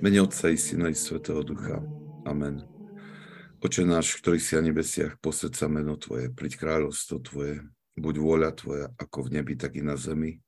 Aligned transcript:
Mene 0.00 0.22
Otca 0.22 0.48
i 0.48 0.56
Syna 0.56 0.88
i 0.88 0.94
Svetého 0.94 1.44
Ducha. 1.44 1.84
Amen. 2.24 2.64
Oče 3.60 3.84
náš, 3.84 4.16
ktorý 4.16 4.40
si 4.40 4.56
na 4.56 4.64
nebesiach, 4.64 5.20
posved 5.20 5.52
sa 5.52 5.68
meno 5.68 5.92
Tvoje, 6.00 6.32
príď 6.32 6.56
kráľovstvo 6.56 7.20
Tvoje, 7.20 7.68
buď 8.00 8.14
vôľa 8.16 8.50
Tvoja, 8.56 8.86
ako 8.96 9.28
v 9.28 9.36
nebi, 9.36 9.60
tak 9.60 9.76
i 9.76 9.84
na 9.84 10.00
zemi. 10.00 10.40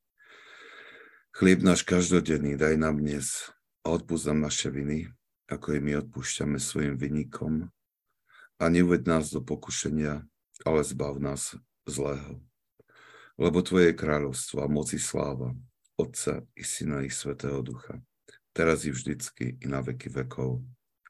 Chlieb 1.37 1.61
náš 1.61 1.85
každodenný 1.85 2.57
daj 2.57 2.81
nám 2.81 2.97
dnes 2.97 3.53
a 3.85 3.93
odpúsť 3.93 4.33
nám 4.33 4.49
naše 4.49 4.73
viny, 4.73 5.13
ako 5.45 5.77
i 5.77 5.79
my 5.85 6.01
odpúšťame 6.01 6.57
svojim 6.57 6.97
vynikom. 6.97 7.69
A 8.57 8.63
neuved 8.73 9.05
nás 9.05 9.29
do 9.29 9.37
pokušenia, 9.37 10.25
ale 10.65 10.81
zbav 10.81 11.21
nás 11.21 11.53
zlého. 11.85 12.41
Lebo 13.37 13.61
Tvoje 13.61 13.93
je 13.93 14.01
kráľovstvo 14.01 14.65
a 14.65 14.67
moci 14.71 14.97
sláva, 14.97 15.53
Otca 15.93 16.41
i 16.57 16.65
Syna 16.65 17.05
i 17.05 17.13
Svetého 17.13 17.61
Ducha 17.61 18.01
teraz 18.53 18.85
i 18.85 18.93
vždycky, 18.93 19.57
i 19.59 19.65
na 19.65 19.81
veky 19.81 20.13
vekov. 20.13 20.61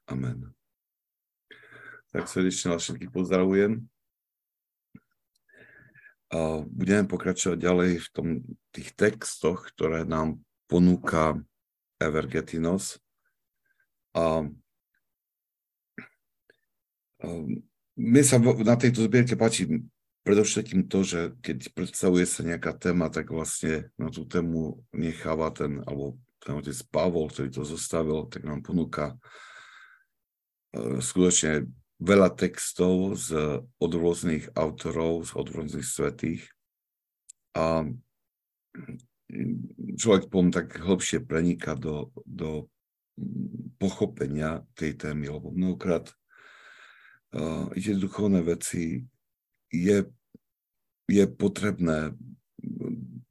Amen. 0.07 0.55
Tak 2.15 2.31
srdečne 2.31 2.73
vás 2.73 2.83
všetkých 2.87 3.11
pozdravujem. 3.11 3.83
A 6.33 6.65
budeme 6.65 7.05
pokračovať 7.05 7.57
ďalej 7.61 7.91
v 8.01 8.07
tom, 8.09 8.27
tých 8.73 8.89
textoch, 8.97 9.69
ktoré 9.69 10.01
nám 10.01 10.41
ponúka 10.65 11.37
Evergetinos. 12.01 12.97
A, 14.17 14.47
a 17.21 17.27
mne 17.93 18.23
sa 18.25 18.41
na 18.41 18.75
tejto 18.77 19.05
zbierke 19.05 19.37
páči 19.37 19.85
predovšetkým 20.25 20.89
to, 20.89 21.05
že 21.05 21.37
keď 21.43 21.69
predstavuje 21.75 22.25
sa 22.25 22.41
nejaká 22.41 22.73
téma, 22.73 23.11
tak 23.13 23.29
vlastne 23.29 23.91
na 23.99 24.09
tú 24.09 24.25
tému 24.25 24.81
necháva 24.95 25.51
ten, 25.53 25.83
alebo 25.85 26.17
ten 26.43 26.59
otec 26.59 26.75
Pavol, 26.91 27.31
ktorý 27.31 27.49
to 27.49 27.63
zostavil, 27.63 28.27
tak 28.27 28.43
nám 28.43 28.59
ponúka 28.59 29.15
e, 30.75 30.99
skutočne 30.99 31.71
veľa 32.03 32.35
textov 32.35 33.15
z, 33.15 33.63
od 33.63 33.91
rôznych 33.95 34.51
autorov, 34.59 35.31
od 35.39 35.47
rôznych 35.47 35.87
svetých. 35.87 36.43
A 37.55 37.87
človek 39.95 40.27
potom 40.27 40.51
tak 40.51 40.75
hlbšie 40.75 41.23
preniká 41.23 41.79
do, 41.79 42.11
do 42.27 42.67
pochopenia 43.77 44.65
tej 44.73 44.97
témy, 44.97 45.29
lebo 45.29 45.53
mnohokrát 45.53 46.09
uh, 47.37 47.69
tie 47.77 47.93
duchovné 47.93 48.41
veci 48.41 49.05
je, 49.69 49.97
je 51.05 51.25
potrebné 51.29 52.17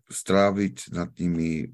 stráviť 0.06 0.94
nad 0.94 1.10
nimi 1.18 1.72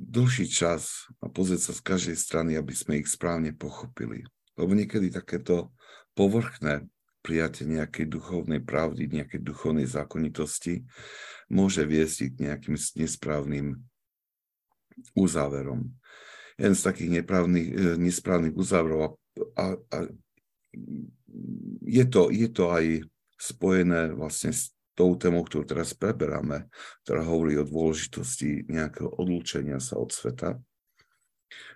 dlhší 0.00 0.48
čas 0.48 1.12
a 1.20 1.28
pozrieť 1.28 1.70
sa 1.70 1.72
z 1.76 1.82
každej 1.84 2.16
strany, 2.16 2.50
aby 2.56 2.72
sme 2.72 3.04
ich 3.04 3.08
správne 3.12 3.52
pochopili. 3.52 4.24
Lebo 4.56 4.72
niekedy 4.72 5.12
takéto 5.12 5.76
povrchné 6.16 6.88
prijatie 7.20 7.68
nejakej 7.68 8.08
duchovnej 8.08 8.64
pravdy, 8.64 9.12
nejakej 9.12 9.44
duchovnej 9.44 9.84
zákonitosti 9.84 10.88
môže 11.52 11.84
viesť 11.84 12.32
k 12.32 12.48
nejakým 12.48 12.76
nesprávnym 12.96 13.76
uzáverom. 15.12 15.92
Jeden 16.56 16.76
z 16.76 16.82
takých 16.84 17.10
e, 17.12 17.96
nesprávnych 18.00 18.56
uzáverov 18.56 19.00
a, 19.04 19.08
a, 19.56 19.64
a 19.76 19.98
je, 21.84 22.04
to, 22.08 22.32
je 22.32 22.48
to 22.48 22.64
aj 22.72 22.84
spojené 23.40 24.12
vlastne 24.12 24.52
s 24.52 24.72
tou 24.94 25.16
témou, 25.16 25.46
ktorú 25.46 25.64
teraz 25.64 25.96
preberáme, 25.96 26.68
ktorá 27.06 27.24
hovorí 27.24 27.56
o 27.56 27.64
dôležitosti 27.64 28.68
nejakého 28.68 29.08
odlúčenia 29.16 29.78
sa 29.78 29.96
od 29.96 30.10
sveta, 30.12 30.60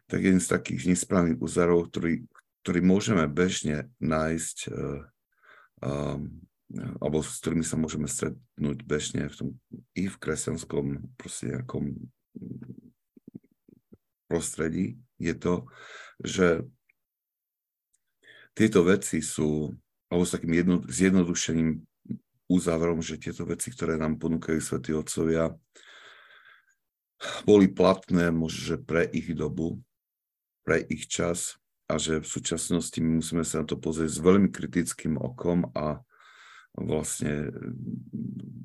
tak 0.07 0.21
jeden 0.21 0.43
z 0.43 0.51
takých 0.51 0.95
nesprávnych 0.95 1.41
úzarov, 1.41 1.89
ktorý, 1.91 2.27
ktorý 2.63 2.81
môžeme 2.85 3.25
bežne 3.27 3.91
nájsť, 3.99 4.71
um, 5.83 6.31
alebo 6.75 7.23
s 7.23 7.39
ktorými 7.41 7.65
sa 7.65 7.77
môžeme 7.79 8.09
stretnúť 8.11 8.79
bežne 8.85 9.31
v 9.31 9.35
tom, 9.35 9.49
i 9.95 10.11
v 10.11 10.17
kresťanskom 10.17 11.17
proste 11.19 11.55
nejakom 11.55 11.97
prostredí, 14.27 14.99
je 15.21 15.35
to, 15.37 15.55
že 16.19 16.67
tieto 18.55 18.87
veci 18.87 19.19
sú, 19.23 19.75
alebo 20.11 20.23
s 20.23 20.35
takým 20.35 20.55
jedno, 20.55 20.77
zjednodušením 20.87 21.83
uzáverom, 22.51 23.01
že 23.01 23.21
tieto 23.21 23.49
veci, 23.49 23.73
ktoré 23.73 23.97
nám 23.97 24.21
ponúkajú 24.21 24.61
svätí 24.61 24.93
Otcovia, 24.93 25.53
boli 27.49 27.73
platné 27.73 28.29
možno 28.29 28.81
pre 28.85 29.09
ich 29.09 29.33
dobu, 29.33 29.81
pre 30.67 30.85
ich 30.89 31.09
čas 31.09 31.57
a 31.89 32.01
že 32.01 32.21
v 32.21 32.29
súčasnosti 32.29 32.97
my 33.01 33.21
musíme 33.21 33.45
sa 33.45 33.65
na 33.65 33.67
to 33.69 33.77
pozrieť 33.77 34.11
s 34.17 34.21
veľmi 34.25 34.49
kritickým 34.49 35.21
okom 35.21 35.69
a 35.77 36.01
vlastne 36.75 37.53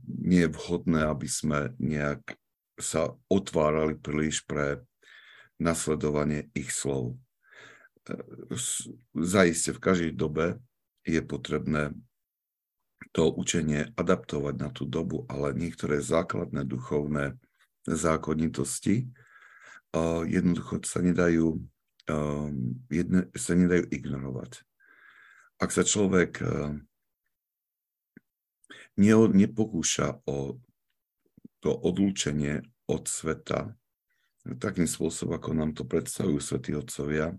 nie 0.07 0.47
je 0.47 0.53
vhodné, 0.55 1.05
aby 1.07 1.27
sme 1.29 1.75
nejak 1.77 2.35
sa 2.79 3.11
otvárali 3.27 3.99
príliš 3.99 4.47
pre 4.47 4.81
nasledovanie 5.59 6.47
ich 6.55 6.71
slov. 6.71 7.19
Zaiste 9.13 9.75
v 9.75 9.83
každej 9.83 10.11
dobe 10.15 10.57
je 11.03 11.19
potrebné 11.19 11.91
to 13.11 13.33
učenie 13.33 13.89
adaptovať 13.97 14.55
na 14.61 14.69
tú 14.69 14.85
dobu, 14.85 15.25
ale 15.25 15.57
niektoré 15.57 15.97
základné 15.99 16.61
duchovné 16.65 17.37
zákonitosti 17.89 19.09
jednoducho 20.29 20.85
sa 20.85 21.01
nedajú, 21.01 21.57
um, 21.57 22.53
jedne, 22.93 23.25
sa 23.33 23.57
nedajú 23.57 23.89
ignorovať. 23.89 24.61
Ak 25.57 25.73
sa 25.73 25.81
človek 25.81 26.31
uh, 26.45 26.77
ne, 29.01 29.13
nepokúša 29.17 30.21
o 30.29 30.61
to 31.59 31.71
odlúčenie 31.73 32.61
od 32.85 33.09
sveta 33.09 33.73
takým 34.61 34.87
spôsobom, 34.87 35.35
ako 35.35 35.49
nám 35.51 35.75
to 35.75 35.83
predstavujú 35.83 36.39
svätí 36.39 36.71
otcovia, 36.71 37.35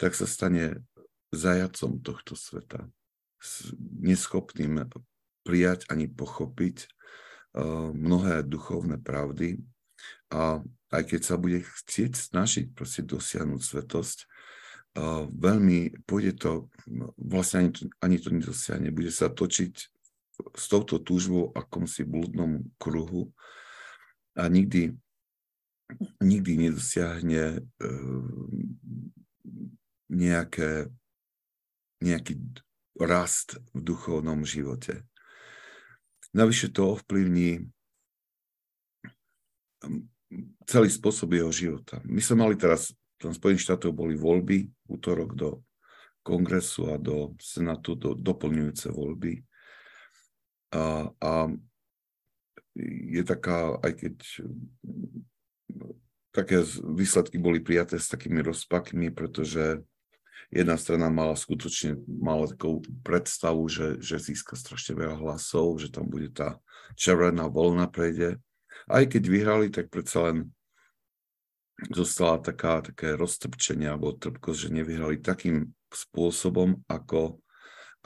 tak 0.00 0.16
sa 0.18 0.26
stane 0.26 0.82
zajacom 1.30 2.02
tohto 2.02 2.34
sveta 2.34 2.90
neschopným 4.00 4.88
prijať 5.44 5.86
ani 5.92 6.08
pochopiť 6.08 6.88
uh, 6.88 7.92
mnohé 7.92 8.42
duchovné 8.42 8.98
pravdy. 8.98 9.60
A 10.32 10.64
aj 10.90 11.02
keď 11.04 11.20
sa 11.22 11.36
bude 11.36 11.62
chcieť 11.62 12.16
snažiť 12.16 12.64
proste 12.72 13.04
dosiahnuť 13.04 13.60
svetosť, 13.60 14.18
uh, 14.24 15.28
veľmi 15.28 16.04
pôjde 16.08 16.32
to, 16.40 16.50
vlastne 17.20 17.68
ani 17.68 17.70
to, 17.70 17.82
ani 18.00 18.16
to 18.18 18.28
nedosiahne, 18.32 18.88
bude 18.90 19.12
sa 19.12 19.28
točiť 19.28 19.74
s 20.34 20.64
touto 20.66 20.98
túžbou 20.98 21.54
akomsi 21.54 22.02
blúdnom 22.02 22.66
kruhu 22.80 23.30
a 24.34 24.50
nikdy, 24.50 24.96
nikdy 26.18 26.52
nedosiahne 26.58 27.62
uh, 27.62 28.24
nejaké, 30.10 30.90
nejaký 32.02 32.34
rast 32.98 33.58
v 33.74 33.80
duchovnom 33.82 34.46
živote. 34.46 35.02
Navyše 36.34 36.74
to 36.74 36.98
ovplyvní 36.98 37.62
um, 39.86 40.10
celý 40.66 40.90
spôsob 40.90 41.34
jeho 41.34 41.50
života. 41.54 42.02
My 42.06 42.18
sme 42.18 42.46
mali 42.46 42.54
teraz, 42.58 42.90
v 43.22 43.32
Spojených 43.32 43.64
štátoch 43.70 43.94
boli 43.94 44.18
voľby, 44.18 44.68
útorok 44.90 45.38
do 45.38 45.50
kongresu 46.24 46.90
a 46.90 46.96
do 46.98 47.36
senátu, 47.38 47.94
do 47.94 48.16
doplňujúce 48.16 48.90
voľby. 48.90 49.44
A, 50.74 51.06
a 51.08 51.32
je 52.74 53.22
taká, 53.22 53.78
aj 53.78 53.92
keď 53.94 54.14
také 56.34 56.66
výsledky 56.82 57.38
boli 57.38 57.62
prijaté 57.62 58.02
s 58.02 58.10
takými 58.10 58.42
rozpakmi, 58.42 59.14
pretože 59.14 59.86
jedna 60.54 60.78
strana 60.78 61.10
mala 61.10 61.34
skutočne 61.34 61.98
mala 62.06 62.46
takú 62.46 62.78
predstavu, 63.02 63.66
že, 63.66 63.98
že 63.98 64.22
získa 64.22 64.54
strašne 64.54 64.94
veľa 64.94 65.18
hlasov, 65.18 65.82
že 65.82 65.90
tam 65.90 66.06
bude 66.06 66.30
tá 66.30 66.62
červená 66.94 67.50
voľna 67.50 67.90
prejde. 67.90 68.38
Aj 68.86 69.02
keď 69.02 69.22
vyhrali, 69.26 69.66
tak 69.74 69.90
predsa 69.90 70.30
len 70.30 70.54
zostala 71.90 72.38
taká, 72.38 72.86
také 72.86 73.18
roztrpčenie 73.18 73.90
alebo 73.90 74.14
trpkosť, 74.14 74.70
že 74.70 74.76
nevyhrali 74.78 75.18
takým 75.18 75.74
spôsobom, 75.90 76.86
ako, 76.86 77.42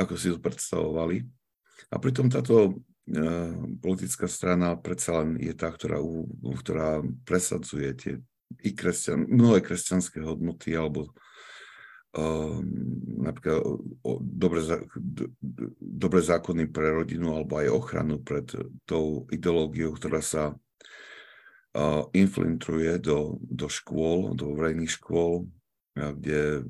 ako 0.00 0.12
si 0.16 0.32
to 0.32 0.40
predstavovali. 0.40 1.28
A 1.92 1.96
pritom 2.00 2.32
táto 2.32 2.56
e, 2.64 2.72
politická 3.80 4.24
strana 4.24 4.72
predsa 4.80 5.20
len 5.20 5.36
je 5.36 5.52
tá, 5.52 5.68
ktorá, 5.68 6.00
ktorá 6.64 7.04
presadzuje 7.28 7.88
tie 7.92 8.14
i 8.64 8.72
kresťan, 8.72 9.28
mnohé 9.28 9.60
kresťanské 9.60 10.24
hodnoty 10.24 10.72
alebo 10.72 11.12
napríklad 13.20 13.60
dobre, 14.24 14.64
dobre 15.78 16.20
zákony 16.24 16.72
pre 16.72 16.88
rodinu 16.96 17.36
alebo 17.36 17.60
aj 17.60 17.68
ochranu 17.68 18.24
pred 18.24 18.48
tou 18.88 19.28
ideológiou, 19.28 19.92
ktorá 19.92 20.24
sa 20.24 20.56
infiltruje 22.16 22.96
do, 22.98 23.36
do 23.44 23.68
škôl, 23.68 24.32
do 24.32 24.56
verejných 24.56 24.88
škôl, 24.98 25.46
kde 25.94 26.64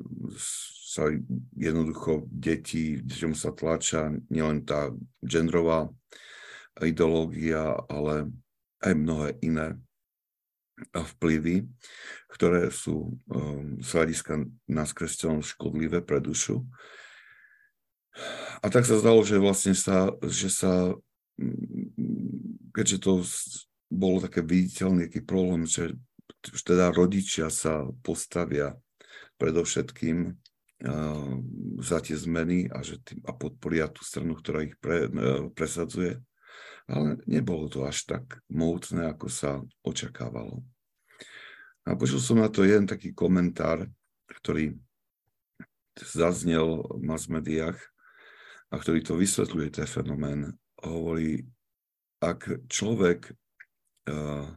sa 0.89 1.07
jednoducho 1.55 2.27
deti, 2.33 2.99
deťom 2.99 3.33
sa 3.37 3.55
tlača 3.55 4.11
nielen 4.33 4.67
tá 4.67 4.91
genderová 5.23 5.87
ideológia, 6.83 7.79
ale 7.87 8.33
aj 8.83 8.93
mnohé 8.95 9.29
iné 9.45 9.79
vplyvy, 10.95 11.67
ktoré 12.29 12.69
sú 12.69 13.17
um, 13.33 13.81
z 13.81 13.89
hľadiska 13.89 14.45
nás 14.69 14.93
kresťanov 14.93 15.49
škodlivé 15.49 16.05
pre 16.05 16.21
dušu. 16.21 16.61
A 18.61 18.67
tak 18.69 18.85
sa 18.85 19.01
zdalo, 19.01 19.25
že 19.25 19.41
vlastne 19.41 19.73
sa, 19.73 20.13
že 20.27 20.53
sa, 20.53 20.93
keďže 22.77 22.99
to 23.01 23.13
bolo 23.89 24.21
také 24.21 24.45
viditeľný 24.45 25.09
taký 25.09 25.25
problém, 25.25 25.65
že 25.65 25.97
teda 26.45 26.93
rodičia 26.93 27.49
sa 27.49 27.89
postavia 28.05 28.77
predovšetkým 29.41 30.19
uh, 30.29 31.33
za 31.81 31.99
tie 32.05 32.17
zmeny 32.19 32.69
a, 32.69 32.85
že 32.85 33.01
tým, 33.01 33.25
a 33.25 33.33
podporia 33.33 33.89
tú 33.89 34.05
stranu, 34.05 34.37
ktorá 34.37 34.69
ich 34.69 34.77
pre, 34.83 35.09
uh, 35.09 35.49
presadzuje. 35.55 36.21
Ale 36.89 37.21
nebolo 37.29 37.69
to 37.69 37.85
až 37.85 38.05
tak 38.09 38.41
mohutné, 38.49 39.13
ako 39.13 39.29
sa 39.29 39.61
očakávalo. 39.85 40.65
A 41.89 41.97
počul 41.97 42.21
som 42.21 42.37
na 42.37 42.53
to 42.53 42.69
jeden 42.69 42.85
taký 42.85 43.17
komentár, 43.17 43.89
ktorý 44.29 44.77
zaznel 45.97 46.85
v 46.85 47.01
mass 47.01 47.33
médiách 47.33 47.81
a 48.69 48.77
ktorý 48.77 49.01
to 49.01 49.17
vysvetľuje, 49.17 49.73
ten 49.73 49.89
fenomén. 49.89 50.53
Hovorí, 50.85 51.49
ak 52.21 52.69
človek 52.69 53.33
uh, 54.05 54.53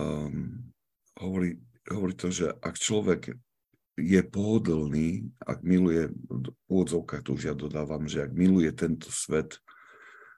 um, 0.00 0.72
hovorí, 1.20 1.60
hovorí 1.92 2.14
to, 2.16 2.32
že 2.32 2.48
ak 2.48 2.80
človek 2.80 3.36
je 4.00 4.20
pohodlný, 4.24 5.28
ak 5.44 5.60
miluje, 5.60 6.08
v 6.32 6.48
úvodzovkách 6.72 7.28
to 7.28 7.36
už 7.36 7.52
ja 7.52 7.54
dodávam, 7.54 8.08
že 8.08 8.24
ak 8.24 8.32
miluje 8.32 8.72
tento 8.72 9.12
svet 9.12 9.60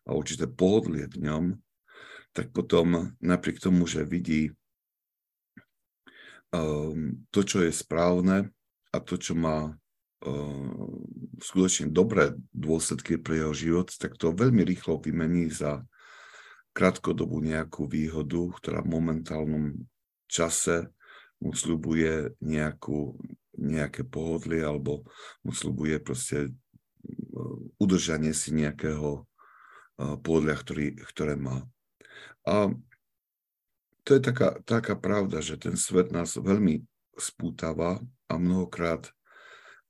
a 0.03 0.11
určité 0.11 0.51
pohodlie 0.51 1.07
v 1.07 1.23
ňom, 1.23 1.45
tak 2.35 2.51
potom 2.51 3.15
napriek 3.23 3.63
tomu, 3.63 3.87
že 3.87 4.03
vidí 4.03 4.51
to, 7.31 7.41
čo 7.43 7.67
je 7.67 7.73
správne 7.75 8.51
a 8.95 8.97
to, 9.03 9.19
čo 9.19 9.35
má 9.35 9.75
um, 10.23 11.03
skutočne 11.43 11.91
dobré 11.91 12.37
dôsledky 12.55 13.19
pre 13.19 13.43
jeho 13.43 13.55
život, 13.55 13.89
tak 13.91 14.15
to 14.15 14.31
veľmi 14.31 14.63
rýchlo 14.63 15.03
vymení 15.03 15.51
za 15.51 15.83
krátkodobú 16.75 17.43
nejakú 17.43 17.91
výhodu, 17.91 18.51
ktorá 18.59 18.83
v 18.83 18.93
momentálnom 18.95 19.65
čase 20.31 20.91
mu 21.43 21.55
slubuje 21.55 22.35
nejaké 22.39 24.03
pohodlie 24.07 24.63
alebo 24.63 25.07
mu 25.43 25.51
slubuje 25.51 25.99
proste 25.99 26.51
uh, 26.51 27.59
udržanie 27.83 28.31
si 28.31 28.55
nejakého 28.55 29.27
pohodlia, 29.95 30.59
ktorý, 30.59 30.99
ktoré 31.15 31.39
má. 31.39 31.63
A 32.43 32.67
to 34.05 34.11
je 34.17 34.21
taká, 34.21 34.61
taká 34.69 34.95
pravda, 34.95 35.41
že 35.41 35.57
ten 35.57 35.75
svet 35.81 36.13
nás 36.13 36.37
veľmi 36.37 36.85
spútava 37.17 37.99
a 38.29 38.35
mnohokrát 38.37 39.09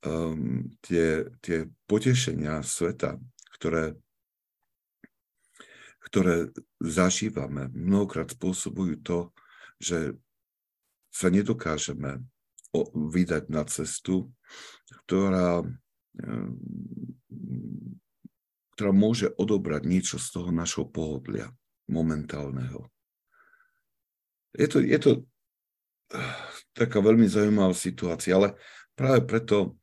um, 0.07 0.71
tie, 0.81 1.27
tie 1.43 1.67
potešenia 1.85 2.63
sveta, 2.63 3.19
ktoré 3.59 3.99
ktoré 6.05 6.53
zažívame, 6.77 7.73
mnohokrát 7.73 8.29
spôsobujú 8.29 9.01
to, 9.01 9.19
že 9.81 10.13
sa 11.09 11.33
nedokážeme 11.33 12.21
vydať 12.93 13.49
na 13.49 13.65
cestu, 13.65 14.29
ktorá, 15.05 15.65
ktorá 18.77 18.91
môže 18.93 19.33
odobrať 19.33 19.81
niečo 19.89 20.21
z 20.21 20.27
toho 20.29 20.53
našho 20.53 20.85
pohodlia 20.85 21.49
momentálneho. 21.89 22.85
Je 24.55 24.67
to, 24.71 24.77
je 24.79 24.99
to 24.99 25.11
taká 26.75 26.99
veľmi 26.99 27.27
zaujímavá 27.27 27.75
situácia, 27.75 28.35
ale 28.35 28.55
práve 28.95 29.23
preto 29.27 29.75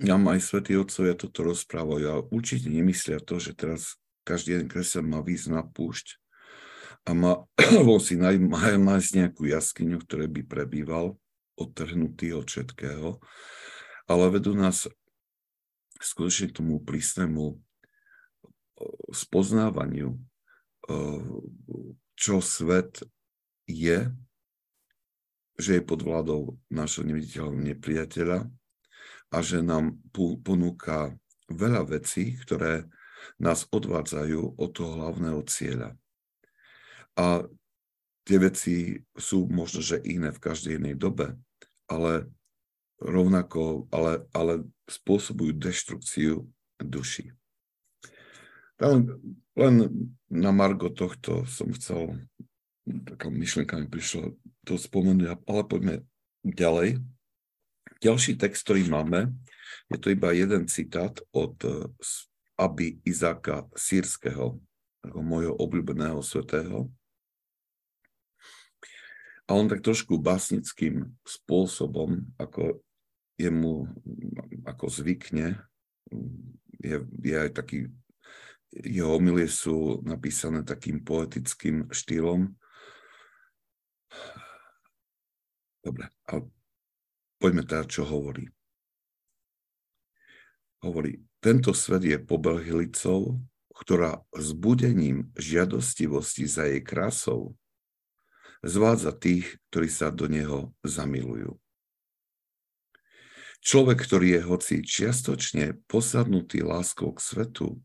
nám 0.00 0.32
aj 0.32 0.40
svätí 0.42 0.72
otcovia 0.74 1.14
toto 1.14 1.46
rozprávajú 1.46 2.06
a 2.08 2.24
určite 2.30 2.68
nemyslia 2.72 3.18
to, 3.22 3.38
že 3.38 3.54
teraz 3.54 3.98
každý 4.22 4.58
jeden 4.58 4.68
kresťan 4.70 5.06
má 5.06 5.20
výsť 5.20 5.46
na 5.50 5.62
púšť 5.66 6.18
a 7.06 7.10
má 7.12 7.32
si 8.06 8.14
nájsť 8.18 9.10
nejakú 9.18 9.42
jaskyňu, 9.50 9.98
ktoré 10.06 10.30
by 10.30 10.42
prebýval, 10.46 11.18
odtrhnutý 11.58 12.32
od 12.32 12.48
všetkého, 12.48 13.20
ale 14.08 14.24
vedú 14.32 14.56
nás 14.56 14.88
skutočne 16.00 16.50
k 16.50 16.56
tomu 16.58 16.82
prísnemu 16.82 17.60
spoznávaniu, 19.14 20.18
čo 22.22 22.38
svet 22.38 23.02
je, 23.66 24.06
že 25.58 25.70
je 25.78 25.82
pod 25.82 26.06
vládou 26.06 26.54
našho 26.70 27.02
neviditeľného 27.02 27.74
nepriateľa 27.74 28.46
a 29.34 29.36
že 29.42 29.58
nám 29.58 29.98
ponúka 30.46 31.18
veľa 31.50 31.98
vecí, 31.98 32.38
ktoré 32.38 32.86
nás 33.42 33.66
odvádzajú 33.74 34.54
od 34.54 34.70
toho 34.70 34.90
hlavného 35.02 35.42
cieľa. 35.50 35.98
A 37.18 37.42
tie 38.22 38.38
veci 38.38 39.02
sú 39.18 39.50
možno, 39.50 39.82
že 39.82 39.98
iné 40.06 40.30
v 40.30 40.42
každej 40.42 40.78
inej 40.78 41.02
dobe, 41.02 41.34
ale 41.90 42.30
rovnako, 43.02 43.90
ale, 43.90 44.30
ale 44.30 44.62
spôsobujú 44.86 45.58
deštrukciu 45.58 46.46
duši. 46.78 47.34
Len, 48.82 49.78
na 50.26 50.50
margo 50.50 50.90
tohto 50.90 51.46
som 51.46 51.70
chcel, 51.70 52.18
taká 53.06 53.30
myšlienka 53.30 53.78
mi 53.78 53.86
prišla 53.86 54.34
to 54.66 54.74
spomenúť, 54.74 55.38
ale 55.46 55.62
poďme 55.62 55.94
ďalej. 56.42 56.98
Ďalší 58.02 58.34
text, 58.34 58.66
ktorý 58.66 58.90
máme, 58.90 59.30
je 59.86 59.98
to 60.02 60.10
iba 60.10 60.34
jeden 60.34 60.66
citát 60.66 61.14
od 61.30 61.54
aby 62.62 63.00
Izáka 63.02 63.66
sírskeho, 63.74 64.60
ako 65.02 65.18
môjho 65.18 65.54
obľúbeného 65.56 66.20
svetého. 66.22 66.86
A 69.50 69.58
on 69.58 69.66
tak 69.66 69.82
trošku 69.82 70.22
básnickým 70.22 71.10
spôsobom, 71.26 72.22
ako 72.38 72.80
jemu 73.34 73.90
ako 74.62 74.86
zvykne, 74.86 75.58
je, 76.78 76.96
je 77.02 77.36
aj 77.36 77.50
taký, 77.50 77.90
jeho 78.72 79.20
omilie 79.20 79.46
sú 79.46 80.00
napísané 80.00 80.64
takým 80.64 81.04
poetickým 81.04 81.92
štýlom. 81.92 82.48
Dobre, 85.84 86.08
ale 86.24 86.48
poďme 87.36 87.62
teda, 87.68 87.84
čo 87.84 88.08
hovorí. 88.08 88.48
Hovorí, 90.80 91.20
tento 91.44 91.76
svet 91.76 92.02
je 92.08 92.16
pobelhilicou, 92.16 93.38
ktorá 93.76 94.24
zbudením 94.34 95.30
žiadostivosti 95.36 96.48
za 96.48 96.66
jej 96.70 96.80
krásou 96.80 97.54
zvádza 98.62 99.10
tých, 99.10 99.58
ktorí 99.68 99.88
sa 99.90 100.08
do 100.14 100.30
neho 100.30 100.70
zamilujú. 100.86 101.58
Človek, 103.62 103.98
ktorý 104.02 104.38
je 104.38 104.40
hoci 104.42 104.74
čiastočne 104.82 105.78
posadnutý 105.86 106.66
láskou 106.66 107.14
k 107.14 107.22
svetu 107.22 107.78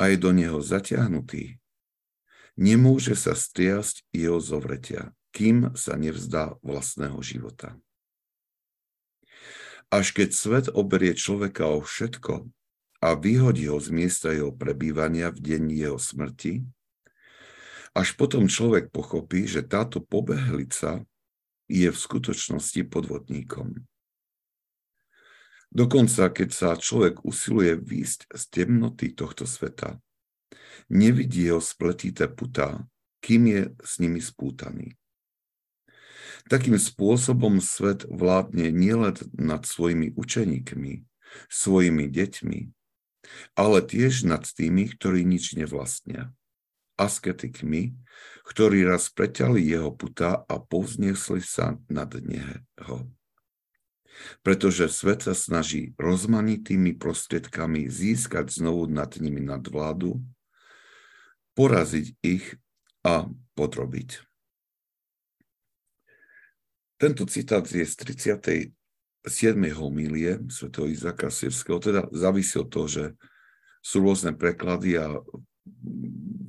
a 0.00 0.08
je 0.08 0.16
do 0.16 0.32
neho 0.32 0.64
zatiahnutý, 0.64 1.60
nemôže 2.56 3.12
sa 3.12 3.36
striasť 3.36 4.08
jeho 4.16 4.40
zovretia, 4.40 5.12
kým 5.36 5.76
sa 5.76 6.00
nevzdá 6.00 6.56
vlastného 6.64 7.20
života. 7.20 7.76
Až 9.92 10.16
keď 10.16 10.28
svet 10.32 10.66
oberie 10.72 11.12
človeka 11.12 11.68
o 11.68 11.84
všetko 11.84 12.48
a 13.04 13.08
vyhodí 13.12 13.68
ho 13.68 13.76
z 13.76 13.92
miesta 13.92 14.32
jeho 14.32 14.54
prebývania 14.54 15.28
v 15.28 15.38
deň 15.38 15.62
jeho 15.68 15.98
smrti, 16.00 16.64
až 17.90 18.14
potom 18.14 18.46
človek 18.46 18.94
pochopí, 18.94 19.50
že 19.50 19.66
táto 19.66 19.98
pobehlica 19.98 21.02
je 21.66 21.90
v 21.90 21.98
skutočnosti 21.98 22.86
podvodníkom. 22.86 23.82
Dokonca, 25.70 26.34
keď 26.34 26.50
sa 26.50 26.68
človek 26.74 27.22
usiluje 27.22 27.78
výjsť 27.78 28.34
z 28.34 28.42
temnoty 28.50 29.14
tohto 29.14 29.46
sveta, 29.46 30.02
nevidí 30.90 31.46
ho 31.46 31.62
spletité 31.62 32.26
putá, 32.26 32.82
kým 33.22 33.46
je 33.46 33.62
s 33.78 34.02
nimi 34.02 34.18
spútaný. 34.18 34.98
Takým 36.50 36.74
spôsobom 36.74 37.62
svet 37.62 38.02
vládne 38.10 38.74
nielen 38.74 39.14
nad 39.38 39.62
svojimi 39.62 40.10
učeníkmi, 40.18 41.06
svojimi 41.46 42.10
deťmi, 42.10 42.60
ale 43.54 43.78
tiež 43.84 44.26
nad 44.26 44.42
tými, 44.42 44.90
ktorí 44.90 45.22
nič 45.22 45.54
nevlastnia, 45.54 46.34
asketikmi, 46.98 47.94
ktorí 48.42 48.82
raz 48.82 49.06
preťali 49.14 49.62
jeho 49.62 49.94
puta 49.94 50.42
a 50.42 50.54
povzniesli 50.58 51.38
sa 51.44 51.78
nad 51.86 52.10
neho. 52.18 53.06
Pretože 54.44 54.88
svet 54.88 55.24
sa 55.26 55.34
snaží 55.36 55.92
rozmanitými 55.96 56.96
prostriedkami 56.96 57.88
získať 57.88 58.50
znovu 58.52 58.88
nad 58.88 59.10
nimi 59.20 59.40
nadvládu, 59.44 60.20
poraziť 61.54 62.06
ich 62.24 62.56
a 63.04 63.28
podrobiť. 63.56 64.24
Tento 67.00 67.24
citát 67.24 67.64
je 67.64 67.80
z 67.80 67.94
37. 67.96 68.76
homílie 69.72 70.36
svätého 70.52 70.84
Izaka 70.84 71.32
Sirského, 71.32 71.80
teda 71.80 72.04
závisí 72.12 72.60
od 72.60 72.68
toho, 72.68 72.86
že 72.88 73.04
sú 73.80 74.04
rôzne 74.04 74.36
preklady 74.36 75.00
a 75.00 75.16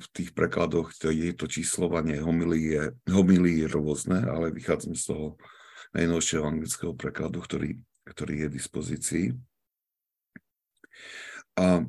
v 0.01 0.07
tých 0.11 0.35
prekladoch 0.35 0.91
to 0.97 1.07
je 1.07 1.31
to 1.31 1.47
číslovanie 1.47 2.19
homílie, 2.19 2.91
homílie 3.07 3.63
je 3.63 3.67
rôzne, 3.71 4.27
ale 4.27 4.51
vychádzam 4.51 4.91
z 4.91 5.03
toho 5.15 5.27
najnovšieho 5.91 6.43
anglického 6.43 6.93
prekladu, 6.95 7.43
ktorý, 7.43 7.79
ktorý 8.07 8.33
je 8.45 8.48
v 8.48 8.55
dispozícii. 8.55 9.25
A 11.60 11.83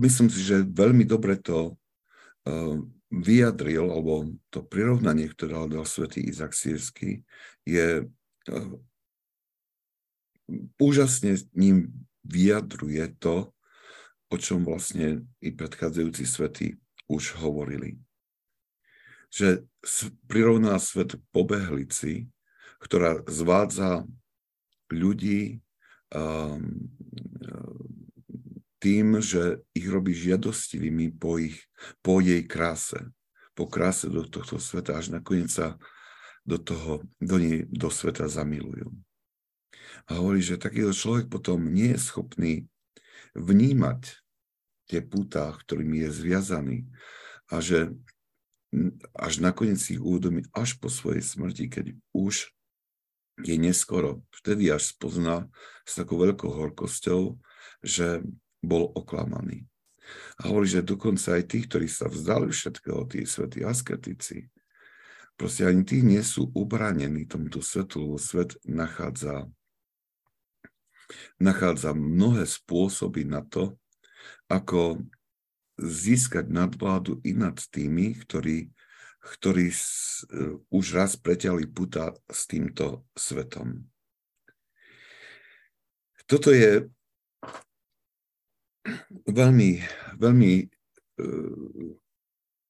myslím 0.00 0.28
si, 0.32 0.40
že 0.40 0.64
veľmi 0.64 1.04
dobre 1.04 1.36
to 1.40 1.72
uh, 1.72 2.76
vyjadril, 3.12 3.92
alebo 3.92 4.32
to 4.48 4.64
prirovnanie, 4.64 5.28
ktoré 5.28 5.56
dal 5.68 5.84
svätý 5.84 6.24
Izak 6.24 6.56
Sírsky, 6.56 7.24
je 7.68 8.08
uh, 8.08 8.72
úžasne 10.80 11.36
ním 11.52 11.92
vyjadruje 12.24 13.04
to, 13.20 13.52
o 14.32 14.36
čom 14.40 14.64
vlastne 14.64 15.28
i 15.44 15.52
predchádzajúci 15.52 16.24
svety 16.24 16.66
už 17.12 17.36
hovorili. 17.44 18.00
Že 19.32 19.64
prirovná 20.28 20.76
svet 20.76 21.16
pobehlici, 21.32 22.28
ktorá 22.84 23.24
zvádza 23.24 24.04
ľudí 24.92 25.64
um, 26.12 26.92
tým, 28.82 29.22
že 29.22 29.62
ich 29.72 29.86
robí 29.86 30.10
žiadostivými 30.12 31.14
po, 31.16 31.38
ich, 31.38 31.64
po 32.02 32.18
jej 32.18 32.42
kráse, 32.42 32.98
po 33.54 33.70
kráse 33.70 34.10
do 34.10 34.26
tohto 34.26 34.58
sveta, 34.58 34.98
až 34.98 35.14
nakoniec 35.14 35.54
sa 35.54 35.78
do, 36.42 36.58
toho, 36.58 37.06
do 37.22 37.36
nej, 37.38 37.62
do 37.70 37.88
sveta 37.88 38.26
zamilujú. 38.26 38.90
A 40.10 40.18
hovorí, 40.18 40.42
že 40.42 40.58
takýto 40.58 40.90
človek 40.90 41.30
potom 41.30 41.62
nie 41.62 41.94
je 41.94 42.00
schopný 42.02 42.52
vnímať 43.38 44.18
tie 44.90 45.00
púta, 45.00 45.54
ktorými 45.54 46.02
je 46.04 46.10
zviazaný 46.10 46.78
a 47.48 47.62
že 47.62 47.94
až 49.12 49.44
nakoniec 49.44 49.80
ich 49.92 50.00
uvedomí 50.00 50.48
až 50.56 50.80
po 50.80 50.88
svojej 50.88 51.20
smrti, 51.20 51.68
keď 51.68 51.86
už 52.16 52.48
je 53.44 53.56
neskoro. 53.60 54.24
Vtedy 54.32 54.72
až 54.72 54.96
spozná 54.96 55.48
s 55.84 56.00
takou 56.00 56.20
veľkou 56.20 56.48
horkosťou, 56.48 57.36
že 57.84 58.24
bol 58.64 58.88
oklamaný. 58.96 59.68
A 60.40 60.50
hovorí, 60.50 60.66
že 60.68 60.84
dokonca 60.84 61.38
aj 61.38 61.44
tí, 61.46 61.64
ktorí 61.64 61.86
sa 61.86 62.08
vzdali 62.08 62.50
všetkého, 62.50 63.06
tí 63.06 63.24
svätí 63.28 63.62
asketici, 63.62 64.50
proste 65.36 65.68
ani 65.68 65.82
tí 65.86 66.02
nie 66.04 66.20
sú 66.20 66.50
ubranení 66.52 67.28
tomuto 67.28 67.62
svetu, 67.62 68.04
lebo 68.04 68.16
svet 68.18 68.58
nachádza, 68.66 69.48
nachádza 71.38 71.94
mnohé 71.96 72.44
spôsoby 72.48 73.24
na 73.28 73.44
to, 73.46 73.78
ako 74.50 75.02
získať 75.82 76.46
nadvládu 76.46 77.18
i 77.26 77.34
nad 77.34 77.58
tými, 77.58 78.14
ktorí, 78.22 78.70
ktorí 79.18 79.74
už 80.70 80.84
raz 80.94 81.18
preťali 81.18 81.66
puta 81.66 82.14
s 82.30 82.46
týmto 82.46 83.06
svetom. 83.18 83.82
Toto 86.30 86.54
je 86.54 86.86
veľmi, 89.28 89.70
veľmi 90.16 90.52
e, 90.54 90.64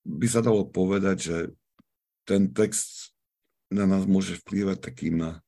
by 0.02 0.26
sa 0.26 0.42
dalo 0.42 0.66
povedať, 0.66 1.16
že 1.21 1.38
ten 2.26 2.50
text 2.50 3.14
na 3.71 3.87
nás 3.87 4.04
môže 4.04 4.40
vplývať 4.42 4.83
takým 4.83 5.40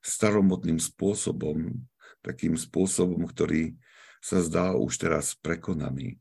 staromodným 0.00 0.78
spôsobom, 0.78 1.82
takým 2.22 2.54
spôsobom, 2.54 3.26
ktorý 3.26 3.76
sa 4.22 4.42
zdá 4.42 4.74
už 4.74 4.98
teraz 4.98 5.34
prekonaný. 5.38 6.18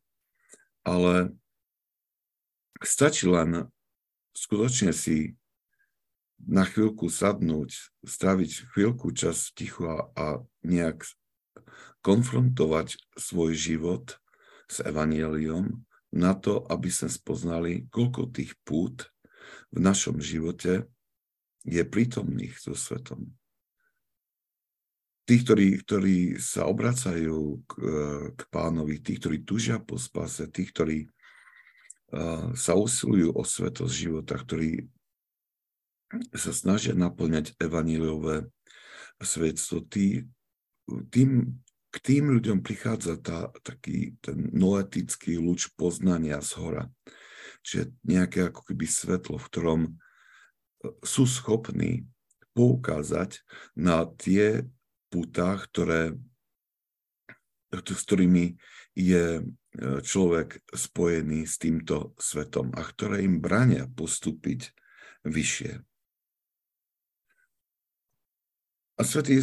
Ale 0.88 1.36
stačí 2.80 3.28
len 3.28 3.68
skutočne 4.32 4.96
si 4.96 5.36
na 6.40 6.64
chvíľku 6.64 7.12
sadnúť, 7.12 7.92
straviť 8.08 8.72
chvíľku 8.72 9.12
čas 9.12 9.52
tichu 9.52 9.90
a, 9.90 10.08
a 10.16 10.26
nejak 10.64 11.04
konfrontovať 12.06 12.96
svoj 13.20 13.52
život 13.58 14.16
s 14.72 14.80
evanieliom 14.80 15.84
na 16.16 16.32
to, 16.38 16.64
aby 16.72 16.88
sme 16.88 17.12
spoznali, 17.12 17.92
koľko 17.92 18.32
tých 18.32 18.56
pút 18.64 19.12
v 19.76 19.84
našom 19.84 20.24
živote 20.24 20.88
je 21.68 21.84
prítomných 21.84 22.56
so 22.56 22.72
svetom. 22.72 23.36
Tí, 25.28 25.44
ktorí, 25.44 25.84
ktorí 25.84 26.18
sa 26.40 26.72
obracajú 26.72 27.60
k, 27.68 27.74
k 28.32 28.42
pánovi, 28.48 29.04
tí, 29.04 29.20
ktorí 29.20 29.44
tužia 29.44 29.76
po 29.76 30.00
spase, 30.00 30.48
tí, 30.48 30.64
ktorí 30.64 31.04
uh, 31.04 32.56
sa 32.56 32.80
usilujú 32.80 33.36
o 33.36 33.44
svetosť 33.44 33.92
života, 33.92 34.40
ktorí 34.40 34.88
sa 36.32 36.56
snažia 36.56 36.96
naplňať 36.96 37.60
evaníliové 37.60 38.48
svedstvo, 39.20 39.84
tí, 39.84 40.24
tým 41.12 41.60
k 41.88 41.96
tým 42.04 42.30
ľuďom 42.30 42.60
prichádza 42.62 43.16
tá, 43.18 43.50
taký 43.64 44.20
ten 44.20 44.52
noetický 44.52 45.40
lúč 45.40 45.72
poznania 45.74 46.44
z 46.44 46.52
hora. 46.60 46.84
Čiže 47.64 47.96
nejaké 48.04 48.52
ako 48.52 48.62
keby 48.70 48.86
svetlo, 48.86 49.36
v 49.40 49.48
ktorom 49.50 49.82
e, 49.88 49.92
sú 51.02 51.24
schopní 51.26 52.06
poukázať 52.54 53.42
na 53.74 54.04
tie 54.20 54.68
putá, 55.08 55.56
ktoré, 55.60 56.16
s 57.72 58.04
ktorými 58.08 58.56
je 58.98 59.40
e, 59.40 59.44
človek 60.02 60.64
spojený 60.74 61.46
s 61.46 61.62
týmto 61.62 62.18
svetom 62.18 62.74
a 62.74 62.82
ktoré 62.82 63.24
im 63.24 63.38
brania 63.38 63.86
postúpiť 63.86 64.74
vyššie. 65.28 65.84
A 68.98 69.06
svetý, 69.06 69.38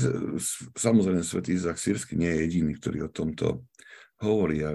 samozrejme, 0.74 1.22
svetý 1.22 1.54
Izak 1.54 1.78
Sírsky 1.78 2.18
nie 2.18 2.26
je 2.26 2.42
jediný, 2.50 2.74
ktorý 2.74 3.06
o 3.06 3.14
tomto 3.14 3.70
hovorí. 4.18 4.66
Ja, 4.66 4.74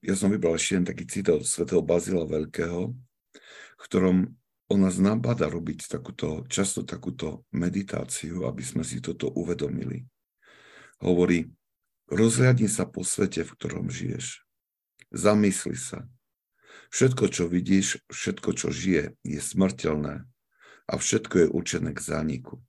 ja 0.00 0.14
som 0.16 0.32
vybral 0.32 0.56
ešte 0.56 0.80
jeden 0.80 0.88
taký 0.88 1.04
citát 1.04 1.36
od 1.36 1.44
svetého 1.44 1.84
Bazila 1.84 2.24
Veľkého, 2.24 2.96
v 3.76 3.82
ktorom 3.84 4.32
on 4.66 4.82
nás 4.82 4.98
nabada 4.98 5.46
robiť 5.46 5.86
takúto, 5.86 6.42
často 6.50 6.82
takúto 6.82 7.46
meditáciu, 7.54 8.50
aby 8.50 8.62
sme 8.66 8.82
si 8.82 8.98
toto 8.98 9.30
uvedomili. 9.30 10.02
Hovorí, 10.98 11.50
rozhľadni 12.10 12.66
sa 12.66 12.88
po 12.88 13.06
svete, 13.06 13.46
v 13.46 13.54
ktorom 13.54 13.86
žiješ. 13.92 14.42
Zamysli 15.14 15.78
sa. 15.78 16.10
Všetko, 16.90 17.30
čo 17.30 17.44
vidíš, 17.46 18.02
všetko, 18.10 18.50
čo 18.58 18.68
žije, 18.74 19.14
je 19.22 19.40
smrteľné 19.42 20.26
a 20.86 20.92
všetko 20.94 21.34
je 21.46 21.46
určené 21.50 21.90
k 21.94 22.00
zániku. 22.02 22.62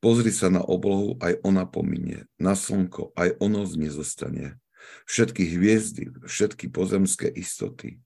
Pozri 0.00 0.32
sa 0.32 0.48
na 0.48 0.64
oblohu, 0.64 1.20
aj 1.20 1.44
ona 1.44 1.68
pominie. 1.68 2.24
Na 2.40 2.56
slnko, 2.56 3.12
aj 3.14 3.36
ono 3.36 3.68
nezostane. 3.68 4.56
Všetky 5.04 5.44
hviezdy, 5.44 6.08
všetky 6.24 6.72
pozemské 6.72 7.28
istoty, 7.28 8.00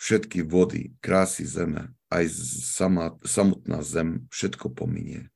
všetky 0.00 0.40
vody, 0.40 0.96
krásy 1.04 1.44
zeme, 1.44 1.92
aj 2.14 2.30
sama, 2.78 3.18
samotná 3.26 3.82
zem, 3.82 4.30
všetko 4.30 4.70
pominie. 4.70 5.34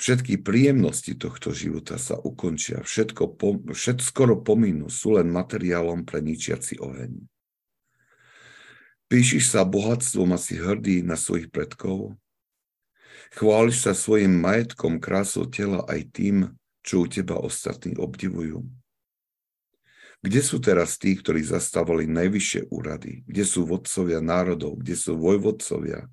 Všetky 0.00 0.42
príjemnosti 0.42 1.14
tohto 1.14 1.52
života 1.52 2.00
sa 2.00 2.16
ukončia, 2.18 2.82
všetko, 2.82 3.22
po, 3.36 3.60
všet, 3.68 4.02
skoro 4.02 4.40
pominú, 4.40 4.88
sú 4.90 5.20
len 5.20 5.30
materiálom 5.30 6.02
pre 6.02 6.24
ničiaci 6.24 6.80
oheň. 6.80 7.12
Píšiš 9.06 9.54
sa 9.54 9.62
bohatstvom 9.62 10.34
a 10.34 10.38
si 10.40 10.58
hrdý 10.58 11.06
na 11.06 11.14
svojich 11.14 11.52
predkov, 11.52 12.16
Chváliš 13.34 13.90
sa 13.90 13.92
svojim 13.98 14.30
majetkom, 14.30 15.02
krásou 15.02 15.50
tela 15.50 15.82
aj 15.90 16.06
tým, 16.14 16.54
čo 16.86 17.02
u 17.02 17.06
teba 17.10 17.34
ostatní 17.34 17.98
obdivujú. 17.98 18.62
Kde 20.24 20.40
sú 20.40 20.56
teraz 20.56 20.96
tí, 20.96 21.12
ktorí 21.20 21.44
zastávali 21.44 22.08
najvyššie 22.08 22.72
úrady? 22.72 23.28
Kde 23.28 23.44
sú 23.44 23.68
vodcovia 23.68 24.24
národov? 24.24 24.80
Kde 24.80 24.96
sú 24.96 25.20
vojvodcovia 25.20 26.08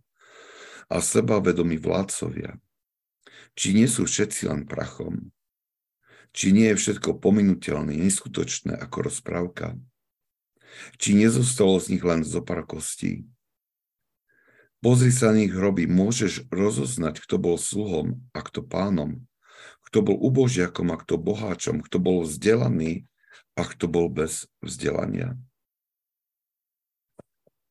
a 0.92 0.98
sebavedomí 1.00 1.80
vládcovia? 1.80 2.60
Či 3.56 3.72
nie 3.72 3.88
sú 3.88 4.04
všetci 4.04 4.52
len 4.52 4.68
prachom? 4.68 5.32
Či 6.36 6.52
nie 6.52 6.76
je 6.76 6.80
všetko 6.84 7.24
pominutelné, 7.24 7.96
neskutočné 7.96 8.76
ako 8.84 9.08
rozprávka? 9.08 9.80
Či 11.00 11.16
nezostalo 11.16 11.80
z 11.80 11.96
nich 11.96 12.04
len 12.04 12.28
zo 12.28 12.44
pár 12.44 12.68
kostí? 12.68 13.24
Pozri 14.84 15.16
sa 15.16 15.32
na 15.32 15.40
nich 15.40 15.56
hroby, 15.56 15.88
môžeš 15.88 16.52
rozoznať, 16.52 17.24
kto 17.24 17.40
bol 17.40 17.56
sluhom 17.56 18.20
a 18.36 18.44
kto 18.44 18.60
pánom, 18.60 19.24
kto 19.88 20.04
bol 20.04 20.20
ubožiakom 20.20 20.92
a 20.92 21.00
kto 21.00 21.16
boháčom, 21.16 21.80
kto 21.80 21.96
bol 21.96 22.28
vzdelaný 22.28 23.08
a 23.56 23.62
kto 23.68 23.86
bol 23.92 24.08
bez 24.08 24.48
vzdelania. 24.64 25.36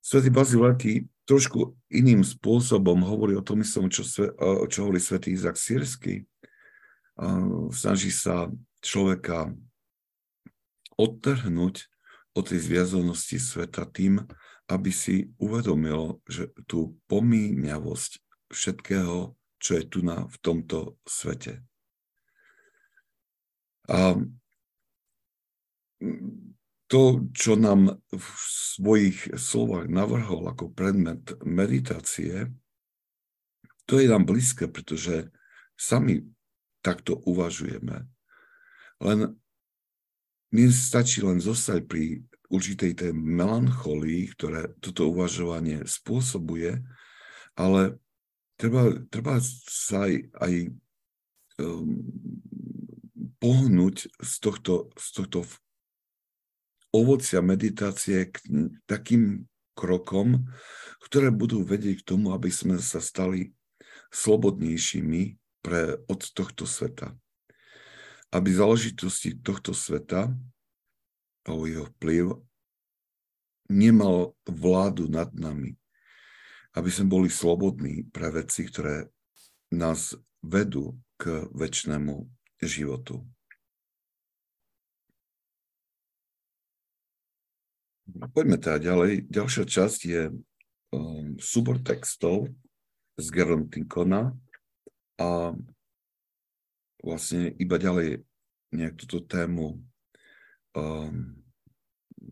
Svetý 0.01 0.33
Bazil 0.33 0.61
Veľký 0.61 1.07
trošku 1.29 1.77
iným 1.93 2.27
spôsobom 2.27 2.99
hovorí 3.07 3.39
o 3.39 3.45
tom 3.45 3.63
istom, 3.63 3.87
čo, 3.87 4.03
čo 4.67 4.79
hovorí 4.83 4.99
svätý 4.99 5.31
Izak 5.31 5.55
Sírsky. 5.55 6.27
Snaží 7.71 8.11
sa 8.11 8.51
človeka 8.83 9.53
odtrhnúť 10.99 11.87
od 12.35 12.45
tej 12.45 12.61
zviazanosti 12.65 13.39
sveta 13.39 13.87
tým, 13.87 14.25
aby 14.71 14.91
si 14.91 15.31
uvedomil, 15.39 16.19
že 16.27 16.51
tú 16.67 16.99
pomíňavosť 17.11 18.23
všetkého, 18.51 19.35
čo 19.61 19.71
je 19.79 19.85
tu 19.87 20.01
na, 20.03 20.27
v 20.27 20.37
tomto 20.43 20.99
svete. 21.07 21.63
A 23.91 24.15
to, 26.91 27.03
čo 27.31 27.55
nám 27.55 28.03
v 28.11 28.27
svojich 28.75 29.39
slovách 29.39 29.87
navrhol 29.87 30.51
ako 30.51 30.75
predmet 30.75 31.39
meditácie, 31.47 32.51
to 33.87 34.03
je 34.03 34.07
nám 34.11 34.27
blízke, 34.27 34.67
pretože 34.67 35.31
sami 35.79 36.27
takto 36.83 37.19
uvažujeme. 37.27 38.07
Len 39.01 39.19
mne 40.51 40.69
stačí 40.75 41.23
len 41.23 41.39
zostať 41.39 41.87
pri 41.87 42.27
určitej 42.51 42.93
tej 42.99 43.13
melancholii, 43.15 44.35
ktoré 44.35 44.75
toto 44.83 45.15
uvažovanie 45.15 45.87
spôsobuje, 45.87 46.83
ale 47.55 48.03
treba, 48.59 48.91
treba 49.07 49.39
sa 49.71 50.11
aj, 50.11 50.15
aj 50.43 50.53
um, 51.63 52.03
pohnúť 53.39 54.11
z 54.19 54.33
tohto, 54.43 54.91
z 54.99 55.09
tohto 55.23 55.47
ovocia 56.91 57.39
meditácie 57.43 58.31
k 58.31 58.37
takým 58.87 59.47
krokom, 59.79 60.51
ktoré 61.07 61.33
budú 61.33 61.65
vedieť 61.65 62.03
k 62.03 62.09
tomu, 62.15 62.35
aby 62.35 62.53
sme 62.53 62.77
sa 62.83 63.01
stali 63.01 63.55
slobodnejšími 64.11 65.23
pre, 65.63 66.03
od 66.11 66.21
tohto 66.35 66.67
sveta. 66.67 67.15
Aby 68.31 68.55
záležitosti 68.55 69.39
tohto 69.41 69.75
sveta 69.75 70.31
alebo 71.47 71.65
jeho 71.67 71.87
vplyv 71.99 72.25
nemal 73.71 74.37
vládu 74.47 75.07
nad 75.11 75.31
nami. 75.35 75.79
Aby 76.75 76.91
sme 76.91 77.11
boli 77.11 77.29
slobodní 77.31 78.07
pre 78.11 78.31
veci, 78.31 78.67
ktoré 78.67 79.11
nás 79.75 80.15
vedú 80.43 80.99
k 81.19 81.47
väčšnému 81.51 82.15
životu. 82.63 83.27
Poďme 88.35 88.57
teda 88.59 88.79
ďalej. 88.81 89.31
Ďalšia 89.31 89.65
časť 89.67 90.01
je 90.07 90.23
um, 90.95 91.37
súbor 91.39 91.79
textov 91.83 92.51
z 93.21 93.27
Gerontikona 93.31 94.33
a 95.21 95.53
vlastne 97.05 97.53
iba 97.61 97.77
ďalej 97.77 98.25
nejak 98.73 98.95
túto 98.97 99.21
tému 99.25 99.81
um, 100.77 101.37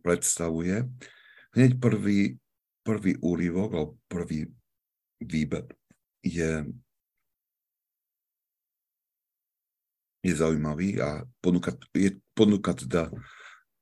predstavuje. 0.00 0.87
Hneď 1.53 1.81
prvý, 1.81 2.38
prvý 2.87 3.18
úryvok, 3.18 3.70
alebo 3.74 3.92
prvý 4.07 4.46
výber 5.18 5.66
je, 6.22 6.64
je 10.22 10.33
zaujímavý 10.33 11.03
a 11.03 11.26
ponúka, 11.42 11.74
je, 11.96 12.16
ponúka 12.37 12.76
teda 12.76 13.11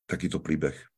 takýto 0.08 0.40
príbeh. 0.40 0.95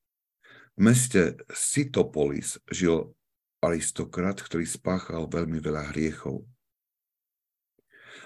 V 0.78 0.86
meste 0.86 1.34
Sitopolis 1.50 2.62
žil 2.70 3.10
aristokrat, 3.58 4.38
ktorý 4.38 4.62
spáchal 4.62 5.26
veľmi 5.26 5.58
veľa 5.58 5.90
hriechov 5.90 6.46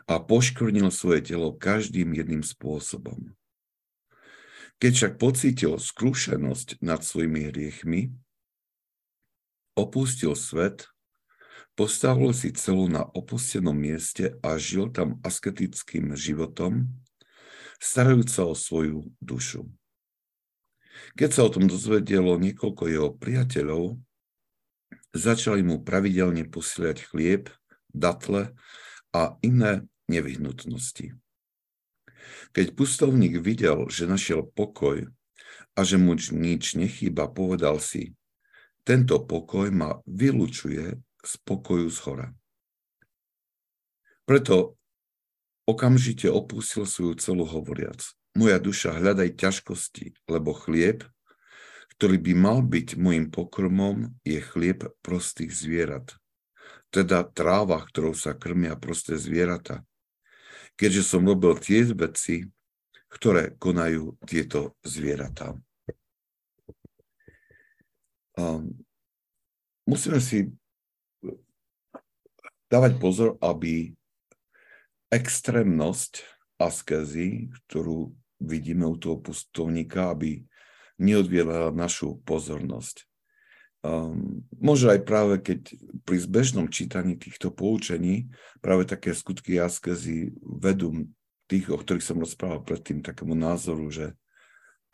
a 0.04 0.20
poškvrnil 0.20 0.92
svoje 0.92 1.32
telo 1.32 1.56
každým 1.56 2.12
jedným 2.12 2.44
spôsobom. 2.44 3.32
Keď 4.84 4.92
však 4.92 5.12
pocítil 5.16 5.80
skrúšenosť 5.80 6.84
nad 6.84 7.00
svojimi 7.00 7.48
hriechmi, 7.48 8.12
opustil 9.72 10.36
svet, 10.36 10.92
postavil 11.72 12.36
si 12.36 12.52
celú 12.52 12.84
na 12.84 13.00
opustenom 13.00 13.72
mieste 13.72 14.36
a 14.44 14.60
žil 14.60 14.92
tam 14.92 15.24
asketickým 15.24 16.12
životom, 16.12 16.92
starajúca 17.80 18.44
o 18.44 18.52
svoju 18.52 19.08
dušu. 19.24 19.72
Keď 21.18 21.30
sa 21.30 21.42
o 21.46 21.52
tom 21.52 21.68
dozvedelo 21.68 22.36
niekoľko 22.40 22.84
jeho 22.88 23.10
priateľov, 23.16 24.00
začali 25.12 25.60
mu 25.60 25.84
pravidelne 25.84 26.48
posielať 26.48 27.12
chlieb, 27.12 27.52
datle 27.92 28.56
a 29.12 29.36
iné 29.44 29.84
nevyhnutnosti. 30.08 31.12
Keď 32.52 32.66
pustovník 32.76 33.40
videl, 33.40 33.88
že 33.92 34.08
našiel 34.08 34.44
pokoj 34.44 35.08
a 35.76 35.80
že 35.84 35.96
mu 35.96 36.16
nič 36.16 36.76
nechýba, 36.76 37.28
povedal 37.28 37.80
si, 37.80 38.16
tento 38.82 39.22
pokoj 39.22 39.70
ma 39.70 40.00
vylučuje 40.08 40.96
z 41.22 41.32
pokoju 41.46 41.88
z 41.88 41.98
hora. 42.08 42.28
Preto 44.26 44.78
okamžite 45.66 46.30
opustil 46.30 46.86
svoju 46.86 47.14
celú 47.18 47.44
hovoriac. 47.46 48.02
Moja 48.32 48.56
duša, 48.56 48.96
hľadaj 48.96 49.36
ťažkosti, 49.36 50.16
lebo 50.28 50.56
chlieb, 50.56 51.04
ktorý 51.96 52.16
by 52.16 52.32
mal 52.32 52.58
byť 52.64 52.96
môjim 52.96 53.28
pokrmom, 53.28 54.16
je 54.24 54.40
chlieb 54.40 54.88
prostých 55.04 55.52
zvierat. 55.52 56.16
Teda 56.88 57.24
tráva, 57.24 57.80
ktorou 57.84 58.16
sa 58.16 58.32
krmia 58.32 58.76
prosté 58.76 59.20
zvieratá 59.20 59.84
keďže 60.76 61.02
som 61.04 61.22
robil 61.22 61.56
tie 61.60 61.84
veci, 61.92 62.48
ktoré 63.12 63.54
konajú 63.60 64.16
tieto 64.24 64.76
zvieratá. 64.80 65.52
Um, 68.32 68.72
musíme 69.84 70.16
si 70.18 70.48
dávať 72.72 72.96
pozor, 72.96 73.36
aby 73.44 73.92
extrémnosť 75.12 76.24
askezy, 76.56 77.52
ktorú 77.68 78.16
vidíme 78.42 78.86
u 78.86 78.98
toho 78.98 79.22
pustovníka, 79.22 80.10
aby 80.10 80.42
neodviedla 80.98 81.72
našu 81.72 82.20
pozornosť. 82.26 83.06
Um, 83.82 84.46
možno 84.62 84.94
aj 84.94 85.00
práve 85.02 85.42
keď 85.42 85.74
pri 86.06 86.22
zbežnom 86.22 86.70
čítaní 86.70 87.18
týchto 87.18 87.50
poučení 87.50 88.30
práve 88.62 88.86
také 88.86 89.10
skutky 89.10 89.58
askezy 89.58 90.30
vedú 90.38 91.10
tých, 91.50 91.66
o 91.66 91.74
ktorých 91.74 92.06
som 92.06 92.22
rozprával 92.22 92.62
predtým, 92.62 93.02
takému 93.02 93.34
názoru, 93.34 93.90
že 93.90 94.14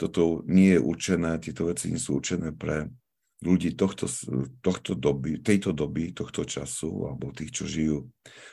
toto 0.01 0.41
nie 0.49 0.79
je 0.79 0.81
určené, 0.81 1.37
tieto 1.37 1.69
veci 1.69 1.93
nie 1.93 2.01
sú 2.01 2.17
určené 2.17 2.57
pre 2.57 2.89
ľudí 3.45 3.77
tohto, 3.77 4.09
tohto 4.65 4.97
doby, 4.97 5.39
tejto 5.45 5.77
doby, 5.77 6.17
tohto 6.17 6.49
času, 6.49 7.13
alebo 7.13 7.31
tých, 7.31 7.53
čo 7.53 7.65
žijú 7.69 7.99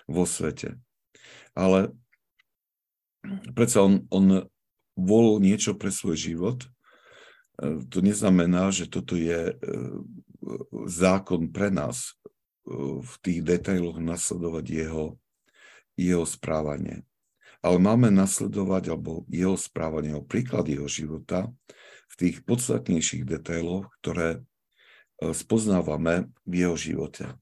vo 0.05 0.23
svete. 0.27 0.77
Ale 1.55 1.95
predsa 3.55 3.81
on, 3.81 4.05
on 4.11 4.45
volil 4.95 5.43
niečo 5.43 5.75
pre 5.75 5.91
svoj 5.91 6.15
život 6.15 6.59
E, 7.55 7.87
to 7.87 8.03
neznamená, 8.03 8.71
že 8.71 8.91
toto 8.91 9.15
je 9.15 9.51
e, 9.51 9.55
zákon 10.87 11.51
pre 11.51 11.71
nás 11.71 12.11
e, 12.11 12.13
v 12.99 13.13
tých 13.23 13.39
detailoch 13.43 13.99
nasledovať 13.99 14.65
jeho, 14.67 15.05
jeho 15.95 16.25
správanie. 16.27 17.07
Ale 17.63 17.81
máme 17.81 18.11
nasledovať 18.11 18.93
alebo 18.93 19.25
jeho 19.31 19.57
správanie, 19.57 20.13
alebo 20.13 20.27
príklad 20.27 20.67
jeho 20.69 20.85
života 20.85 21.49
v 22.11 22.13
tých 22.13 22.35
podstatnejších 22.45 23.25
detailoch, 23.25 23.89
ktoré 24.03 24.45
spoznávame 25.17 26.29
v 26.45 26.53
jeho 26.61 26.77
živote. 26.77 27.33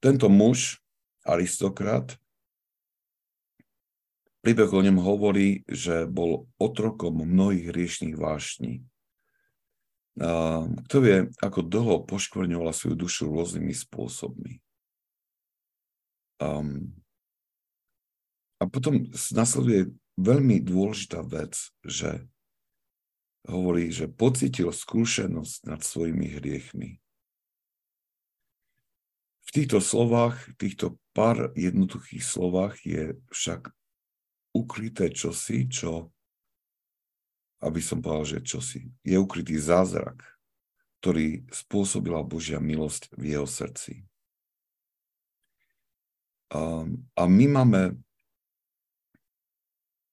Tento 0.00 0.32
muž, 0.32 0.80
aristokrat, 1.28 2.16
Príbeh 4.40 4.72
o 4.72 4.80
ňom 4.80 5.04
hovorí, 5.04 5.68
že 5.68 6.08
bol 6.08 6.48
otrokom 6.56 7.20
mnohých 7.20 7.68
riešných 7.76 8.16
vášní. 8.16 8.80
A 10.20 10.64
kto 10.88 10.96
vie, 11.00 11.28
ako 11.44 11.60
dlho 11.60 12.08
poškvrňovala 12.08 12.72
svoju 12.72 12.96
dušu 12.96 13.28
rôznymi 13.28 13.72
spôsobmi. 13.76 14.64
A 18.60 18.64
potom 18.68 19.08
nasleduje 19.12 19.92
veľmi 20.16 20.60
dôležitá 20.64 21.20
vec, 21.20 21.56
že 21.84 22.24
hovorí, 23.44 23.92
že 23.92 24.08
pocitil 24.08 24.72
skúsenosť 24.72 25.68
nad 25.68 25.80
svojimi 25.84 26.40
hriechmi. 26.40 27.00
V 29.48 29.50
týchto 29.52 29.80
slovách, 29.84 30.48
týchto 30.60 30.96
pár 31.12 31.52
jednoduchých 31.56 32.24
slovách 32.24 32.80
je 32.84 33.16
však 33.32 33.72
ukryté 34.54 35.10
čosi, 35.14 35.70
čo, 35.70 36.10
aby 37.62 37.80
som 37.82 38.02
povedal, 38.02 38.38
že 38.38 38.46
čosi, 38.46 38.86
je 39.06 39.16
ukrytý 39.16 39.56
zázrak, 39.58 40.20
ktorý 41.00 41.48
spôsobila 41.48 42.20
Božia 42.26 42.60
milosť 42.60 43.14
v 43.16 43.36
jeho 43.36 43.48
srdci. 43.48 44.04
A, 46.50 46.84
a 47.16 47.22
my 47.24 47.46
máme 47.46 47.96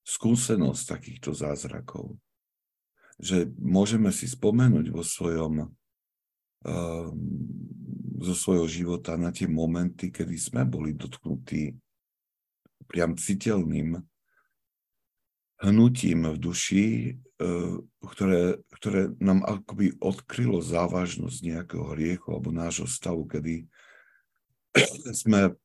skúsenosť 0.08 0.84
takýchto 0.88 1.36
zázrakov, 1.36 2.16
že 3.18 3.50
môžeme 3.58 4.14
si 4.14 4.30
spomenúť 4.30 4.94
vo 4.94 5.02
svojom, 5.02 5.74
zo 8.18 8.36
svojho 8.38 8.70
života 8.70 9.18
na 9.18 9.34
tie 9.34 9.50
momenty, 9.50 10.14
kedy 10.14 10.38
sme 10.38 10.64
boli 10.64 10.94
dotknutí 10.94 11.74
priam 12.88 13.20
citeľným 13.20 14.00
hnutím 15.62 16.30
v 16.34 16.38
duši, 16.38 16.86
uh, 17.42 17.82
ktoré, 18.06 18.62
ktoré 18.78 19.02
nám 19.18 19.46
akoby 19.46 19.98
odkrylo 20.02 20.62
závažnosť 20.62 21.38
nejakého 21.42 21.86
hriechu 21.98 22.34
alebo 22.34 22.54
nášho 22.54 22.86
stavu, 22.86 23.26
kedy 23.26 23.66
sme 25.26 25.58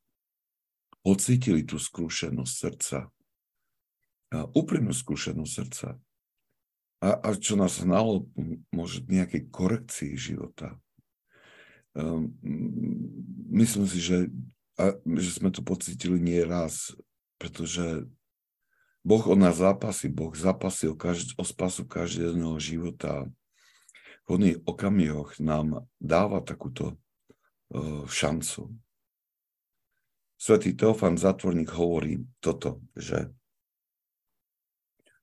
pocítili 1.03 1.67
tú 1.67 1.75
skúšenosť 1.75 2.53
srdca 2.53 2.99
úprimnú 4.53 4.91
skúšenosť 4.91 5.51
srdca. 5.53 5.87
A, 7.03 7.09
a 7.19 7.29
čo 7.35 7.59
nás 7.59 7.83
hnalo 7.83 8.25
môže 8.71 9.03
nejakej 9.05 9.51
korekcii 9.51 10.15
života. 10.15 10.79
Um, 11.93 12.31
myslím 13.53 13.85
si, 13.85 13.99
že, 13.99 14.31
že 15.03 15.31
sme 15.35 15.51
to 15.51 15.61
pocítili 15.61 16.17
nie 16.17 16.41
raz, 16.41 16.95
pretože 17.37 18.07
Boh 19.03 19.23
od 19.27 19.35
nás 19.35 19.59
zápasí, 19.59 20.07
Boh 20.07 20.31
zapasil 20.31 20.95
každ- 20.95 21.35
o 21.35 21.43
spasu 21.43 21.83
každého 21.83 22.55
života. 22.55 23.27
V 24.23 24.39
hodných 24.39 24.63
okamihoch 24.63 25.35
nám 25.43 25.83
dáva 25.99 26.39
takúto 26.39 26.95
uh, 26.95 28.07
šancu. 28.07 28.71
Svetý 30.39 30.71
Teofan 30.71 31.19
Zatvorník 31.19 31.71
hovorí 31.75 32.23
toto, 32.39 32.79
že 32.95 33.27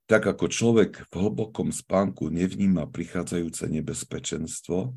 tak 0.05 0.29
ako 0.29 0.45
človek 0.51 1.07
v 1.09 1.13
hlbokom 1.17 1.73
spánku 1.73 2.29
nevníma 2.29 2.85
prichádzajúce 2.85 3.65
nebezpečenstvo 3.65 4.93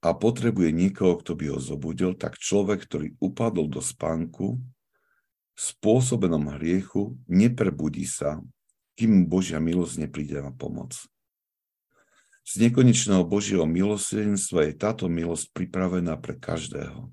a 0.00 0.08
potrebuje 0.16 0.72
niekoho, 0.72 1.20
kto 1.20 1.36
by 1.36 1.52
ho 1.52 1.58
zobudil, 1.60 2.16
tak 2.16 2.40
človek, 2.40 2.88
ktorý 2.88 3.20
upadol 3.20 3.68
do 3.68 3.84
spánku, 3.84 4.56
spôsobenom 5.60 6.56
hriechu, 6.56 7.20
neprebudí 7.28 8.08
sa, 8.08 8.40
kým 8.96 9.28
Božia 9.28 9.60
milosť 9.60 10.08
nepríde 10.08 10.40
na 10.40 10.56
pomoc. 10.56 10.96
Z 12.48 12.64
nekonečného 12.64 13.20
Božieho 13.28 13.68
milosrdenstva 13.68 14.72
je 14.72 14.74
táto 14.80 15.04
milosť 15.12 15.52
pripravená 15.52 16.16
pre 16.16 16.40
každého. 16.40 17.12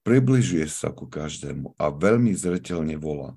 Približuje 0.00 0.64
sa 0.72 0.88
ku 0.88 1.04
každému 1.04 1.76
a 1.76 1.92
veľmi 1.92 2.32
zretelne 2.32 2.96
volá. 2.96 3.36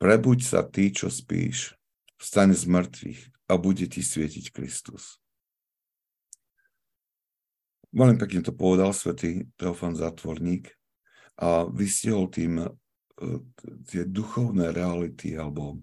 Prebuď 0.00 0.38
sa 0.40 0.64
ty, 0.64 0.88
čo 0.88 1.12
spíš, 1.12 1.76
vstaň 2.16 2.56
z 2.56 2.64
mŕtvych 2.64 3.20
a 3.52 3.60
bude 3.60 3.84
ti 3.84 4.00
svietiť 4.00 4.56
Kristus. 4.56 5.20
Veľmi 7.94 8.18
pekne 8.18 8.40
to 8.42 8.50
povedal 8.56 8.90
svätý 8.90 9.46
Teofan 9.54 9.94
Zatvorník 9.94 10.72
a 11.40 11.66
vystihol 11.66 12.30
tým 12.30 12.62
e, 12.62 12.68
tie 13.90 14.06
duchovné 14.06 14.70
reality 14.70 15.34
alebo 15.34 15.82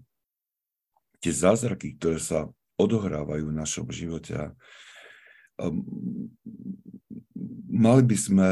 tie 1.22 1.32
zázraky, 1.32 1.96
ktoré 1.96 2.18
sa 2.18 2.50
odohrávajú 2.80 3.52
v 3.52 3.58
našom 3.58 3.86
živote. 3.94 4.34
Mali 7.70 8.02
by 8.02 8.16
sme 8.18 8.48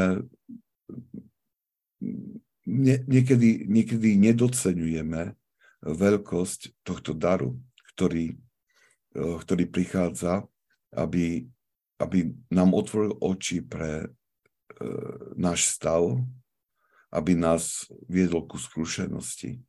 niekedy, 3.05 3.67
niekedy 3.67 4.15
nedocenujeme 4.15 5.35
veľkosť 5.83 6.85
tohto 6.85 7.11
daru, 7.11 7.57
ktorý, 7.93 8.37
e, 9.17 9.17
ktorý 9.17 9.63
prichádza, 9.67 10.45
aby, 10.93 11.49
aby 11.97 12.31
nám 12.53 12.77
otvoril 12.77 13.17
oči 13.17 13.65
pre 13.65 14.05
e, 14.05 14.07
náš 15.35 15.73
stav, 15.73 16.21
aby 17.11 17.35
nás 17.35 17.91
viedol 18.07 18.47
ku 18.47 18.55
skúsenosti. 18.55 19.59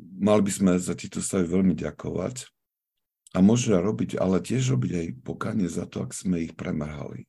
Mali 0.00 0.42
by 0.42 0.52
sme 0.52 0.72
za 0.80 0.96
tieto 0.96 1.20
stavy 1.20 1.46
veľmi 1.46 1.76
ďakovať 1.76 2.48
a 3.36 3.38
možno 3.44 3.84
robiť, 3.84 4.16
ale 4.16 4.40
tiež 4.40 4.74
robiť 4.74 4.92
aj 4.96 5.06
pokanie 5.22 5.68
za 5.68 5.84
to, 5.84 6.02
ak 6.02 6.16
sme 6.16 6.40
ich 6.40 6.56
premrhali. 6.56 7.28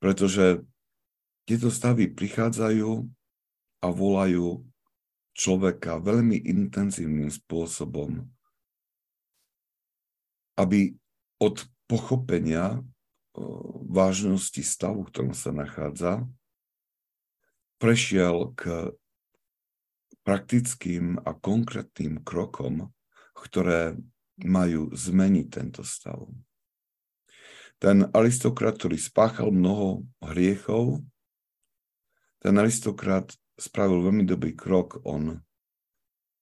Pretože 0.00 0.64
tieto 1.44 1.68
stavy 1.68 2.08
prichádzajú 2.10 3.04
a 3.84 3.86
volajú 3.92 4.64
človeka 5.36 6.00
veľmi 6.00 6.40
intenzívnym 6.40 7.28
spôsobom, 7.28 8.24
aby 10.56 10.96
od 11.36 11.68
pochopenia 11.84 12.80
vážnosti 13.86 14.64
stavu, 14.64 15.04
v 15.04 15.10
ktorom 15.12 15.34
sa 15.36 15.52
nachádza, 15.52 16.24
prešiel 17.76 18.56
k 18.56 18.92
praktickým 20.26 21.22
a 21.22 21.30
konkrétnym 21.36 22.18
krokom, 22.26 22.90
ktoré 23.36 23.94
majú 24.42 24.90
zmeniť 24.90 25.46
tento 25.48 25.82
stav. 25.86 26.26
Ten 27.78 28.08
aristokrat, 28.10 28.80
ktorý 28.80 28.96
spáchal 28.96 29.52
mnoho 29.52 30.08
hriechov, 30.24 31.04
ten 32.40 32.56
aristokrat 32.56 33.36
spravil 33.56 34.02
veľmi 34.02 34.24
dobrý 34.24 34.56
krok. 34.56 35.00
On 35.04 35.40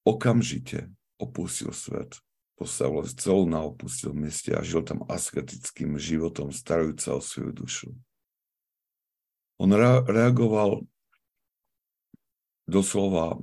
okamžite 0.07 0.91
opustil 1.19 1.75
svet, 1.75 2.19
postavil 2.55 3.07
celú 3.11 3.47
na 3.51 3.63
opustil 3.67 4.15
mieste 4.15 4.55
a 4.55 4.63
žil 4.63 4.83
tam 4.87 5.03
asketickým 5.07 5.99
životom, 5.99 6.55
starajúca 6.55 7.19
o 7.19 7.21
svoju 7.23 7.53
dušu. 7.53 7.91
On 9.59 9.71
reagoval 10.07 10.83
doslova 12.65 13.41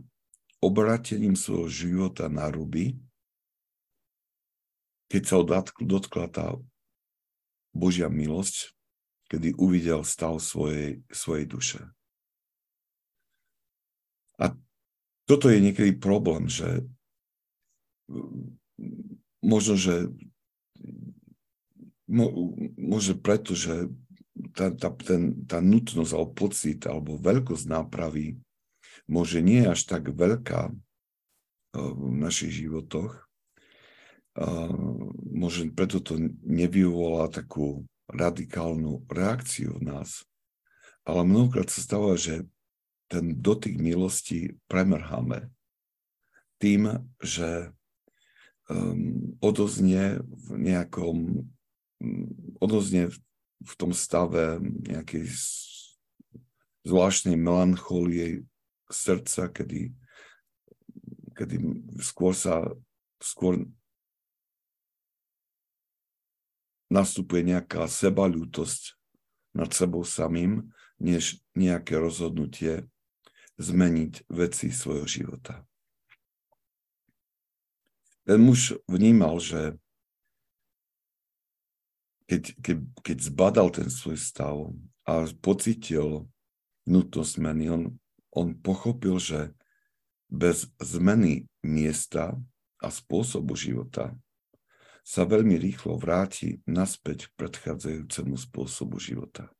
obratením 0.61 1.33
svojho 1.33 1.69
života 1.69 2.29
na 2.29 2.49
ruby, 2.49 2.97
keď 5.09 5.21
sa 5.27 5.35
dotkla 5.81 6.25
tá 6.31 6.55
Božia 7.75 8.07
milosť, 8.07 8.71
kedy 9.31 9.55
uvidel 9.55 10.03
stav 10.03 10.39
svojej, 10.43 11.03
svojej 11.11 11.45
duše. 11.47 11.81
A 14.39 14.55
toto 15.27 15.47
je 15.47 15.59
niekedy 15.59 15.95
problém, 15.95 16.47
že 16.51 16.83
možno, 19.39 19.75
že 19.79 20.11
môže 22.75 23.15
preto, 23.15 23.55
že 23.55 23.87
tá, 24.51 24.71
tá, 24.71 24.91
ten, 24.99 25.47
tá 25.47 25.63
nutnosť 25.63 26.11
alebo 26.11 26.31
pocit 26.35 26.79
alebo 26.83 27.15
veľkosť 27.15 27.65
nápravy 27.71 28.35
môže 29.05 29.43
nie 29.43 29.65
až 29.65 29.83
tak 29.87 30.09
veľká 30.11 30.71
v 31.71 32.09
našich 32.15 32.63
životoch. 32.65 33.27
Môže 35.31 35.71
preto 35.75 35.99
to 36.03 36.19
nevyvolá 36.43 37.27
takú 37.31 37.87
radikálnu 38.11 39.07
reakciu 39.07 39.79
v 39.79 39.95
nás. 39.95 40.27
Ale 41.07 41.25
mnohokrát 41.25 41.71
sa 41.71 41.81
stáva, 41.81 42.13
že 42.19 42.45
ten 43.11 43.35
dotyk 43.35 43.75
milosti 43.75 44.55
premrháme 44.71 45.51
tým, 46.61 47.01
že 47.19 47.73
um, 48.69 49.35
odoznie 49.41 50.21
v 50.21 50.47
nejakom, 50.61 51.49
odoznie 52.61 53.09
v, 53.09 53.17
v 53.65 53.73
tom 53.75 53.91
stave 53.91 54.61
nejakej 54.85 55.27
zvláštnej 56.85 57.35
melancholie 57.35 58.45
srdca, 58.91 59.49
kedy, 59.49 59.91
kedy 61.35 61.57
skôr 61.99 62.35
sa 62.35 62.67
skôr 63.21 63.63
nastupuje 66.91 67.47
nejaká 67.47 67.87
sebalútosť 67.87 68.99
nad 69.55 69.71
sebou 69.71 70.03
samým, 70.03 70.75
než 70.99 71.39
nejaké 71.55 71.95
rozhodnutie 71.95 72.89
zmeniť 73.61 74.27
veci 74.27 74.73
svojho 74.73 75.07
života. 75.07 75.63
ten 78.25 78.37
muž 78.41 78.77
vnímal, 78.85 79.41
že 79.41 79.75
keď, 82.29 82.43
keď, 82.63 82.77
keď 83.03 83.17
zbadal 83.27 83.67
ten 83.75 83.89
svoj 83.91 84.15
stav 84.15 84.71
a 85.03 85.27
pocitil 85.43 86.31
nutnosť 86.87 87.31
zmeny, 87.37 87.65
on, 87.67 87.81
on 88.31 88.55
pochopil, 88.55 89.19
že 89.19 89.51
bez 90.31 90.71
zmeny 90.79 91.51
miesta 91.61 92.39
a 92.79 92.87
spôsobu 92.87 93.53
života 93.59 94.15
sa 95.03 95.27
veľmi 95.27 95.59
rýchlo 95.59 95.99
vráti 95.99 96.63
naspäť 96.63 97.27
k 97.27 97.35
predchádzajúcemu 97.35 98.35
spôsobu 98.37 98.97
života. 99.01 99.51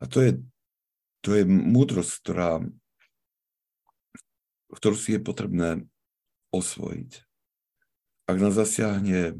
A 0.00 0.08
to 0.08 0.24
je, 0.24 0.32
to 1.20 1.36
je 1.36 1.44
múdrosť, 1.44 2.12
ktorá, 2.24 2.62
ktorú 4.72 4.96
si 4.96 5.18
je 5.18 5.20
potrebné 5.20 5.84
osvojiť. 6.54 7.10
Ak 8.24 8.36
nás 8.40 8.56
zasiahne 8.56 9.36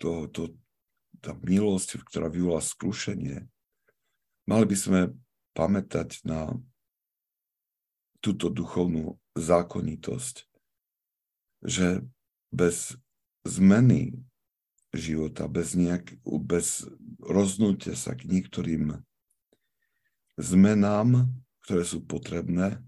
to, 0.00 0.26
to, 0.32 0.42
tá 1.20 1.36
milosť, 1.44 2.02
ktorá 2.08 2.32
vyvolá 2.32 2.64
skrušenie, 2.64 3.46
mali 4.50 4.66
by 4.66 4.76
sme 4.76 5.00
pamätať 5.54 6.26
na 6.26 6.50
túto 8.18 8.50
duchovnú 8.50 9.14
zákonitosť, 9.38 10.50
že 11.62 12.02
bez 12.50 12.98
zmeny 13.46 14.18
života, 14.90 15.46
bez, 15.46 15.78
nejak, 15.78 16.18
bez 16.26 16.82
roznutia 17.22 17.94
sa 17.94 18.18
k 18.18 18.26
niektorým 18.26 18.98
zmenám, 20.34 21.30
ktoré 21.62 21.86
sú 21.86 22.02
potrebné, 22.02 22.82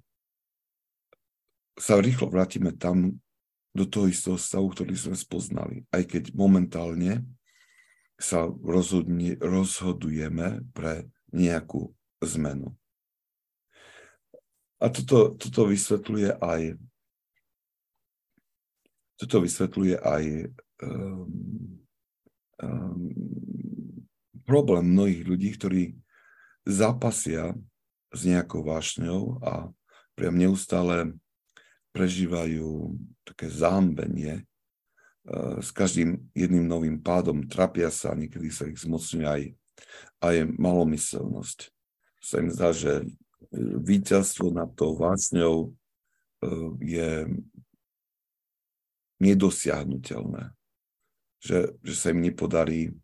sa 1.78 2.02
rýchlo 2.02 2.28
vrátime 2.28 2.74
tam, 2.74 3.22
do 3.72 3.88
toho 3.88 4.04
istého 4.12 4.36
stavu, 4.36 4.68
ktorý 4.68 4.92
sme 4.92 5.16
spoznali. 5.16 5.88
Aj 5.88 6.04
keď 6.04 6.36
momentálne 6.36 7.24
sa 8.20 8.44
rozhodne, 8.44 9.40
rozhodujeme 9.40 10.60
pre 10.76 11.08
nejakú 11.32 11.90
zmenu. 12.22 12.76
A 14.82 14.90
toto, 14.90 15.34
toto 15.34 15.66
vysvetľuje 15.66 16.38
aj 16.38 16.76
toto 19.22 19.38
vysvetľuje 19.38 20.02
aj 20.02 20.24
um, 20.82 21.30
um, 22.58 23.02
problém 24.42 24.82
mnohých 24.82 25.22
ľudí, 25.22 25.54
ktorí 25.54 25.82
zápasia 26.66 27.54
s 28.10 28.20
nejakou 28.26 28.66
vášňou 28.66 29.38
a 29.46 29.70
priam 30.18 30.34
neustále 30.34 31.14
prežívajú 31.94 32.98
také 33.22 33.46
zámbenie 33.46 34.42
uh, 34.42 35.62
s 35.62 35.70
každým 35.70 36.18
jedným 36.34 36.66
novým 36.66 36.98
pádom, 36.98 37.46
trapia 37.46 37.94
sa, 37.94 38.18
niekedy 38.18 38.50
sa 38.50 38.66
ich 38.66 38.82
zmocňuje 38.82 39.22
aj, 39.22 39.42
aj 40.22 40.48
malomyselnosť. 40.58 41.58
Sa 42.22 42.38
im 42.38 42.48
zdá, 42.50 42.70
že 42.70 43.06
víťazstvo 43.82 44.54
nad 44.54 44.70
tou 44.72 44.94
vášňou 44.94 45.70
uh, 45.70 46.70
je 46.78 47.26
nedosiahnutelné. 49.18 50.54
Že, 51.42 51.74
že 51.82 51.94
sa 51.98 52.14
im 52.14 52.22
nepodarí 52.22 52.94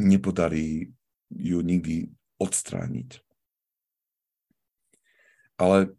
nepodarí 0.00 0.94
ju 1.30 1.58
nikdy 1.60 2.08
odstrániť. 2.40 3.20
Ale 5.60 5.92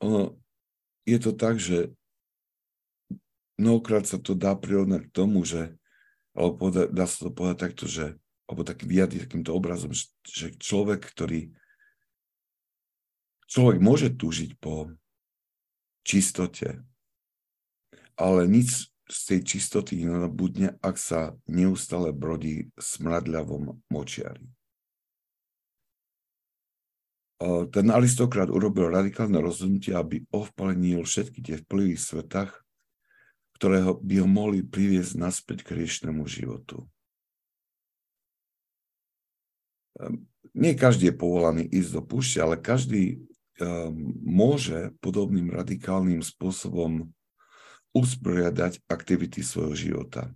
ono, 0.00 0.40
je 1.04 1.18
to 1.20 1.36
tak, 1.36 1.60
že 1.60 1.92
mnohokrát 3.60 4.08
sa 4.08 4.16
to 4.16 4.32
dá 4.32 4.56
prirovnať 4.56 5.10
k 5.10 5.14
tomu, 5.14 5.44
že, 5.44 5.76
alebo 6.40 6.56
povedať, 6.56 6.88
dá 6.96 7.04
sa 7.04 7.28
to 7.28 7.30
povedať 7.36 7.58
takto, 7.68 7.84
že, 7.84 8.16
alebo 8.48 8.64
tak 8.64 8.80
vyjadriť 8.80 9.28
takýmto 9.28 9.52
obrazom, 9.52 9.92
že, 9.92 10.08
že 10.24 10.56
človek, 10.56 11.04
ktorý 11.04 11.52
človek 13.44 13.78
môže 13.84 14.08
túžiť 14.16 14.56
po 14.56 14.88
čistote, 16.00 16.80
ale 18.16 18.48
nič 18.48 18.88
z 19.10 19.20
tej 19.26 19.40
čistoty 19.44 20.00
nenabudne, 20.00 20.80
ak 20.80 20.96
sa 20.96 21.36
neustále 21.44 22.14
brodí 22.14 22.72
smradľavom 22.80 23.84
močiari. 23.90 24.48
Ten 27.74 27.86
aristokrat 27.90 28.52
urobil 28.52 28.92
radikálne 28.92 29.40
rozhodnutie, 29.40 29.96
aby 29.96 30.24
ovplyvnil 30.30 31.02
všetky 31.02 31.40
tie 31.42 31.56
vplyvy 31.64 31.96
v 31.96 32.06
svetách, 32.06 32.64
ktoré 33.60 33.84
by 33.84 34.24
ho 34.24 34.28
mohli 34.28 34.64
priviesť 34.64 35.20
naspäť 35.20 35.68
k 35.68 35.84
riešnému 35.84 36.24
životu. 36.24 36.88
Ehm, 40.00 40.24
nie 40.56 40.72
každý 40.72 41.12
je 41.12 41.20
povolaný 41.20 41.68
ísť 41.68 42.00
do 42.00 42.00
púšte, 42.00 42.40
ale 42.40 42.56
každý 42.56 43.20
ehm, 43.60 43.92
môže 44.24 44.96
podobným 45.04 45.52
radikálnym 45.52 46.24
spôsobom 46.24 47.12
usporiadať 47.92 48.80
aktivity 48.88 49.44
svojho 49.44 49.76
života, 49.76 50.32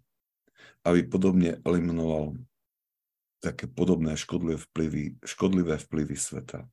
aby 0.84 1.08
podobne 1.08 1.64
eliminoval 1.64 2.36
také 3.40 3.64
podobné 3.64 4.20
škodlivé 4.20 4.60
vplyvy, 4.60 5.16
škodlivé 5.24 5.80
vplyvy 5.80 6.12
sveta. 6.12 6.68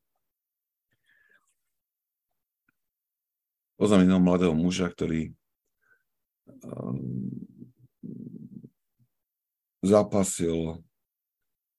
Poznám 3.79 4.03
jedného 4.03 4.19
mladého 4.19 4.51
muža, 4.51 4.91
ktorý 4.91 5.31
zápasil 9.81 10.81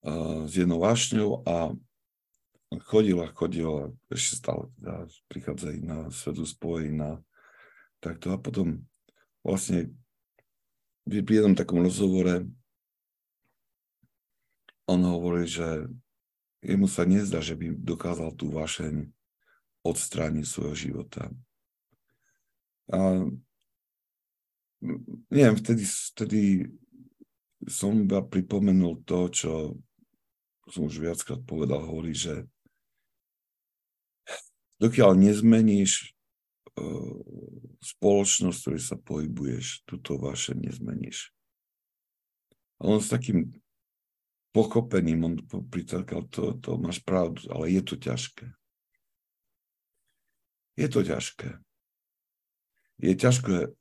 uh, 0.03 0.43
s 0.47 0.53
jednou 0.53 0.83
vášňou 0.83 1.47
a 1.47 1.71
chodil 2.89 3.21
a 3.21 3.29
chodil 3.31 3.69
a 3.69 3.85
ešte 4.11 4.41
stále 4.41 4.73
teda 4.81 5.07
prichádzali 5.29 5.77
na 5.85 6.09
svetu 6.09 6.49
spojí 6.49 6.91
na 6.91 7.21
takto 8.01 8.33
a 8.35 8.39
potom 8.41 8.83
vlastne 9.45 9.93
pri 11.07 11.43
jednom 11.43 11.55
takom 11.55 11.83
rozhovore 11.83 12.47
on 14.91 15.01
hovorí, 15.07 15.47
že 15.47 15.87
jemu 16.63 16.87
sa 16.91 17.07
nezdá, 17.07 17.39
že 17.43 17.55
by 17.55 17.75
dokázal 17.75 18.35
tú 18.35 18.51
vášeň 18.51 19.11
odstrániť 19.83 20.47
svojho 20.47 20.75
života. 20.75 21.31
A 22.91 23.27
neviem, 25.31 25.57
vtedy, 25.57 25.85
vtedy 25.87 26.41
som 27.71 27.95
iba 28.03 28.21
pripomenul 28.23 29.07
to, 29.07 29.31
čo 29.31 29.53
som 30.67 30.87
už 30.87 30.99
viackrát 30.99 31.43
povedal, 31.43 31.83
hovorí, 31.83 32.15
že 32.15 32.47
dokiaľ 34.83 35.15
nezmeníš 35.19 36.15
uh, 36.79 37.19
spoločnosť, 37.83 38.59
v 38.59 38.63
ktorej 38.63 38.83
sa 38.83 38.97
pohybuješ, 38.99 39.87
túto 39.87 40.19
vaše 40.19 40.55
nezmeníš. 40.59 41.31
A 42.83 42.91
on 42.91 42.99
s 42.99 43.11
takým 43.11 43.55
pochopením, 44.51 45.23
on 45.23 45.35
pritakal, 45.71 46.27
to, 46.27 46.59
to 46.59 46.79
máš 46.79 46.99
pravdu, 47.03 47.47
ale 47.51 47.71
je 47.71 47.83
to 47.83 47.95
ťažké. 47.95 48.51
Je 50.75 50.89
to 50.91 51.07
ťažké 51.07 51.63
je 53.03 53.15
ťažké 53.19 53.75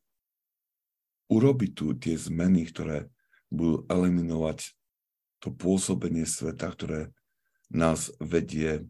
urobiť 1.31 1.71
tu 1.71 1.95
tie 1.95 2.19
zmeny, 2.19 2.67
ktoré 2.67 3.07
budú 3.47 3.87
eliminovať 3.87 4.75
to 5.39 5.49
pôsobenie 5.55 6.27
sveta, 6.27 6.67
ktoré 6.67 7.15
nás 7.71 8.11
vedie 8.19 8.83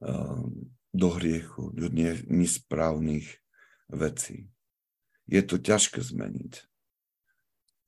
uh, 0.00 0.46
do 0.94 1.08
hriechu, 1.18 1.74
do 1.74 1.90
nesprávnych 2.30 3.26
vecí. 3.90 4.46
Je 5.26 5.42
to 5.42 5.58
ťažké 5.58 5.98
zmeniť, 5.98 6.62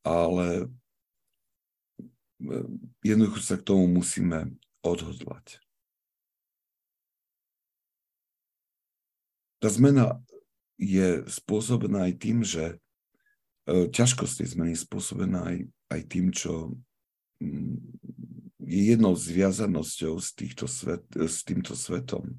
ale 0.03 0.69
jednoducho 3.01 3.41
sa 3.41 3.57
k 3.57 3.67
tomu 3.67 3.87
musíme 3.89 4.57
odhodlať. 4.85 5.63
Tá 9.63 9.73
zmena 9.73 10.21
je 10.77 11.25
spôsobená 11.25 12.13
aj 12.13 12.15
tým, 12.21 12.45
že 12.45 12.77
ťažkosť 13.67 14.35
tej 14.41 14.49
zmeny 14.57 14.71
je 14.77 14.85
spôsobená 14.85 15.41
aj, 15.49 15.59
aj 15.93 16.01
tým, 16.09 16.27
čo 16.33 16.73
mm, 17.41 17.77
je 18.65 18.81
jednou 18.93 19.17
zviazanosťou 19.17 20.15
s, 20.21 20.37
týchto 20.37 20.69
svet, 20.69 21.05
s 21.17 21.45
týmto 21.45 21.73
svetom. 21.77 22.37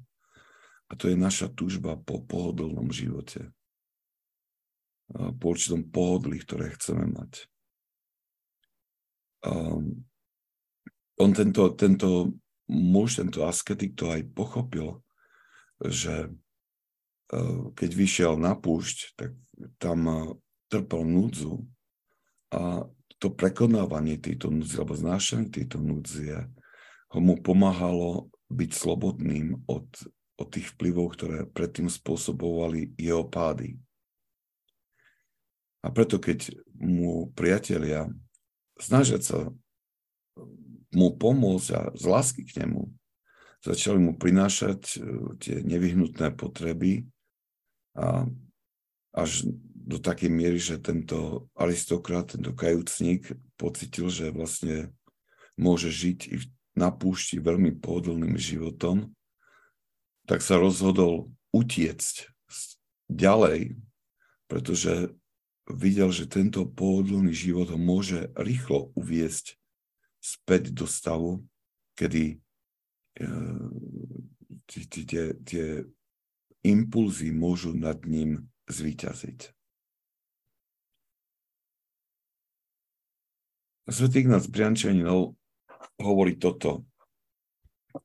A 0.86 0.94
to 0.94 1.10
je 1.10 1.18
naša 1.18 1.50
túžba 1.50 1.98
po 1.98 2.22
pohodlnom 2.22 2.94
živote. 2.94 3.50
Po 5.10 5.54
určitom 5.54 5.86
pohodlí, 5.86 6.42
ktoré 6.42 6.70
chceme 6.74 7.10
mať. 7.10 7.46
Um, 9.46 10.06
on 11.18 11.30
tento, 11.30 11.74
tento 11.74 12.34
muž, 12.66 13.18
tento 13.22 13.46
asketik 13.46 13.94
to 13.94 14.10
aj 14.10 14.26
pochopil 14.34 15.06
že 15.82 16.32
keď 17.74 17.90
vyšiel 17.90 18.32
na 18.38 18.54
púšť, 18.54 19.18
tak 19.18 19.30
tam 19.82 20.06
trpel 20.68 21.06
núdzu 21.06 21.62
a 22.52 22.86
to 23.16 23.32
prekonávanie 23.32 24.20
tejto 24.20 24.52
núdzy, 24.52 24.76
alebo 24.76 24.94
znášanie 24.98 25.48
tejto 25.48 25.80
núdzie 25.80 26.46
ho 27.10 27.18
mu 27.22 27.40
pomáhalo 27.40 28.28
byť 28.52 28.70
slobodným 28.70 29.66
od, 29.66 29.88
od 30.36 30.48
tých 30.52 30.76
vplyvov, 30.76 31.16
ktoré 31.16 31.38
predtým 31.48 31.88
spôsobovali 31.88 32.92
jeho 33.00 33.24
pády. 33.24 33.78
A 35.80 35.88
preto, 35.94 36.18
keď 36.18 36.50
mu 36.76 37.30
priatelia 37.32 38.10
snažiať 38.76 39.22
sa 39.22 39.38
mu 40.92 41.14
pomôcť 41.16 41.68
a 41.72 41.80
z 41.94 42.04
lásky 42.04 42.42
k 42.44 42.64
nemu 42.64 42.90
začali 43.64 43.98
mu 43.98 44.12
prinášať 44.14 44.80
e, 44.94 44.98
tie 45.42 45.56
nevyhnutné 45.64 46.36
potreby 46.38 47.08
a 47.96 48.28
až 49.16 49.48
do 49.86 50.02
takej 50.02 50.30
miery, 50.34 50.58
že 50.58 50.82
tento 50.82 51.46
aristokrat, 51.54 52.34
tento 52.34 52.50
kajúcník 52.50 53.30
pocitil, 53.54 54.10
že 54.10 54.34
vlastne 54.34 54.90
môže 55.54 55.94
žiť 55.94 56.18
i 56.34 56.36
na 56.76 56.90
púšti 56.92 57.40
veľmi 57.40 57.78
pohodlným 57.80 58.36
životom, 58.36 59.14
tak 60.26 60.42
sa 60.42 60.58
rozhodol 60.58 61.30
utiecť 61.54 62.28
ďalej, 63.08 63.78
pretože 64.50 65.14
videl, 65.70 66.10
že 66.12 66.28
tento 66.28 66.66
pohodlný 66.66 67.32
život 67.32 67.70
ho 67.72 67.78
môže 67.78 68.28
rýchlo 68.36 68.90
uviesť 68.98 69.56
späť 70.20 70.74
do 70.74 70.84
stavu, 70.84 71.46
kedy 71.94 72.42
tie, 74.66 74.82
tie, 74.84 75.24
tie 75.46 75.66
impulzy 76.66 77.30
môžu 77.30 77.72
nad 77.72 78.02
ním 78.04 78.50
zvíťaziť. 78.66 79.55
Svetý 83.86 84.26
Ignác 84.26 84.50
Briančaninov 84.50 85.38
hovorí 86.02 86.34
toto. 86.34 86.82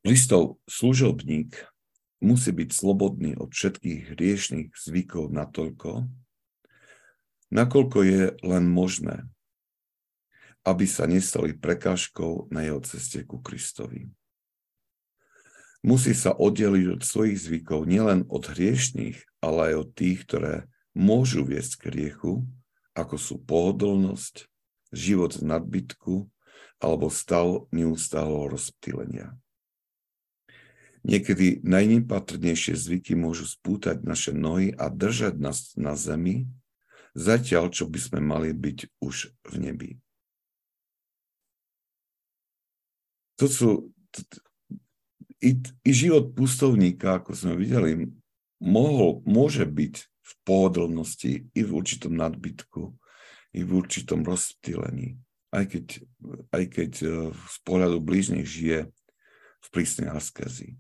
Listov 0.06 0.62
služobník 0.70 1.58
musí 2.22 2.54
byť 2.54 2.70
slobodný 2.70 3.34
od 3.34 3.50
všetkých 3.50 4.14
hriešných 4.14 4.70
zvykov 4.78 5.34
natoľko, 5.34 6.06
nakoľko 7.50 7.98
je 8.06 8.22
len 8.46 8.66
možné, 8.70 9.26
aby 10.70 10.86
sa 10.86 11.10
nestali 11.10 11.58
prekážkou 11.58 12.54
na 12.54 12.62
jeho 12.62 12.78
ceste 12.86 13.26
ku 13.26 13.42
Kristovi. 13.42 14.14
Musí 15.82 16.14
sa 16.14 16.30
oddeliť 16.38 16.94
od 16.94 17.02
svojich 17.02 17.42
zvykov 17.42 17.90
nielen 17.90 18.30
od 18.30 18.54
hriešných, 18.54 19.18
ale 19.42 19.74
aj 19.74 19.76
od 19.82 19.90
tých, 19.98 20.30
ktoré 20.30 20.70
môžu 20.94 21.42
viesť 21.42 21.82
k 21.82 21.86
riechu, 21.90 22.46
ako 22.94 23.18
sú 23.18 23.42
pohodlnosť, 23.42 24.51
život 24.92 25.34
z 25.34 25.42
nadbytku 25.48 26.28
alebo 26.84 27.08
stav 27.08 27.66
neustáleho 27.72 28.52
rozptýlenia. 28.52 29.36
Niekedy 31.02 31.66
najnepatrnejšie 31.66 32.78
zvyky 32.78 33.18
môžu 33.18 33.50
spútať 33.50 34.06
naše 34.06 34.38
nohy 34.38 34.70
a 34.70 34.94
držať 34.94 35.34
nás 35.42 35.74
na 35.74 35.98
zemi, 35.98 36.46
zatiaľ, 37.18 37.74
čo 37.74 37.90
by 37.90 37.98
sme 37.98 38.20
mali 38.22 38.54
byť 38.54 39.02
už 39.02 39.34
v 39.50 39.56
nebi. 39.58 39.92
To 43.42 43.50
sú, 43.50 43.70
i, 45.42 45.58
i 45.58 45.90
život 45.90 46.38
pustovníka, 46.38 47.18
ako 47.18 47.34
sme 47.34 47.58
videli, 47.58 48.14
mohol, 48.62 49.26
môže 49.26 49.66
byť 49.66 49.96
v 50.06 50.32
pohodlnosti 50.46 51.50
i 51.50 51.62
v 51.66 51.72
určitom 51.74 52.14
nadbytku, 52.14 52.94
i 53.52 53.62
v 53.64 53.72
určitom 53.72 54.24
rozptýlení. 54.24 55.20
Aj 55.52 55.68
keď, 55.68 56.00
aj 56.56 56.64
keď 56.72 56.92
e, 57.04 57.08
z 57.36 57.58
pohľadu 57.68 58.00
blížnych 58.00 58.48
žije 58.48 58.88
v 59.62 59.68
prísnej 59.70 60.08
askezi. 60.08 60.80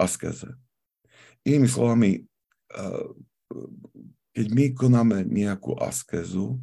askeze. 0.00 0.56
Inými 1.44 1.68
slovami, 1.68 2.10
e, 2.16 2.20
keď 4.32 4.46
my 4.48 4.64
konáme 4.72 5.18
nejakú 5.28 5.76
askezu, 5.76 6.56
e, 6.56 6.58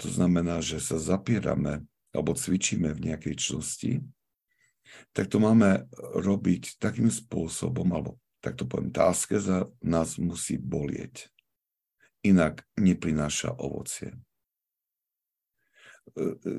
to 0.00 0.08
znamená, 0.08 0.64
že 0.64 0.80
sa 0.80 0.96
zapierame 0.96 1.84
alebo 2.16 2.32
cvičíme 2.32 2.96
v 2.96 3.12
nejakej 3.12 3.34
čnosti, 3.36 4.00
tak 5.12 5.28
to 5.28 5.36
máme 5.36 5.84
robiť 6.16 6.80
takým 6.80 7.12
spôsobom, 7.12 7.84
alebo 7.92 8.16
tak 8.40 8.56
to 8.56 8.64
poviem, 8.64 8.88
tá 8.88 9.12
askeza 9.12 9.68
nás 9.84 10.16
musí 10.16 10.56
bolieť. 10.56 11.28
Inak 12.26 12.66
neprináša 12.74 13.54
ovocie. 13.60 14.10
E, 16.14 16.22
e, 16.22 16.52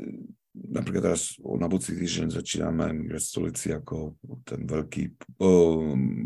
napríklad 0.56 1.12
teraz 1.12 1.36
na 1.44 1.68
budúci 1.68 1.98
týždeň 1.98 2.32
začíname 2.32 3.12
v 3.12 3.20
stolici 3.20 3.76
ako 3.76 4.16
ten 4.48 4.64
veľký 4.64 5.04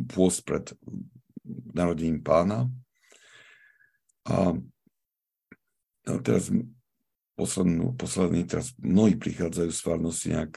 pôst 0.08 0.46
pred 0.46 0.72
narodením 1.74 2.22
pána. 2.22 2.70
A 4.30 4.54
teraz 6.22 6.54
poslednú, 7.34 7.98
posledný, 7.98 8.46
teraz 8.46 8.78
mnohí 8.78 9.18
prichádzajú 9.18 9.70
z 9.74 9.82
farnosti 9.82 10.28
nejak 10.30 10.54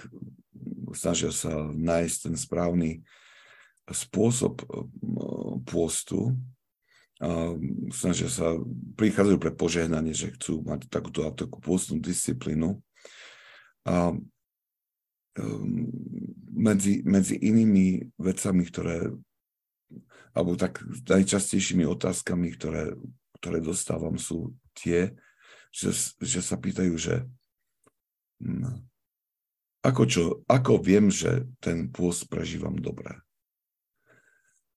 snažia 0.94 1.34
sa 1.34 1.72
nájsť 1.74 2.16
ten 2.30 2.36
správny 2.38 2.90
spôsob 3.90 4.64
pôstu, 5.68 6.32
snažia 7.94 8.28
sa, 8.28 8.58
prichádzajú 9.00 9.38
pre 9.40 9.52
požehnanie, 9.54 10.12
že 10.12 10.34
chcú 10.36 10.60
mať 10.64 10.90
takúto 10.92 11.24
takú 11.32 11.58
pôstnú 11.62 11.96
disciplínu. 12.02 12.80
A 13.88 14.12
um, 15.40 15.88
medzi, 16.52 17.00
medzi 17.04 17.36
inými 17.40 18.12
vecami, 18.20 18.62
ktoré, 18.68 19.12
alebo 20.36 20.56
tak 20.56 20.84
najčastejšími 20.84 21.84
otázkami, 21.88 22.52
ktoré, 22.56 22.96
ktoré 23.40 23.58
dostávam, 23.60 24.20
sú 24.20 24.52
tie, 24.76 25.16
že, 25.74 25.90
že 26.20 26.40
sa 26.44 26.60
pýtajú, 26.60 26.94
že 26.96 27.24
hm, 28.40 28.84
ako, 29.84 30.02
čo, 30.08 30.22
ako 30.48 30.80
viem, 30.80 31.12
že 31.12 31.44
ten 31.60 31.92
pôst 31.92 32.24
prežívam 32.28 32.76
dobre? 32.76 33.20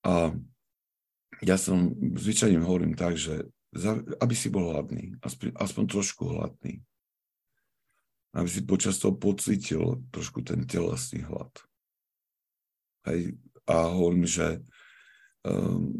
A 0.03 0.35
ja 1.43 1.57
som, 1.59 1.93
zvyčajne 1.97 2.61
hovorím 2.61 2.93
tak, 2.97 3.17
že 3.17 3.45
za, 3.75 3.99
aby 4.23 4.33
si 4.33 4.49
bol 4.49 4.73
hladný, 4.73 5.19
aspoň, 5.21 5.53
aspoň 5.59 5.83
trošku 5.85 6.23
hladný. 6.25 6.81
Aby 8.33 8.49
si 8.49 8.61
počas 8.65 8.97
toho 8.97 9.13
pocítil 9.17 10.01
trošku 10.09 10.41
ten 10.41 10.65
telesný 10.65 11.25
hlad. 11.25 11.51
Hej, 13.05 13.37
a 13.67 13.91
hovorím, 13.91 14.25
že 14.25 14.63
um, 15.43 15.93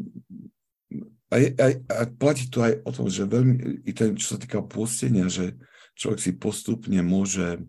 aj, 1.28 1.42
aj, 1.60 1.72
a 1.92 2.02
platí 2.08 2.48
to 2.48 2.64
aj 2.64 2.80
o 2.84 2.90
tom, 2.90 3.06
že 3.12 3.28
veľmi, 3.28 3.84
i 3.84 3.92
ten, 3.92 4.16
čo 4.16 4.36
sa 4.36 4.38
týka 4.40 4.64
postenia, 4.64 5.28
že 5.28 5.56
človek 5.96 6.20
si 6.20 6.32
postupne 6.36 7.00
môže 7.04 7.60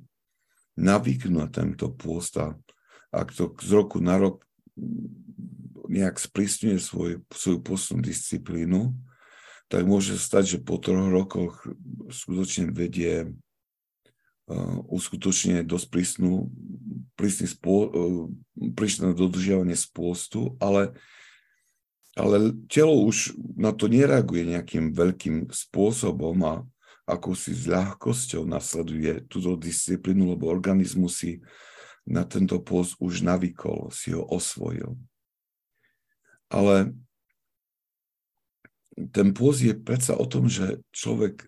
navyknú 0.79 1.43
na 1.43 1.47
tento 1.51 1.91
pôst 1.91 2.39
ak 3.09 3.33
to 3.33 3.51
z 3.57 3.71
roku 3.73 3.97
na 3.99 4.21
rok 4.21 4.45
nejak 5.89 6.21
sprísňuje 6.21 6.77
svoj, 6.77 7.11
svoju 7.33 7.59
postnú 7.65 8.05
disciplínu, 8.05 8.93
tak 9.69 9.85
môže 9.89 10.17
stať, 10.17 10.57
že 10.57 10.59
po 10.61 10.77
troch 10.77 11.09
rokoch 11.09 11.65
skutočne 12.09 12.69
vedie 12.69 13.33
uh, 14.49 14.77
uskutočne 14.85 15.65
dosť 15.65 15.87
prísnu, 15.89 16.49
prísny 17.17 17.49
spô, 17.49 17.75
uh, 17.89 17.89
prísne 18.77 19.17
dodržiavanie 19.17 19.77
spôstu, 19.77 20.57
ale, 20.61 20.93
ale 22.13 22.53
telo 22.69 22.93
už 23.05 23.33
na 23.57 23.73
to 23.73 23.89
nereaguje 23.89 24.45
nejakým 24.45 24.93
veľkým 24.93 25.49
spôsobom 25.49 26.37
a 26.45 26.53
ako 27.09 27.33
si 27.33 27.57
s 27.57 27.65
ľahkosťou 27.65 28.45
nasleduje 28.45 29.25
túto 29.25 29.57
disciplínu, 29.57 30.37
lebo 30.37 30.45
organizmus 30.45 31.25
si 31.25 31.41
na 32.05 32.21
tento 32.25 32.61
post 32.61 32.97
už 33.01 33.25
navykol, 33.25 33.89
si 33.89 34.13
ho 34.13 34.21
osvojil. 34.29 34.93
Ale 36.49 36.97
ten 39.13 39.31
post 39.31 39.63
je 39.63 39.77
predsa 39.77 40.17
o 40.17 40.25
tom, 40.27 40.51
že 40.51 40.83
človek 40.91 41.47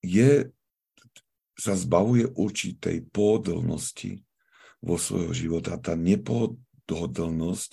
je, 0.00 0.48
sa 1.58 1.76
zbavuje 1.76 2.32
určitej 2.32 3.12
pohodlnosti 3.12 4.24
vo 4.80 4.96
svojho 4.98 5.30
života. 5.36 5.78
Tá 5.78 5.94
nepohodlnosť 5.94 7.70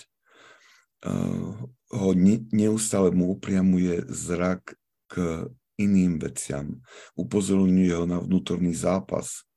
uh, 1.10 1.54
ho 1.90 2.10
ne, 2.14 2.44
neustále 2.54 3.10
mu 3.16 3.34
upriamuje 3.34 4.06
zrak 4.10 4.78
k 5.10 5.48
iným 5.80 6.20
veciam. 6.20 6.84
Upozorňuje 7.16 7.94
ho 7.96 8.06
na 8.06 8.20
vnútorný 8.20 8.76
zápas. 8.76 9.48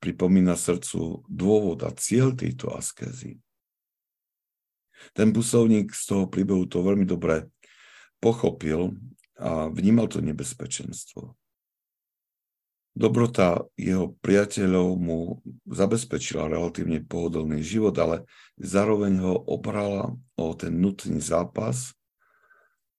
Pripomína 0.00 0.56
srdcu 0.56 1.26
dôvod 1.28 1.84
a 1.84 1.90
cieľ 1.92 2.32
tejto 2.32 2.72
askézy. 2.72 3.38
Ten 5.12 5.32
pusovník 5.32 5.94
z 5.94 6.02
toho 6.04 6.24
príbehu 6.26 6.66
to 6.66 6.84
veľmi 6.84 7.04
dobre 7.08 7.48
pochopil 8.18 8.94
a 9.38 9.70
vnímal 9.70 10.10
to 10.10 10.18
nebezpečenstvo. 10.18 11.38
Dobrota 12.98 13.62
jeho 13.78 14.18
priateľov 14.18 14.98
mu 14.98 15.38
zabezpečila 15.70 16.50
relatívne 16.50 16.98
pohodlný 16.98 17.62
život, 17.62 17.94
ale 17.94 18.26
zároveň 18.58 19.22
ho 19.22 19.34
obrala 19.46 20.18
o 20.34 20.50
ten 20.58 20.74
nutný 20.82 21.22
zápas, 21.22 21.94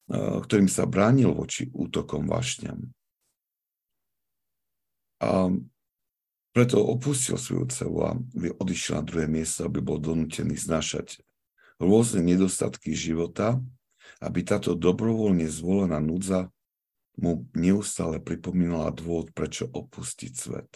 eh, 0.08 0.40
ktorým 0.40 0.72
sa 0.72 0.88
bránil 0.88 1.36
voči 1.36 1.68
útokom 1.76 2.32
vášňam. 2.32 2.88
A 5.20 5.52
preto 6.56 6.80
opustil 6.80 7.36
svoju 7.36 7.68
dceru 7.68 7.98
a 8.08 8.16
odišiel 8.56 9.00
na 9.00 9.04
druhé 9.04 9.28
miesto, 9.28 9.68
aby 9.68 9.84
bol 9.84 10.00
donútený 10.00 10.56
znašať 10.56 11.20
rôzne 11.80 12.22
nedostatky 12.22 12.92
života, 12.92 13.58
aby 14.20 14.44
táto 14.44 14.76
dobrovoľne 14.76 15.48
zvolená 15.48 16.04
núdza 16.04 16.52
mu 17.20 17.48
neustále 17.56 18.20
pripomínala 18.20 18.92
dôvod, 18.92 19.32
prečo 19.32 19.68
opustiť 19.68 20.32
svet. 20.36 20.72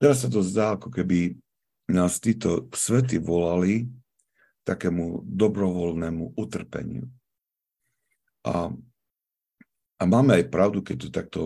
Teraz 0.00 0.26
sa 0.26 0.28
to 0.28 0.42
zdá, 0.42 0.74
ako 0.74 0.90
keby 0.90 1.38
nás 1.92 2.18
títo 2.18 2.66
svety 2.74 3.22
volali 3.22 3.86
takému 4.66 5.22
dobrovoľnému 5.26 6.34
utrpeniu. 6.34 7.06
A, 8.42 8.74
a 9.98 10.02
máme 10.02 10.42
aj 10.42 10.50
pravdu, 10.50 10.82
keď 10.82 10.96
to 10.98 11.08
takto 11.14 11.40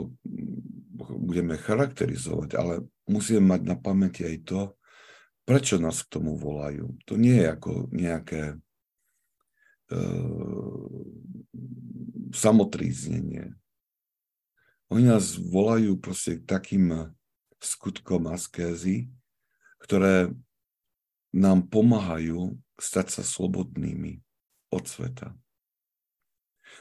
budeme 0.96 1.60
charakterizovať, 1.60 2.56
ale 2.56 2.74
musíme 3.04 3.44
mať 3.44 3.60
na 3.68 3.76
pamäti 3.76 4.24
aj 4.24 4.36
to, 4.48 4.60
prečo 5.46 5.78
nás 5.78 6.02
k 6.02 6.18
tomu 6.18 6.34
volajú. 6.34 6.98
To 7.06 7.14
nie 7.14 7.40
je 7.40 7.46
ako 7.46 7.70
nejaké 7.94 8.58
Ehm, 9.86 11.14
samotríznenie. 12.34 13.54
Oni 14.90 15.06
nás 15.06 15.38
volajú 15.38 15.94
proste 16.02 16.42
k 16.42 16.46
takým 16.46 17.14
skutkom 17.62 18.26
askézy, 18.26 19.06
ktoré 19.78 20.34
nám 21.30 21.70
pomáhajú 21.70 22.58
stať 22.82 23.06
sa 23.18 23.22
slobodnými 23.22 24.18
od 24.74 24.84
sveta. 24.90 25.38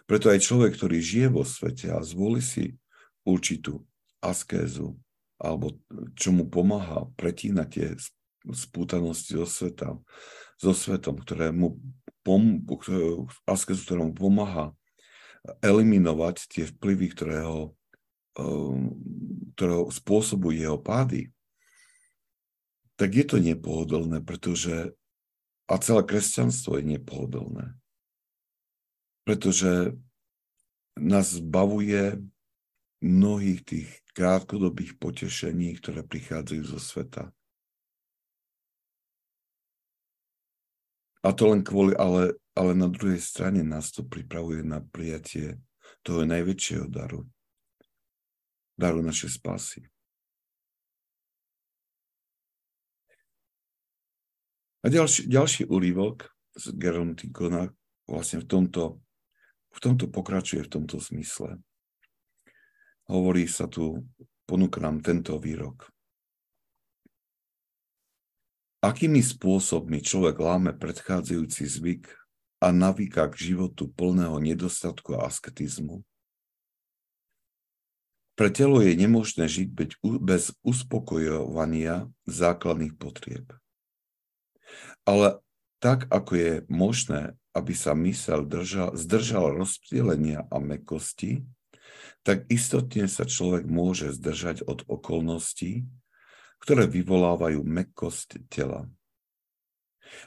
Preto 0.10 0.34
aj 0.34 0.42
človek, 0.42 0.74
ktorý 0.74 0.98
žije 0.98 1.28
vo 1.30 1.46
svete 1.46 1.94
a 1.94 2.02
zvolí 2.02 2.42
si 2.42 2.74
určitú 3.22 3.86
askézu, 4.18 4.98
alebo 5.38 5.78
čo 6.18 6.34
mu 6.34 6.50
pomáha 6.50 7.06
pretínať 7.14 7.68
tie 7.70 7.88
spútanosti 8.54 9.40
so, 9.42 9.48
sveta, 9.48 9.98
so 10.60 10.72
svetom, 10.76 11.18
ktoré 11.22 11.50
mu 11.50 11.82
pom- 12.22 12.62
askezu, 13.46 13.82
ktorá 13.86 14.02
mu 14.06 14.14
pomáha 14.14 14.74
eliminovať 15.62 16.36
tie 16.50 16.64
vplyvy, 16.66 17.14
ktorého, 17.14 17.78
um, 18.38 18.98
ktorého 19.54 19.90
spôsobujú 19.94 20.58
jeho 20.58 20.80
pády, 20.82 21.30
tak 22.96 23.14
je 23.14 23.26
to 23.28 23.38
nepohodlné, 23.38 24.24
pretože 24.24 24.96
a 25.66 25.76
celé 25.82 26.06
kresťanstvo 26.06 26.78
je 26.78 26.86
nepohodlné. 26.98 27.74
Pretože 29.26 29.98
nás 30.94 31.34
zbavuje 31.34 32.22
mnohých 33.02 33.66
tých 33.66 33.90
krátkodobých 34.16 34.96
potešení, 35.02 35.76
ktoré 35.82 36.06
prichádzajú 36.06 36.64
zo 36.64 36.80
sveta. 36.80 37.24
A 41.26 41.34
to 41.34 41.50
len 41.50 41.66
kvôli, 41.66 41.98
ale, 41.98 42.38
ale 42.54 42.78
na 42.78 42.86
druhej 42.86 43.18
strane 43.18 43.66
nás 43.66 43.90
to 43.90 44.06
pripravuje 44.06 44.62
na 44.62 44.78
prijatie 44.78 45.58
toho 46.06 46.22
najväčšieho 46.22 46.86
daru. 46.86 47.26
Daru 48.78 49.02
našej 49.02 49.42
spásy. 49.42 49.82
A 54.86 54.94
ďalší, 54.94 55.26
ďalší 55.26 55.66
úrivok 55.66 56.30
z 56.54 56.78
Gerontikona 56.78 57.74
vlastne 58.06 58.46
v 58.46 58.48
tomto, 58.48 59.02
v 59.74 59.80
tomto 59.82 60.06
pokračuje 60.14 60.62
v 60.62 60.72
tomto 60.78 61.02
zmysle. 61.02 61.58
Hovorí 63.10 63.50
sa 63.50 63.66
tu, 63.66 64.06
ponúka 64.46 64.78
nám 64.78 65.02
tento 65.02 65.42
výrok. 65.42 65.90
Akými 68.86 69.18
spôsobmi 69.18 70.06
človek 70.06 70.38
láme 70.38 70.70
predchádzajúci 70.78 71.66
zvyk 71.66 72.06
a 72.62 72.70
navíka 72.70 73.26
k 73.34 73.50
životu 73.50 73.90
plného 73.90 74.38
nedostatku 74.38 75.18
a 75.18 75.26
asketizmu? 75.26 76.06
Pre 78.38 78.50
telo 78.54 78.86
je 78.86 78.94
nemožné 78.94 79.50
žiť 79.50 79.74
bez 80.22 80.54
uspokojovania 80.62 82.14
základných 82.30 82.94
potrieb. 82.94 83.58
Ale 85.02 85.42
tak, 85.82 86.06
ako 86.14 86.32
je 86.38 86.54
možné, 86.70 87.34
aby 87.58 87.74
sa 87.74 87.98
mysel 87.98 88.46
držal, 88.46 88.94
zdržal 88.94 89.50
rozptýlenia 89.50 90.46
a 90.46 90.62
mekosti, 90.62 91.42
tak 92.22 92.46
istotne 92.54 93.10
sa 93.10 93.26
človek 93.26 93.66
môže 93.66 94.14
zdržať 94.14 94.62
od 94.62 94.86
okolností, 94.86 95.90
ktoré 96.62 96.88
vyvolávajú 96.90 97.62
mekosť 97.64 98.46
tela. 98.52 98.88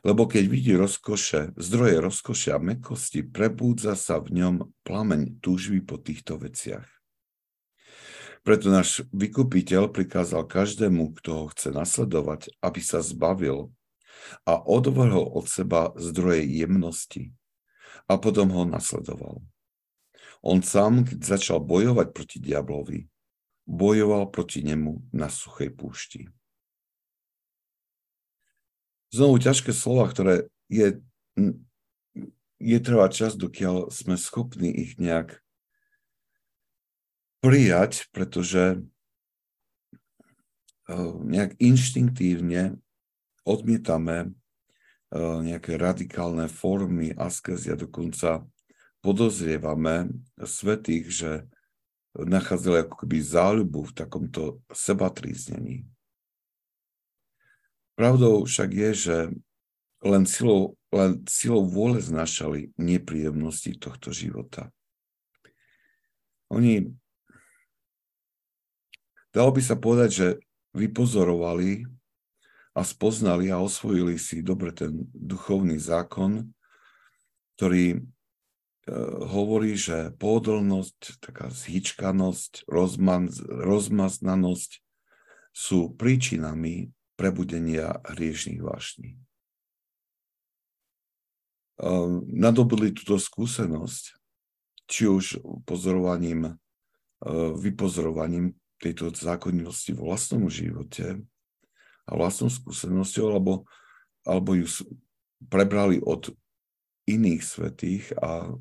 Lebo 0.02 0.28
keď 0.28 0.44
vidí 0.46 0.72
rozkoše, 0.74 1.56
zdroje 1.56 2.02
rozkoše 2.02 2.50
a 2.54 2.58
mekosti, 2.60 3.24
prebúdza 3.24 3.94
sa 3.94 4.20
v 4.20 4.42
ňom 4.42 4.54
plameň 4.84 5.40
túžby 5.40 5.80
po 5.80 5.96
týchto 5.96 6.36
veciach. 6.36 6.86
Preto 8.46 8.70
náš 8.70 9.04
vykupiteľ 9.12 9.90
prikázal 9.92 10.46
každému, 10.46 11.18
kto 11.20 11.30
ho 11.34 11.44
chce 11.52 11.74
nasledovať, 11.74 12.54
aby 12.62 12.80
sa 12.80 13.02
zbavil 13.02 13.74
a 14.46 14.56
odvrhol 14.56 15.24
od 15.36 15.46
seba 15.48 15.92
zdroje 15.98 16.46
jemnosti 16.46 17.34
a 18.08 18.16
potom 18.16 18.48
ho 18.54 18.64
nasledoval. 18.64 19.42
On 20.40 20.62
sám, 20.62 21.02
keď 21.02 21.18
začal 21.18 21.58
bojovať 21.58 22.14
proti 22.14 22.38
diablovi, 22.38 23.10
bojoval 23.68 24.32
proti 24.32 24.64
nemu 24.64 25.04
na 25.12 25.28
suchej 25.28 25.68
púšti. 25.68 26.32
Znovu 29.12 29.36
ťažké 29.36 29.76
slova, 29.76 30.08
ktoré 30.08 30.48
je, 30.72 31.04
je 32.56 32.78
trvá 32.80 33.12
čas, 33.12 33.36
dokiaľ 33.36 33.92
sme 33.92 34.16
schopní 34.16 34.72
ich 34.72 34.96
nejak 34.96 35.44
prijať, 37.44 38.08
pretože 38.12 38.80
eh, 40.88 41.12
nejak 41.24 41.60
inštinktívne 41.60 42.80
odmietame 43.44 44.32
eh, 45.12 45.38
nejaké 45.44 45.76
radikálne 45.76 46.48
formy 46.48 47.12
askezy 47.12 47.72
a 47.72 47.80
dokonca 47.80 48.48
podozrievame 49.00 50.10
svetých, 50.40 51.06
že 51.08 51.30
nachádzali 52.26 52.82
ako 52.82 53.04
keby 53.04 53.18
záľubu 53.22 53.86
v 53.86 53.92
takomto 53.94 54.42
sebatríznení. 54.74 55.86
Pravdou 57.94 58.46
však 58.46 58.70
je, 58.74 58.90
že 58.94 59.16
len 60.06 60.22
silou, 60.26 60.78
len 60.94 61.22
silou 61.26 61.66
vôle 61.66 61.98
znašali 61.98 62.70
nepríjemnosti 62.78 63.74
tohto 63.78 64.14
života. 64.14 64.70
Oni, 66.50 66.86
dalo 69.34 69.50
by 69.50 69.62
sa 69.62 69.74
povedať, 69.74 70.10
že 70.10 70.28
vypozorovali 70.78 71.86
a 72.78 72.80
spoznali 72.86 73.50
a 73.50 73.58
osvojili 73.58 74.14
si 74.14 74.46
dobre 74.46 74.70
ten 74.70 74.94
duchovný 75.10 75.82
zákon, 75.82 76.46
ktorý 77.58 78.06
hovorí, 79.28 79.76
že 79.76 80.16
pohodlnosť, 80.16 81.20
taká 81.20 81.52
zhyčkanosť, 81.52 82.64
rozmaz, 82.68 83.40
rozmaznanosť 83.44 84.80
sú 85.52 85.92
príčinami 85.92 86.94
prebudenia 87.18 87.98
hriešných 88.06 88.62
vášní. 88.62 89.14
E, 89.14 89.18
nadobili 92.30 92.94
túto 92.94 93.18
skúsenosť, 93.18 94.16
či 94.86 95.10
už 95.10 95.42
pozorovaním, 95.66 96.46
e, 96.46 96.52
vypozorovaním 97.58 98.54
tejto 98.78 99.10
zákonnosti 99.10 99.92
vo 99.98 100.14
vlastnom 100.14 100.46
živote 100.46 101.18
a 102.06 102.10
vlastnou 102.14 102.48
skúsenosťou, 102.48 103.24
alebo, 103.34 103.66
alebo 104.22 104.54
ju 104.54 104.70
prebrali 105.50 105.98
od 105.98 106.30
iných 107.10 107.42
svetých 107.42 108.14
a 108.22 108.54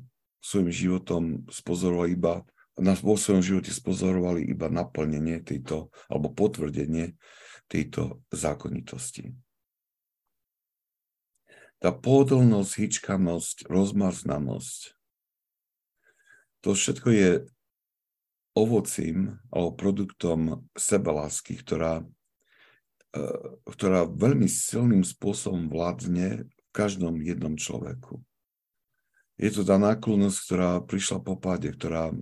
svojim 0.48 0.72
životom 0.72 1.24
spozoroval 1.52 2.08
iba 2.08 2.34
nás 2.78 3.02
vo 3.02 3.18
svojom 3.18 3.42
živote 3.42 3.74
spozorovali 3.74 4.46
iba 4.46 4.70
naplnenie 4.70 5.42
tejto, 5.42 5.90
alebo 6.06 6.30
potvrdenie 6.30 7.18
tejto 7.66 8.22
zákonitosti. 8.30 9.34
Tá 11.78 11.94
pohodlnosť, 11.94 12.72
hyčkanosť, 12.74 13.70
rozmaznanosť, 13.70 14.98
to 16.58 16.74
všetko 16.74 17.08
je 17.14 17.30
ovocím 18.58 19.38
alebo 19.54 19.78
produktom 19.78 20.40
sebelásky, 20.74 21.54
ktorá, 21.62 22.02
e, 23.14 23.26
ktorá 23.62 24.10
veľmi 24.10 24.50
silným 24.50 25.06
spôsobom 25.06 25.70
vládne 25.70 26.50
v 26.50 26.70
každom 26.74 27.22
jednom 27.22 27.54
človeku. 27.54 28.18
Je 29.38 29.50
to 29.54 29.62
tá 29.62 29.78
náklonnosť, 29.78 30.38
ktorá 30.44 30.70
prišla 30.82 31.18
po 31.22 31.38
páde, 31.38 31.70
ktorá 31.70 32.10
e, 32.10 32.16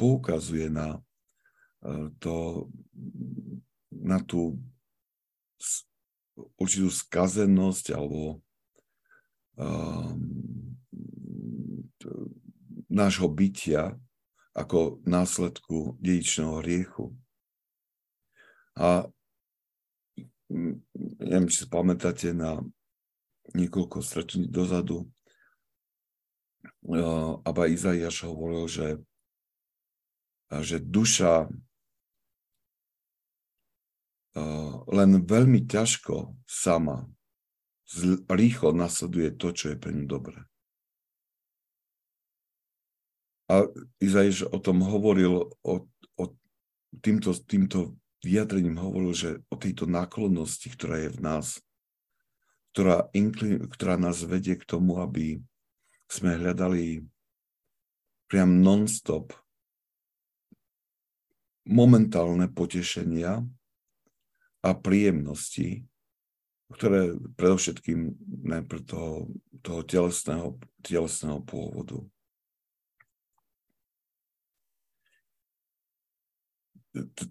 poukazuje 0.00 0.72
na 0.72 0.96
e, 1.84 2.08
to, 2.16 2.66
na 3.92 4.24
tú 4.24 4.56
určitú 6.58 6.90
skazenosť 6.90 7.94
alebo 7.94 8.42
um, 9.54 10.18
nášho 12.90 13.30
bytia 13.30 13.94
ako 14.54 15.02
následku 15.02 15.98
dedičného 15.98 16.62
hriechu. 16.62 17.14
A 18.78 19.06
neviem, 21.18 21.50
či 21.50 21.62
si 21.62 21.66
pamätáte 21.66 22.30
na 22.34 22.62
niekoľko 23.54 23.98
stretnutí 24.02 24.50
dozadu, 24.50 25.10
Aba 27.44 27.64
Izaiáš 27.64 28.28
hovoril, 28.28 28.68
že, 28.68 28.88
že 30.52 30.76
duša 30.80 31.48
len 34.90 35.10
veľmi 35.22 35.64
ťažko 35.64 36.34
sama 36.44 37.06
rýchlo 38.26 38.74
nasleduje 38.74 39.30
to, 39.36 39.54
čo 39.54 39.64
je 39.72 39.76
pre 39.78 39.94
ňu 39.94 40.04
dobré. 40.08 40.40
A 43.46 43.68
Izaiáš 44.00 44.48
o 44.48 44.58
tom 44.58 44.80
hovoril, 44.80 45.52
o, 45.60 45.74
o 46.16 46.24
týmto, 47.04 47.36
týmto 47.44 47.94
vyjadrením 48.24 48.80
hovoril, 48.80 49.12
že 49.12 49.30
o 49.52 49.56
tejto 49.60 49.84
náklonnosti, 49.84 50.72
ktorá 50.72 50.96
je 51.04 51.10
v 51.12 51.20
nás, 51.20 51.46
ktorá, 52.72 53.12
inkli, 53.12 53.60
ktorá 53.68 54.00
nás 54.00 54.24
vedie 54.24 54.56
k 54.56 54.64
tomu, 54.64 54.98
aby 54.98 55.44
sme 56.08 56.36
hľadali 56.36 57.02
priam 58.28 58.60
non-stop 58.60 59.32
momentálne 61.64 62.48
potešenia 62.52 63.40
a 64.64 64.70
príjemnosti, 64.76 65.84
ktoré 66.72 67.16
predovšetkým 67.36 68.16
najprv 68.48 68.80
toho, 68.84 69.28
toho 69.64 69.80
telesného, 69.84 70.48
telesného 70.84 71.40
pôvodu. 71.44 72.00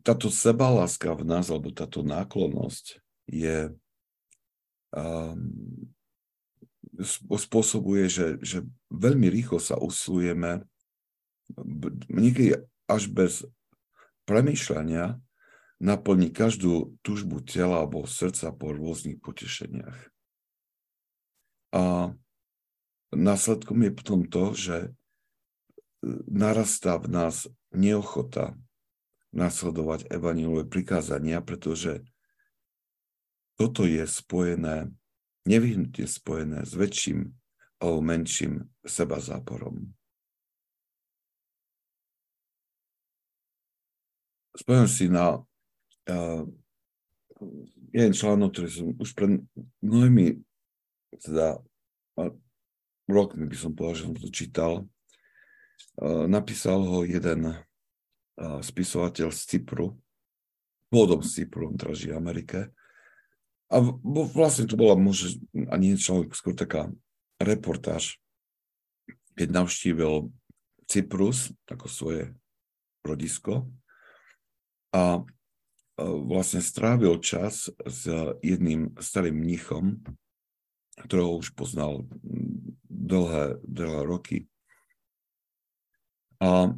táto 0.04 0.28
sebaláska 0.28 1.16
v 1.16 1.24
nás, 1.24 1.48
alebo 1.48 1.72
táto 1.72 2.04
náklonnosť 2.04 3.00
je 3.32 3.72
um, 4.92 5.40
spôsobuje, 7.38 8.06
že, 8.06 8.28
že 8.42 8.62
veľmi 8.94 9.28
rýchlo 9.30 9.58
sa 9.58 9.80
usilujeme, 9.80 10.62
niekedy 12.10 12.62
až 12.86 13.10
bez 13.10 13.34
premýšľania, 14.30 15.18
naplní 15.84 16.32
každú 16.32 16.96
túžbu 17.04 17.44
tela 17.44 17.84
alebo 17.84 18.08
srdca 18.08 18.56
po 18.56 18.72
rôznych 18.72 19.20
potešeniach. 19.20 19.98
A 21.74 22.14
následkom 23.12 23.84
je 23.84 23.92
potom 23.92 24.22
to, 24.24 24.54
že 24.54 24.78
e, 24.80 24.90
narastá 26.30 26.96
v 27.02 27.12
nás 27.12 27.50
neochota 27.74 28.56
nasledovať 29.34 30.08
evanílové 30.14 30.70
prikázania, 30.70 31.42
pretože 31.42 32.06
toto 33.58 33.84
je 33.84 34.06
spojené, 34.06 34.94
nevyhnutne 35.44 36.08
spojené 36.08 36.64
s 36.64 36.74
väčším 36.76 37.32
alebo 37.84 38.00
menším 38.00 38.64
seba 38.88 39.20
záporom. 39.20 39.92
Spomínam 44.54 44.90
si 44.90 45.10
na 45.10 45.42
uh, 45.42 46.44
jeden 47.92 48.14
článok, 48.14 48.54
ktorý 48.54 48.70
som 48.70 48.88
už 48.96 49.10
pred 49.18 49.42
mnohými 49.82 50.40
teda 51.14 51.60
rokmi 53.10 53.46
by 53.46 53.58
som 53.58 53.74
povedal, 53.74 53.96
že 53.98 54.06
som 54.06 54.16
to 54.16 54.30
čítal. 54.32 54.72
Uh, 56.00 56.26
napísal 56.30 56.82
ho 56.86 57.04
jeden 57.04 57.54
spisovateľ 58.40 59.30
z 59.30 59.42
Cypru, 59.46 59.94
pôvodom 60.90 61.22
z 61.22 61.42
Cypru, 61.42 61.70
on 61.70 61.78
v 61.78 62.18
Amerike. 62.18 62.74
A 63.72 63.80
vlastne 64.34 64.68
to 64.68 64.76
bola 64.76 64.98
možno 65.00 65.40
ani 65.72 65.96
nie 65.96 66.00
skôr 66.00 66.54
taká 66.58 66.92
reportáž, 67.40 68.20
keď 69.34 69.64
navštívil 69.64 70.30
Cyprus 70.86 71.50
ako 71.72 71.88
svoje 71.90 72.24
rodisko 73.02 73.66
a 74.94 75.26
vlastne 75.98 76.62
strávil 76.62 77.18
čas 77.22 77.70
s 77.86 78.02
jedným 78.42 78.94
starým 79.02 79.38
mnichom, 79.38 80.02
ktorého 81.06 81.42
už 81.42 81.58
poznal 81.58 82.06
dlhé, 82.86 83.58
dlhé 83.66 84.02
roky. 84.06 84.38
A 86.38 86.74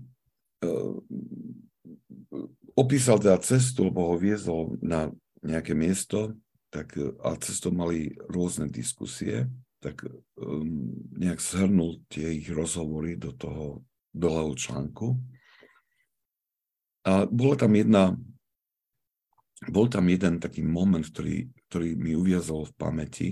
opísal 2.75 3.19
teda 3.19 3.39
cestu, 3.43 3.91
lebo 3.91 4.13
ho 4.13 4.15
viezol 4.15 4.79
na 4.79 5.11
nejaké 5.43 5.75
miesto, 5.75 6.35
tak, 6.75 6.99
a 6.99 7.39
cestou 7.39 7.71
mali 7.71 8.11
rôzne 8.27 8.67
diskusie, 8.67 9.47
tak 9.79 10.03
um, 10.35 10.91
nejak 11.15 11.39
zhrnul 11.39 12.03
tie 12.11 12.35
ich 12.35 12.51
rozhovory 12.51 13.15
do 13.15 13.31
toho 13.31 13.79
dlhého 14.11 14.51
článku. 14.59 15.15
A 17.07 17.23
bola 17.31 17.55
tam 17.55 17.71
jedna, 17.79 18.11
bol 19.71 19.87
tam 19.87 20.11
jeden 20.11 20.43
taký 20.43 20.67
moment, 20.67 21.05
ktorý, 21.05 21.47
ktorý 21.71 21.95
mi 21.95 22.11
uviazol 22.17 22.67
v 22.67 22.75
pamäti, 22.75 23.29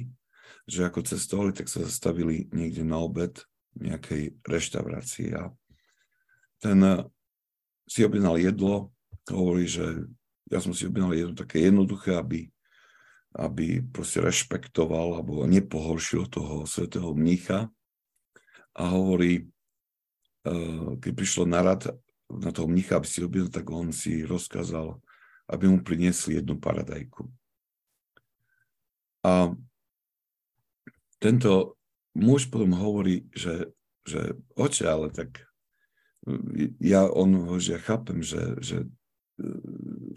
že 0.69 0.87
ako 0.87 1.03
cestovali, 1.03 1.51
tak 1.51 1.67
sa 1.67 1.83
zastavili 1.83 2.47
niekde 2.55 2.87
na 2.87 3.03
obed 3.03 3.43
nejakej 3.75 4.37
reštaurácii 4.45 5.33
a 5.35 5.49
ten 6.61 6.79
si 7.89 8.05
objednal 8.05 8.37
jedlo, 8.39 8.93
hovorí, 9.27 9.65
že 9.65 10.05
ja 10.47 10.61
som 10.61 10.71
si 10.71 10.85
objednal 10.85 11.17
jedno 11.17 11.33
také 11.33 11.65
jednoduché, 11.65 12.13
aby, 12.15 12.52
aby 13.33 13.81
proste 13.81 14.21
rešpektoval 14.21 15.19
alebo 15.21 15.45
nepohoršil 15.49 16.29
toho 16.29 16.69
svetého 16.69 17.13
mnícha 17.17 17.69
a 18.77 18.83
hovorí, 18.89 19.49
eh, 20.45 20.89
keď 21.01 21.11
prišlo 21.13 21.43
na 21.49 21.61
rad 21.61 21.89
na 22.29 22.49
toho 22.49 22.65
mnícha, 22.65 22.97
aby 22.97 23.07
si 23.07 23.21
objednal, 23.21 23.53
tak 23.53 23.65
on 23.69 23.93
si 23.93 24.25
rozkázal, 24.25 24.97
aby 25.49 25.65
mu 25.69 25.85
priniesli 25.85 26.39
jednu 26.39 26.57
paradajku. 26.57 27.29
A 29.23 29.53
tento 31.21 31.79
muž 32.17 32.51
potom 32.51 32.75
hovorí, 32.75 33.29
že, 33.31 33.71
že 34.03 34.35
oče, 34.57 34.85
ale 34.87 35.07
tak 35.13 35.45
ja, 36.79 37.07
on, 37.07 37.59
že 37.59 37.79
ja 37.79 37.79
chápem, 37.79 38.23
že, 38.23 38.59
že 38.59 38.77
e, 38.83 38.87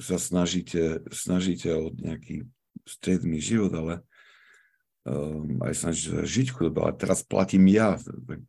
sa 0.02 0.18
snažíte, 0.18 1.02
snažíte 1.10 1.70
o 1.74 1.90
nejaký 1.94 2.46
stredný 2.86 3.42
život, 3.42 3.74
ale 3.74 3.94
um, 5.04 5.58
aj 5.66 5.74
snažíte 5.74 6.22
sa 6.22 6.24
žiť 6.24 6.46
chudobe, 6.54 6.78
ale 6.86 6.94
teraz 6.94 7.26
platím 7.26 7.66
ja, 7.66 7.98
tak 7.98 8.46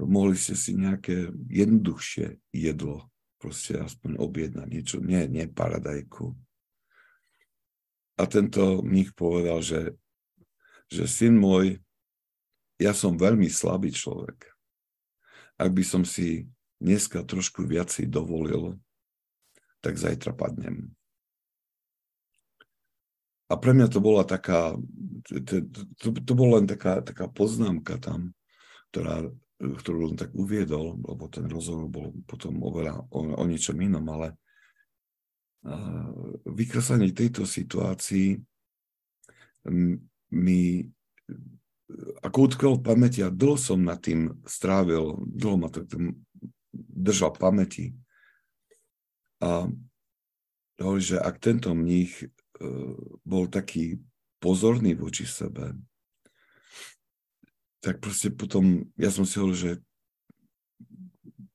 mohli 0.00 0.34
ste 0.34 0.56
si 0.56 0.74
nejaké 0.74 1.30
jednoduchšie 1.52 2.40
jedlo 2.50 3.06
proste 3.38 3.76
aspoň 3.76 4.16
objednať 4.16 4.66
niečo, 4.72 4.96
nie, 5.04 5.20
nie 5.28 5.44
paradajku. 5.44 6.32
A 8.16 8.24
tento 8.24 8.80
mních 8.80 9.12
povedal, 9.12 9.60
že, 9.60 9.92
že 10.88 11.04
syn 11.04 11.36
môj, 11.36 11.76
ja 12.80 12.96
som 12.96 13.20
veľmi 13.20 13.50
slabý 13.52 13.92
človek. 13.92 14.48
Ak 15.60 15.70
by 15.76 15.84
som 15.84 16.02
si 16.08 16.48
dneska 16.80 17.20
trošku 17.20 17.68
viacej 17.68 18.08
dovolil, 18.08 18.80
tak 19.84 20.00
zajtra 20.00 20.32
padnem. 20.32 20.93
A 23.48 23.54
pre 23.60 23.76
mňa 23.76 23.92
to 23.92 24.00
bola 24.00 24.24
taká, 24.24 24.72
to, 25.28 25.64
to, 26.00 26.08
to 26.16 26.32
bola 26.32 26.62
len 26.62 26.66
taká, 26.68 27.04
taká 27.04 27.28
poznámka 27.28 28.00
tam, 28.00 28.32
ktorá 28.90 29.28
ktorú 29.54 30.12
on 30.12 30.16
tak 30.18 30.34
uviedol, 30.34 30.98
lebo 30.98 31.30
ten 31.30 31.46
rozhovor 31.46 31.86
bol 31.88 32.06
potom 32.26 32.58
oveľa 32.60 33.06
o, 33.08 33.38
o 33.38 33.44
niečom 33.46 33.78
inom, 33.78 34.04
ale 34.10 34.36
vykreslenie 36.44 37.16
tejto 37.16 37.48
situácii 37.48 38.36
mi 40.34 40.60
ako 42.20 42.38
utkvel 42.50 42.72
v 42.76 42.84
pamäti 42.84 43.20
a 43.24 43.32
dlho 43.32 43.56
som 43.56 43.80
nad 43.80 43.96
tým 44.02 44.44
strávil, 44.44 45.24
dlho 45.24 45.56
ma 45.56 45.68
to 45.72 45.86
držal 46.74 47.32
v 47.32 47.40
pamäti. 47.40 47.84
A 49.40 49.68
hovorí, 50.80 51.00
že 51.00 51.22
ak 51.22 51.40
tento 51.40 51.72
mních 51.72 52.28
bol 53.24 53.44
taký 53.50 53.98
pozorný 54.38 54.94
voči 54.94 55.26
sebe, 55.26 55.74
tak 57.84 58.00
proste 58.00 58.32
potom, 58.32 58.88
ja 58.96 59.12
som 59.12 59.28
si 59.28 59.36
hovoril, 59.36 59.60
že 59.60 59.72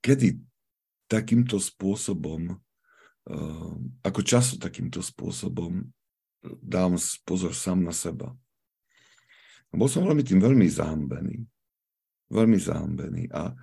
kedy 0.06 0.38
takýmto 1.10 1.58
spôsobom, 1.58 2.54
e, 2.54 2.56
ako 4.06 4.22
často 4.22 4.62
takýmto 4.62 5.02
spôsobom 5.02 5.90
dám 6.62 7.02
pozor 7.26 7.58
sám 7.58 7.82
na 7.82 7.94
seba. 7.94 8.30
Bol 9.74 9.90
som 9.90 10.06
veľmi 10.06 10.22
tým 10.22 10.38
veľmi 10.38 10.66
zahambený. 10.70 11.46
Veľmi 12.30 12.58
zahambený. 12.62 13.30
A 13.34 13.54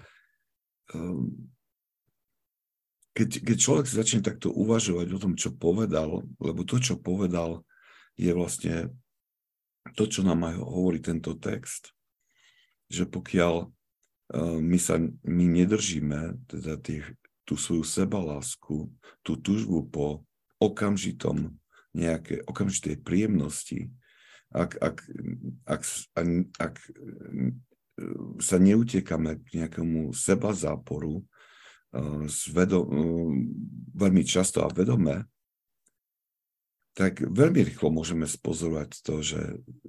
keď, 3.17 3.41
keď 3.41 3.57
človek 3.57 3.87
začne 3.89 4.21
takto 4.21 4.53
uvažovať 4.53 5.09
o 5.17 5.19
tom, 5.19 5.33
čo 5.41 5.57
povedal, 5.57 6.21
lebo 6.37 6.69
to, 6.69 6.77
čo 6.77 7.01
povedal, 7.01 7.65
je 8.21 8.29
vlastne 8.37 8.93
to, 9.97 10.05
čo 10.05 10.21
nám 10.21 10.45
aj 10.45 10.61
hovorí 10.61 11.01
tento 11.01 11.33
text. 11.33 11.97
Že 12.93 13.09
pokiaľ 13.09 13.55
uh, 13.65 14.59
my 14.61 14.77
sa 14.77 15.01
my 15.25 15.45
nedržíme 15.49 16.45
teda 16.45 16.77
tých, 16.77 17.09
tú 17.49 17.57
svoju 17.57 17.89
sebalásku, 17.89 18.93
tú 19.25 19.33
tužbu 19.41 19.89
po 19.89 20.29
okamžitom 20.61 21.57
nejaké 21.97 22.45
okamžitej 22.45 23.01
príjemnosti, 23.01 23.89
ak, 24.53 24.77
ak, 24.77 24.97
ak, 25.65 25.83
ak, 26.13 26.25
ak 26.61 26.75
sa 28.45 28.57
neutekame 28.61 29.41
k 29.41 29.65
nejakému 29.65 30.13
seba 30.13 30.53
záporu, 30.53 31.25
zvedo, 32.27 32.79
eh, 32.85 32.89
veľmi 33.97 34.23
často 34.27 34.65
a 34.65 34.73
vedome, 34.73 35.25
tak 36.97 37.21
veľmi 37.21 37.61
rýchlo 37.61 37.93
môžeme 37.93 38.25
spozorovať 38.25 39.05
to, 39.05 39.21
že 39.21 39.41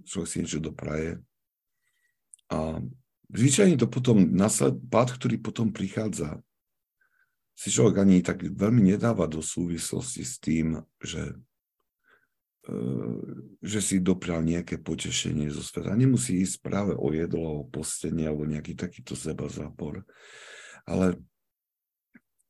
človek 0.04 0.28
si 0.28 0.38
niečo 0.44 0.60
dopraje. 0.60 1.24
A 2.52 2.84
zvyčajne 3.32 3.80
to 3.80 3.88
potom, 3.88 4.28
nasled, 4.36 4.76
pád, 4.92 5.16
ktorý 5.16 5.40
potom 5.40 5.72
prichádza, 5.72 6.44
si 7.58 7.72
človek 7.72 8.04
ani 8.04 8.22
tak 8.22 8.44
veľmi 8.44 8.92
nedáva 8.94 9.26
do 9.26 9.40
súvislosti 9.40 10.22
s 10.22 10.36
tým, 10.38 10.84
že 11.00 11.34
že 13.64 13.80
si 13.80 14.04
doprial 14.04 14.44
nejaké 14.44 14.76
potešenie 14.76 15.48
zo 15.48 15.64
sveta. 15.64 15.96
Nemusí 15.96 16.44
ísť 16.44 16.60
práve 16.60 16.94
o 17.00 17.16
jedlo, 17.16 17.64
o 17.64 17.68
postenie 17.68 18.28
alebo 18.28 18.44
nejaký 18.44 18.76
takýto 18.76 19.16
seba 19.16 19.48
zápor. 19.48 20.04
Ale, 20.84 21.16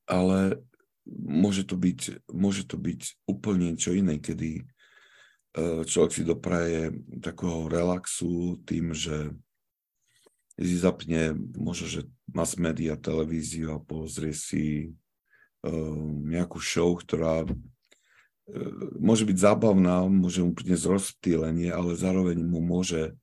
ale 0.08 0.64
môže, 1.08 1.68
to 1.68 1.76
byť, 1.76 2.32
môže 2.32 2.68
to 2.68 2.80
byť 2.80 3.28
úplne 3.28 3.76
niečo 3.76 3.92
iné, 3.94 4.20
kedy 4.20 4.60
e, 4.60 4.64
človek 5.84 6.12
si 6.12 6.24
dopraje 6.24 6.96
takého 7.22 7.68
relaxu 7.68 8.60
tým, 8.64 8.96
že 8.96 9.32
si 10.58 10.78
zapne 10.80 11.38
možno, 11.54 11.86
že 11.86 12.02
mass 12.34 12.58
media, 12.58 12.98
televíziu 12.98 13.78
a 13.78 13.78
pozrie 13.78 14.34
si 14.34 14.90
uh, 14.90 16.02
nejakú 16.26 16.58
show, 16.58 16.98
ktorá 16.98 17.46
môže 19.00 19.28
byť 19.28 19.38
zábavná, 19.38 20.08
môže 20.08 20.40
mu 20.40 20.56
priniesť 20.56 20.88
rozptýlenie, 20.88 21.68
ale 21.68 22.00
zároveň 22.00 22.40
mu 22.40 22.64
môže 22.64 23.20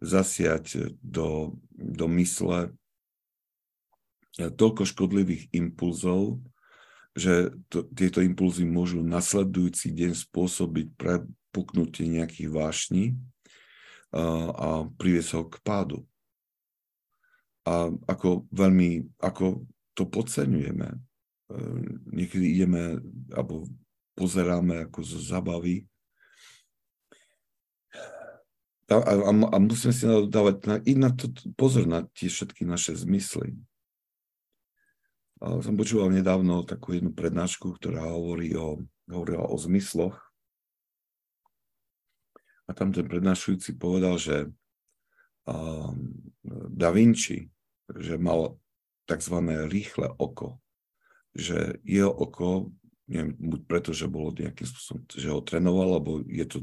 zasiať 0.00 0.96
do, 1.04 1.60
do 1.76 2.06
mysle 2.16 2.72
toľko 4.38 4.82
škodlivých 4.82 5.54
impulzov, 5.54 6.42
že 7.14 7.54
to, 7.70 7.86
tieto 7.94 8.18
impulzy 8.18 8.66
môžu 8.66 8.98
nasledujúci 9.06 9.94
deň 9.94 10.18
spôsobiť 10.18 10.86
prepuknutie 10.98 12.10
nejakých 12.10 12.50
vášní 12.50 13.04
a, 14.10 14.22
a 14.50 14.68
priviesť 14.98 15.30
ho 15.38 15.42
k 15.46 15.56
pádu. 15.62 15.98
A 17.64 17.94
ako 18.10 18.50
veľmi, 18.50 19.06
ako 19.22 19.62
to 19.94 20.04
podceňujeme. 20.10 20.88
E, 20.90 20.98
niekedy 22.10 22.58
ideme, 22.58 22.98
alebo 23.30 23.70
pozeráme 24.18 24.90
ako 24.90 25.00
zo 25.06 25.22
zabavy. 25.22 25.86
A, 28.90 29.00
a, 29.00 29.32
a 29.32 29.56
musíme 29.62 29.94
si 29.94 30.04
dávať 30.28 30.56
na, 30.66 30.74
i 30.82 30.92
na 30.98 31.14
to 31.14 31.30
pozor 31.54 31.86
na 31.88 32.04
tie 32.12 32.26
všetky 32.26 32.66
naše 32.66 32.92
zmysly. 32.98 33.54
Som 35.44 35.76
počúval 35.76 36.08
nedávno 36.08 36.64
takú 36.64 36.96
jednu 36.96 37.12
prednášku, 37.12 37.76
ktorá 37.76 38.08
hovorí 38.16 38.56
o, 38.56 38.80
hovorila 39.04 39.44
o 39.44 39.56
zmysloch. 39.60 40.16
A 42.64 42.70
tam 42.72 42.96
ten 42.96 43.04
prednášujúci 43.04 43.76
povedal, 43.76 44.16
že 44.16 44.48
um, 45.44 46.16
Da 46.72 46.88
Vinci, 46.88 47.52
že 47.92 48.16
mal 48.16 48.56
tzv. 49.04 49.36
rýchle 49.68 50.08
oko. 50.16 50.64
Že 51.36 51.76
jeho 51.84 52.08
oko 52.08 52.72
neviem, 53.04 53.36
buď 53.36 53.60
preto, 53.68 53.90
že 53.92 54.08
bolo 54.08 54.32
nejakým 54.32 54.64
spôsobom, 54.64 55.02
že 55.12 55.28
ho 55.28 55.40
trénoval, 55.44 56.00
alebo 56.00 56.24
je 56.24 56.46
to 56.48 56.58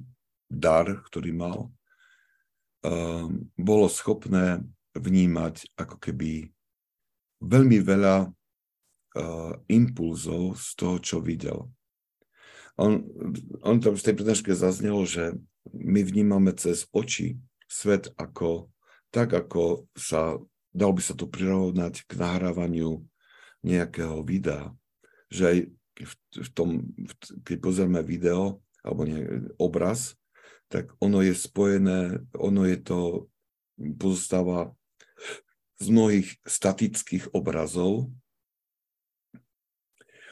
dar, 0.49 0.89
ktorý 0.89 1.31
mal, 1.37 1.69
um, 2.81 3.45
bolo 3.53 3.85
schopné 3.85 4.65
vnímať 4.97 5.71
ako 5.77 6.01
keby 6.01 6.49
veľmi 7.41 7.77
veľa 7.79 8.29
uh, 9.15 9.57
impulzov 9.67 10.59
z 10.59 10.67
toho, 10.77 10.95
čo 10.99 11.17
videl. 11.19 11.67
On, 12.79 13.03
on 13.61 13.77
tam 13.83 13.93
v 13.93 14.05
tej 14.05 14.15
prednáške 14.15 14.55
zaznelo, 14.55 15.03
že 15.03 15.37
my 15.69 16.01
vnímame 16.01 16.55
cez 16.55 16.87
oči 16.95 17.37
svet 17.69 18.09
ako, 18.17 18.71
tak 19.13 19.31
ako 19.35 19.87
sa, 19.93 20.39
dal 20.71 20.91
by 20.95 21.01
sa 21.03 21.13
to 21.13 21.27
prirovnať 21.27 22.07
k 22.07 22.11
nahrávaniu 22.17 23.03
nejakého 23.61 24.23
videa. 24.25 24.73
Že 25.29 25.43
aj 25.45 25.57
v, 26.01 26.13
v 26.41 26.49
tom, 26.55 26.69
keď 27.45 27.57
pozrieme 27.61 28.01
video 28.01 28.63
alebo 28.81 29.05
nie, 29.05 29.21
obraz, 29.61 30.17
tak 30.71 30.95
ono 31.03 31.21
je 31.21 31.35
spojené, 31.35 32.23
ono 32.33 32.63
je 32.65 32.77
to, 32.79 32.99
pozostáva 33.99 34.73
z 35.81 35.87
mnohých 35.89 36.29
statických 36.45 37.33
obrazov, 37.35 38.09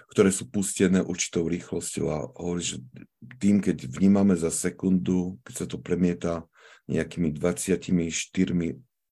ktoré 0.10 0.34
sú 0.34 0.50
pustené 0.50 1.06
určitou 1.06 1.46
rýchlosťou 1.46 2.06
a 2.10 2.18
hovorí, 2.34 2.64
že 2.66 2.78
tým, 3.38 3.62
keď 3.62 3.86
vnímame 3.86 4.34
za 4.34 4.50
sekundu, 4.50 5.38
keď 5.46 5.54
sa 5.54 5.66
to 5.70 5.78
premieta 5.78 6.46
nejakými 6.90 7.30
24 7.30 7.78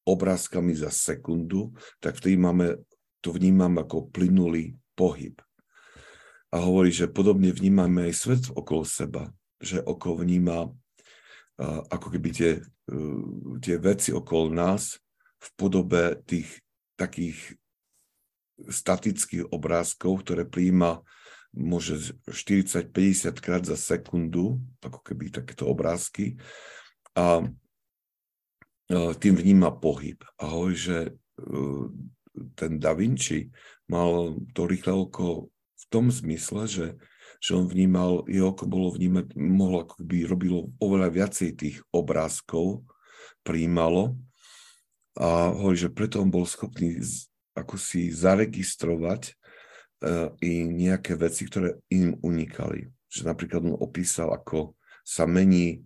obrázkami 0.07 0.73
za 0.73 0.89
sekundu, 0.89 1.77
tak 2.01 2.17
vtedy 2.17 2.39
máme, 2.41 2.81
to 3.21 3.29
vnímam 3.29 3.77
ako 3.77 4.09
plynulý 4.09 4.73
pohyb. 4.97 5.37
A 6.49 6.63
hovorí, 6.63 6.89
že 6.89 7.11
podobne 7.11 7.53
vnímame 7.53 8.09
aj 8.09 8.13
svet 8.15 8.43
okolo 8.49 8.87
seba, 8.87 9.29
že 9.61 9.83
oko 9.83 10.17
vníma 10.17 10.71
ako 11.65 12.07
keby 12.13 12.29
tie, 12.29 12.51
e, 12.61 12.95
tie 13.61 13.75
veci 13.81 14.13
okolo 14.13 14.53
nás 14.53 15.01
v 15.41 15.47
podobe 15.57 16.21
tých 16.25 16.61
takých 16.97 17.57
statických 18.65 19.53
obrázkov, 19.53 20.25
ktoré 20.25 20.49
príjma 20.49 21.05
môže 21.53 22.17
40-50 22.29 23.37
krát 23.37 23.63
za 23.65 23.77
sekundu, 23.77 24.61
ako 24.81 24.99
keby 25.01 25.29
takéto 25.33 25.69
obrázky, 25.69 26.37
a 27.17 27.41
tým 29.19 29.35
vníma 29.35 29.73
pohyb. 29.77 30.21
A 30.39 30.47
hovorí, 30.47 30.77
že 30.77 30.97
e, 31.03 31.11
ten 32.55 32.79
Da 32.79 32.95
Vinci 32.95 33.51
mal 33.89 34.37
to 34.55 34.63
rýchle 34.63 34.93
oko 34.95 35.51
v 35.51 35.85
tom 35.91 36.07
zmysle, 36.07 36.67
že, 36.67 36.87
že 37.43 37.51
on 37.57 37.67
vnímal, 37.67 38.23
jeho 38.31 38.55
oko 38.55 38.63
bolo 38.63 38.95
vnímať, 38.95 39.35
mohlo 39.35 39.83
ako 39.83 39.95
by 40.07 40.17
robilo 40.23 40.71
oveľa 40.79 41.09
viacej 41.11 41.49
tých 41.57 41.77
obrázkov, 41.91 42.87
príjmalo 43.43 44.15
a 45.17 45.51
hovorí, 45.51 45.77
že 45.79 45.91
preto 45.91 46.21
on 46.21 46.29
bol 46.31 46.45
schopný 46.45 47.01
ako 47.57 47.75
si 47.81 48.13
zaregistrovať 48.13 49.33
uh, 50.05 50.29
i 50.45 50.69
nejaké 50.69 51.17
veci, 51.17 51.49
ktoré 51.49 51.81
im 51.89 52.13
unikali. 52.21 52.85
Že 53.09 53.33
napríklad 53.33 53.61
on 53.65 53.75
opísal, 53.81 54.29
ako 54.29 54.77
sa 55.01 55.25
mení 55.25 55.81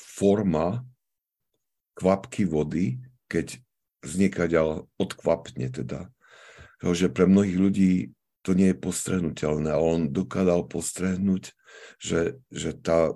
forma 0.00 0.80
kvapky 2.00 2.48
vody, 2.48 2.96
keď 3.28 3.60
zniekaďal 4.00 4.88
odkvapne 4.96 5.68
teda. 5.68 6.08
že 6.80 7.12
pre 7.12 7.28
mnohých 7.28 7.58
ľudí 7.60 7.92
to 8.40 8.56
nie 8.56 8.72
je 8.72 8.80
postrehnutelné, 8.80 9.68
ale 9.68 9.84
on 9.84 10.02
dokázal 10.08 10.64
postrehnúť, 10.64 11.52
že, 12.00 12.40
že 12.48 12.72
tá, 12.72 13.12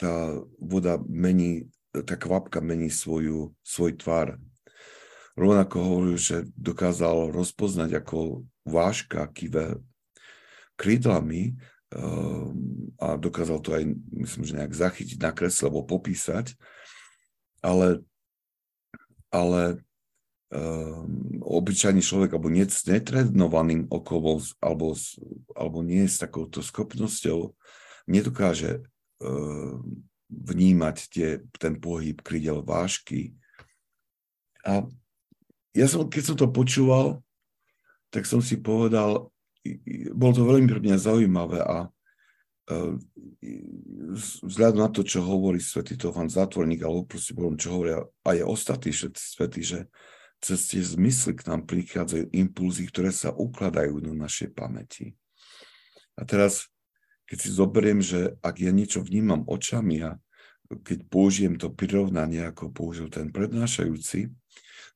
tá 0.00 0.40
voda 0.56 0.96
mení, 1.04 1.68
tá 1.92 2.16
kvapka 2.16 2.64
mení 2.64 2.88
svoju, 2.88 3.52
svoj 3.60 4.00
tvar. 4.00 4.40
Rovnako 5.32 5.76
hovoril, 5.80 6.18
že 6.20 6.44
dokázal 6.60 7.32
rozpoznať, 7.32 8.04
ako 8.04 8.44
váška 8.68 9.24
kýve 9.32 9.80
krídlami 10.76 11.56
um, 11.96 12.52
a 13.00 13.16
dokázal 13.16 13.58
to 13.64 13.72
aj, 13.72 13.84
myslím, 14.12 14.42
že 14.44 14.56
nejak 14.60 14.76
zachytiť 14.76 15.18
na 15.20 15.32
kresle 15.32 15.72
alebo 15.72 15.88
popísať, 15.88 16.52
ale, 17.64 18.04
ale 19.32 19.80
um, 20.52 21.40
obyčajný 21.40 22.04
človek, 22.04 22.36
alebo 22.36 22.52
nie 22.52 22.68
s 22.68 22.84
netrenovaným 22.84 23.88
okom, 23.88 24.36
alebo, 24.60 24.92
alebo 25.56 25.78
nie 25.80 26.04
s 26.04 26.20
takouto 26.20 26.60
schopnosťou, 26.60 27.56
nedokáže 28.04 28.84
uh, 29.24 29.80
vnímať 30.28 30.96
tie, 31.08 31.28
ten 31.56 31.80
pohyb 31.80 32.20
krídel 32.20 32.60
vášky. 32.60 33.32
A 34.64 34.84
ja 35.72 35.86
som, 35.88 36.08
keď 36.08 36.22
som 36.22 36.36
to 36.36 36.48
počúval, 36.52 37.24
tak 38.12 38.28
som 38.28 38.44
si 38.44 38.60
povedal, 38.60 39.32
bolo 40.12 40.32
to 40.36 40.44
veľmi 40.44 40.68
pre 40.68 40.80
mňa 40.84 40.96
zaujímavé 41.00 41.64
a 41.64 41.88
uh, 41.88 42.92
vzhľadom 44.44 44.80
na 44.84 44.90
to, 44.92 45.00
čo 45.06 45.24
hovorí 45.24 45.62
svätý 45.62 45.96
Tofan 45.96 46.28
Zatvorník, 46.28 46.84
alebo 46.84 47.08
proste 47.08 47.32
bolo, 47.32 47.56
čo 47.56 47.72
hovoria 47.78 48.04
aj 48.28 48.44
ostatní 48.44 48.92
všetci 48.92 49.22
svety, 49.22 49.60
že 49.64 49.78
cez 50.42 50.66
tie 50.68 50.82
zmysly 50.82 51.38
k 51.38 51.46
nám 51.46 51.64
prichádzajú 51.70 52.34
impulzy, 52.34 52.90
ktoré 52.90 53.14
sa 53.14 53.30
ukladajú 53.30 54.02
do 54.02 54.12
našej 54.12 54.50
pamäti. 54.52 55.14
A 56.18 56.26
teraz, 56.26 56.68
keď 57.30 57.38
si 57.38 57.48
zoberiem, 57.54 58.02
že 58.02 58.34
ak 58.42 58.58
ja 58.58 58.74
niečo 58.74 59.00
vnímam 59.00 59.46
očami 59.46 60.02
a 60.02 60.18
keď 60.82 61.06
použijem 61.06 61.54
to 61.56 61.70
prirovnanie, 61.70 62.42
ako 62.42 62.74
použil 62.74 63.06
ten 63.06 63.30
prednášajúci, 63.30 64.34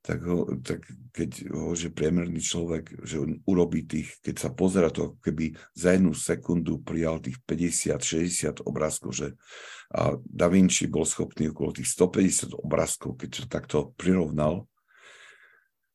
tak, 0.06 0.22
ho, 0.22 0.46
tak 0.62 0.86
keď 1.10 1.50
ho, 1.50 1.74
že 1.74 1.90
priemerný 1.90 2.38
človek, 2.38 3.02
že 3.02 3.18
on 3.18 3.42
urobí 3.42 3.82
tých, 3.82 4.22
keď 4.22 4.36
sa 4.38 4.50
pozera 4.54 4.86
to, 4.94 5.18
keby 5.18 5.58
za 5.74 5.98
jednu 5.98 6.14
sekundu 6.14 6.78
prijal 6.78 7.18
tých 7.18 7.42
50-60 7.42 8.62
obrázkov, 8.62 9.10
že 9.10 9.28
a 9.90 10.18
Da 10.22 10.46
Vinci 10.50 10.86
bol 10.90 11.06
schopný 11.06 11.50
okolo 11.50 11.74
tých 11.74 11.90
150 11.94 12.54
obrázkov, 12.58 13.18
keď 13.18 13.28
to 13.30 13.42
takto 13.46 13.78
prirovnal, 13.94 14.66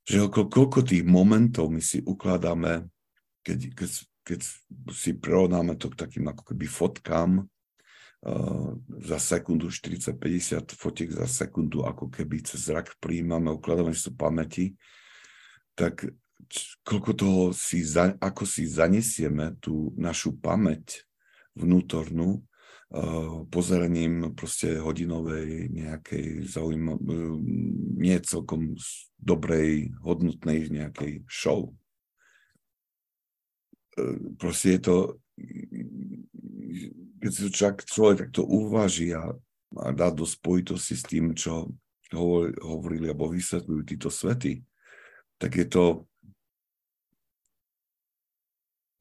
že 0.07 0.23
okolo 0.23 0.47
koľko 0.47 0.79
tých 0.83 1.03
momentov 1.07 1.71
my 1.71 1.83
si 1.83 2.03
ukladáme, 2.03 2.87
keď, 3.43 3.59
keď, 3.75 3.89
keď 4.27 4.39
si 4.95 5.11
prirovnáme 5.15 5.75
to 5.75 5.91
k 5.91 5.99
takým 6.07 6.27
ako 6.31 6.51
keby 6.51 6.65
fotkám, 6.67 7.50
za 9.01 9.17
sekundu 9.17 9.73
40-50 9.73 10.77
fotiek 10.77 11.09
za 11.09 11.25
sekundu, 11.25 11.81
ako 11.81 12.05
keby 12.13 12.45
cez 12.45 12.69
zrak 12.69 12.93
príjmame, 13.01 13.49
ukladáme 13.49 13.97
si 13.97 14.05
to 14.09 14.13
pamäti, 14.13 14.77
tak 15.73 16.05
koľko 16.85 17.11
toho 17.17 17.43
si, 17.49 17.81
za, 17.81 18.13
ako 18.21 18.45
si 18.45 18.69
zanesieme 18.69 19.57
tú 19.57 19.89
našu 19.97 20.37
pamäť 20.37 21.01
vnútornú, 21.57 22.45
uh, 22.93 23.41
pozeraním 23.49 24.37
proste 24.37 24.77
hodinovej 24.77 25.73
nejakej 25.73 26.45
zaujímavej, 26.45 27.41
nie 27.97 28.17
celkom 28.21 28.77
dobrej, 29.17 29.97
hodnotnej 30.05 30.69
nejakej 30.69 31.25
show. 31.29 31.73
E, 33.93 34.33
proste 34.41 34.77
je 34.77 34.81
to, 34.81 34.97
keď 37.21 37.31
si 37.31 37.53
čak 37.53 37.85
človek 37.85 38.27
takto 38.27 38.41
uvaží 38.41 39.13
a, 39.13 39.29
a 39.77 39.87
dá 39.93 40.09
do 40.09 40.25
spojitosti 40.25 40.97
s 40.97 41.05
tým, 41.05 41.37
čo 41.37 41.69
hovorili 42.59 43.07
alebo 43.07 43.31
vysvetľujú 43.31 43.81
títo 43.87 44.09
svety, 44.11 44.59
tak 45.39 45.55
je 45.55 45.67
to 45.69 45.85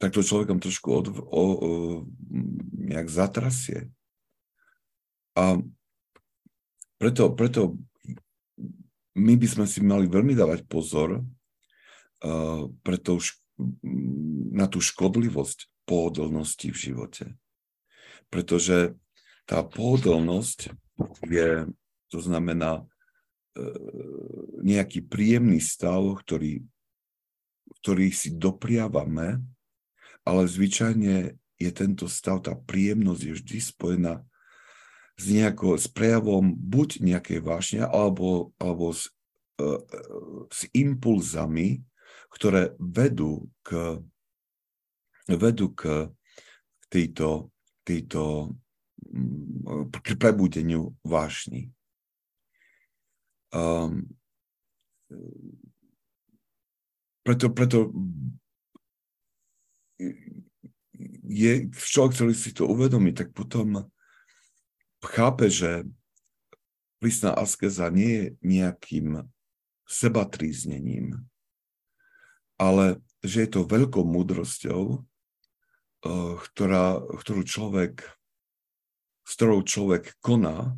tak 0.01 0.17
to 0.17 0.25
človekom 0.25 0.57
trošku 0.57 0.89
od, 0.89 1.05
o, 1.13 1.21
o, 1.21 1.45
nejak 2.73 3.05
zatrasie. 3.05 3.93
A 5.37 5.61
preto, 6.97 7.29
preto 7.37 7.77
my 9.13 9.37
by 9.37 9.47
sme 9.47 9.65
si 9.69 9.85
mali 9.85 10.09
veľmi 10.09 10.33
dávať 10.33 10.65
pozor 10.65 11.21
uh, 11.21 12.61
pre 12.81 12.97
to, 12.97 13.21
na 14.57 14.65
tú 14.65 14.81
škodlivosť 14.81 15.85
pohodlnosti 15.85 16.73
v 16.73 16.77
živote. 16.77 17.25
Pretože 18.29 18.95
tá 19.49 19.65
pohodlnosť 19.65 20.71
je, 21.27 21.67
to 22.13 22.19
znamená 22.21 22.83
uh, 22.83 22.85
nejaký 24.61 25.03
príjemný 25.03 25.59
stav, 25.59 26.03
ktorý, 26.21 26.61
ktorý 27.81 28.07
si 28.13 28.31
dopriavame, 28.35 29.41
ale 30.21 30.41
zvyčajne 30.45 31.35
je 31.57 31.71
tento 31.73 32.05
stav, 32.05 32.45
tá 32.45 32.53
príjemnosť 32.53 33.21
je 33.21 33.33
vždy 33.37 33.57
spojená 33.59 34.13
s, 35.17 35.23
nejako, 35.29 35.77
s 35.77 35.89
prejavom 35.89 36.53
buď 36.53 37.01
nejakej 37.01 37.39
vášne, 37.41 37.81
alebo, 37.85 38.53
alebo 38.61 38.93
s, 38.93 39.09
uh, 39.59 39.81
s 40.49 40.69
impulzami, 40.71 41.81
ktoré 42.31 42.71
vedú 42.79 43.51
k, 43.67 43.99
vedú 45.27 45.75
k 45.75 46.09
tejto, 46.87 47.51
tejto 47.91 48.55
k 49.91 50.07
prebudeniu 50.15 50.95
vášni. 51.03 51.73
Um, 53.51 54.07
preto, 57.27 57.51
preto 57.51 57.91
je 61.27 61.67
človek, 61.75 62.11
ktorý 62.15 62.33
si 62.33 62.55
to 62.55 62.63
uvedomí, 62.71 63.11
tak 63.11 63.35
potom 63.35 63.91
chápe, 65.03 65.51
že 65.51 65.83
prísna 67.03 67.35
askeza 67.35 67.91
nie 67.91 68.11
je 68.15 68.25
nejakým 68.45 69.27
sebatríznením, 69.83 71.19
ale 72.55 73.03
že 73.25 73.43
je 73.43 73.49
to 73.59 73.67
veľkou 73.67 74.05
múdrosťou, 74.05 75.03
ktorá, 76.01 76.97
ktorú 76.97 77.45
človek, 77.45 78.01
s 79.21 79.31
ktorou 79.37 79.61
človek 79.61 80.17
koná, 80.17 80.73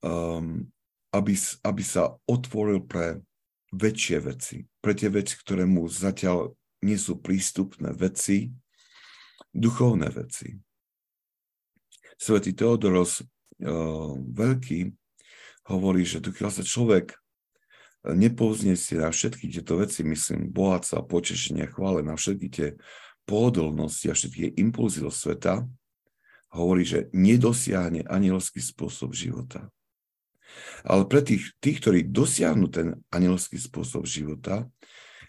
um, 0.00 0.64
aby, 1.12 1.34
aby 1.64 1.82
sa 1.84 2.16
otvoril 2.24 2.84
pre 2.84 3.20
väčšie 3.76 4.18
veci, 4.24 4.56
pre 4.80 4.96
tie 4.96 5.12
veci, 5.12 5.36
ktoré 5.36 5.68
mu 5.68 5.84
zatiaľ 5.84 6.56
nie 6.80 6.96
sú 6.96 7.20
prístupné 7.20 7.92
veci, 7.92 8.48
duchovné 9.52 10.08
veci. 10.12 10.56
Svetý 12.16 12.56
Teodoros 12.56 13.20
uh, 13.20 14.16
Veľký 14.16 14.96
hovorí, 15.68 16.08
že 16.08 16.24
dokiaľ 16.24 16.50
sa 16.56 16.64
človek 16.64 17.12
nepovznesie 18.06 19.02
na 19.02 19.10
všetky 19.10 19.50
tieto 19.50 19.82
veci, 19.82 20.06
myslím, 20.06 20.54
bohatca, 20.54 21.02
počešenia, 21.02 21.66
chvále, 21.66 22.06
na 22.06 22.14
všetky 22.14 22.48
tie 22.48 22.68
pohodlnosti 23.26 24.08
a 24.08 24.16
všetky 24.16 24.56
impulzy 24.56 25.02
do 25.02 25.10
sveta, 25.10 25.66
hovorí, 26.54 26.86
že 26.86 27.10
nedosiahne 27.12 28.06
anielský 28.06 28.62
spôsob 28.62 29.12
života. 29.12 29.68
Ale 30.86 31.04
pre 31.10 31.20
tých, 31.20 31.52
tých, 31.58 31.82
ktorí 31.82 32.06
dosiahnu 32.06 32.70
ten 32.70 32.96
anielský 33.12 33.58
spôsob 33.58 34.06
života, 34.06 34.64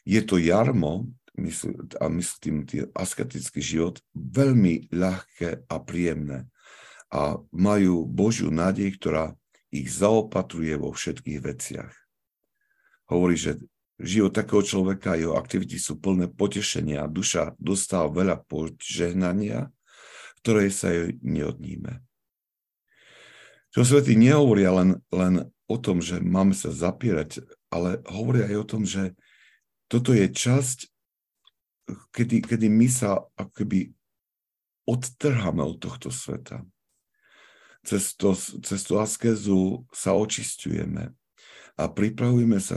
je 0.08 0.22
to 0.24 0.40
jarmo, 0.40 1.10
mysl, 1.36 1.74
a 2.00 2.08
myslím 2.08 2.64
tým 2.64 2.88
asketický 2.96 3.60
život, 3.60 4.00
veľmi 4.16 4.94
ľahké 4.94 5.68
a 5.68 5.76
príjemné 5.82 6.48
a 7.08 7.40
majú 7.56 8.04
Božiu 8.04 8.52
nádej, 8.52 9.00
ktorá 9.00 9.32
ich 9.72 9.88
zaopatruje 9.92 10.76
vo 10.76 10.92
všetkých 10.92 11.40
veciach. 11.40 11.94
Hovorí, 13.08 13.40
že 13.40 13.60
život 13.98 14.34
takého 14.34 14.62
človeka 14.62 15.14
a 15.14 15.20
jeho 15.20 15.34
aktivity 15.34 15.82
sú 15.82 15.98
plné 15.98 16.30
potešenia 16.30 17.06
a 17.06 17.12
duša 17.12 17.58
dostáva 17.58 18.14
veľa 18.14 18.46
požehnania, 18.46 19.74
ktoré 20.42 20.70
sa 20.70 20.94
jej 20.94 21.18
neodníme. 21.26 22.02
Čo 23.74 23.82
svety 23.84 24.18
nehovoria 24.18 24.74
len, 24.74 25.02
len 25.10 25.50
o 25.68 25.78
tom, 25.78 26.00
že 26.00 26.22
máme 26.22 26.54
sa 26.54 26.72
zapierať, 26.72 27.44
ale 27.74 28.00
hovoria 28.08 28.48
aj 28.48 28.58
o 28.58 28.66
tom, 28.66 28.84
že 28.88 29.18
toto 29.92 30.16
je 30.16 30.30
časť, 30.30 30.88
kedy, 32.14 32.46
kedy 32.46 32.68
my 32.70 32.88
sa 32.88 33.28
akoby 33.36 33.92
odtrháme 34.88 35.62
od 35.62 35.78
tohto 35.84 36.14
sveta 36.14 36.64
cez, 37.88 38.20
to, 38.20 38.36
cez 38.60 38.84
tú 38.84 39.00
askezu 39.00 39.88
sa 39.96 40.12
očistujeme 40.12 41.16
a 41.80 41.84
pripravujeme 41.88 42.60
sa 42.60 42.76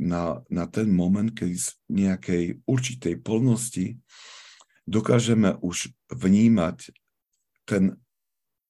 na, 0.00 0.40
na 0.48 0.64
ten 0.64 0.88
moment, 0.88 1.28
keď 1.28 1.50
z 1.52 1.68
nejakej 1.92 2.44
určitej 2.64 3.20
plnosti 3.20 4.00
dokážeme 4.88 5.60
už 5.60 5.92
vnímať 6.08 6.88
ten, 7.68 8.00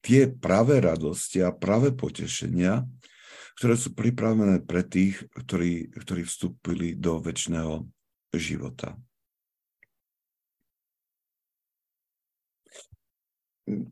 tie 0.02 0.26
pravé 0.26 0.82
radosti 0.82 1.38
a 1.38 1.54
pravé 1.54 1.94
potešenia, 1.94 2.82
ktoré 3.54 3.78
sú 3.78 3.94
pripravené 3.94 4.66
pre 4.66 4.82
tých, 4.82 5.22
ktorí, 5.30 5.94
ktorí 5.94 6.26
vstúpili 6.26 6.98
do 6.98 7.22
väčšného 7.22 7.86
života. 8.34 8.98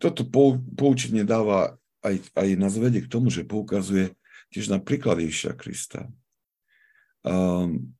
Toto 0.02 0.26
poučenie 0.74 1.22
dáva 1.22 1.78
aj, 2.02 2.34
aj 2.34 2.48
nás 2.58 2.74
vedie 2.74 3.06
k 3.06 3.12
tomu, 3.12 3.30
že 3.30 3.46
poukazuje 3.46 4.10
tiež 4.50 4.74
na 4.74 4.82
príklad 4.82 5.22
Ježiša 5.22 5.54
Krista. 5.54 6.10
Um, 7.28 7.92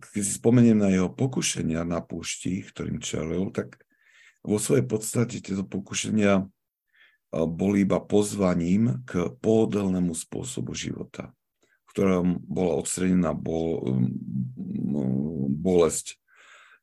keď 0.00 0.20
si 0.24 0.32
spomeniem 0.36 0.80
na 0.80 0.92
jeho 0.92 1.12
pokušenia 1.12 1.84
na 1.84 2.00
púšti, 2.00 2.64
ktorým 2.64 3.00
čelil, 3.00 3.48
tak 3.52 3.80
vo 4.44 4.60
svojej 4.60 4.84
podstate 4.84 5.40
tieto 5.40 5.64
pokušenia 5.64 6.44
boli 7.32 7.82
iba 7.82 7.98
pozvaním 7.98 9.02
k 9.08 9.32
pohodlnému 9.40 10.12
spôsobu 10.12 10.76
života, 10.76 11.32
v 11.88 11.96
ktorom 11.96 12.26
bola 12.44 12.76
odstrenená 12.78 13.32
bol, 13.32 13.82
bolesť 15.48 16.20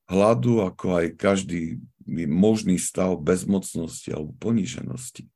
hladu, 0.10 0.66
ako 0.66 1.06
aj 1.06 1.22
každý 1.22 1.80
možný 2.28 2.82
stav 2.82 3.16
bezmocnosti 3.22 4.10
alebo 4.10 4.34
poníženosti. 4.42 5.30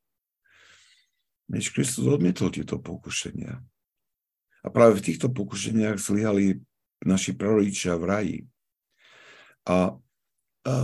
Než 1.46 1.70
Kristus 1.70 2.10
odmietol 2.10 2.50
tieto 2.50 2.82
pokušenia. 2.82 3.62
A 4.66 4.68
práve 4.68 4.98
v 4.98 5.06
týchto 5.12 5.30
pokušeniach 5.30 6.02
zlyhali 6.02 6.58
naši 7.06 7.38
prarodičia 7.38 7.94
v 7.94 8.04
raji. 8.04 8.38
A, 9.70 9.94
a 10.66 10.74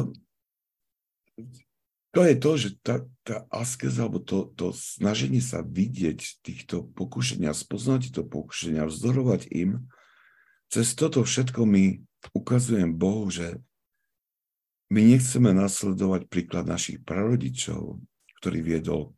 to 2.12 2.20
je 2.22 2.34
to, 2.38 2.52
že 2.60 2.68
tá, 2.84 3.02
tá 3.26 3.48
askeza, 3.50 4.06
alebo 4.06 4.22
to, 4.22 4.54
to 4.54 4.70
snaženie 4.70 5.42
sa 5.42 5.66
vidieť 5.66 6.44
týchto 6.46 6.86
pokušenia, 6.94 7.50
spoznať 7.50 8.12
tieto 8.12 8.22
pokušenia, 8.22 8.86
vzdorovať 8.86 9.50
im, 9.50 9.90
cez 10.70 10.94
toto 10.94 11.24
všetko 11.24 11.66
my 11.66 11.98
ukazujem 12.36 12.94
Bohu, 12.94 13.26
že 13.32 13.58
my 14.92 15.00
nechceme 15.08 15.56
nasledovať 15.56 16.28
príklad 16.28 16.68
našich 16.68 17.00
prarodičov, 17.00 17.98
ktorý 18.38 18.58
viedol 18.60 19.16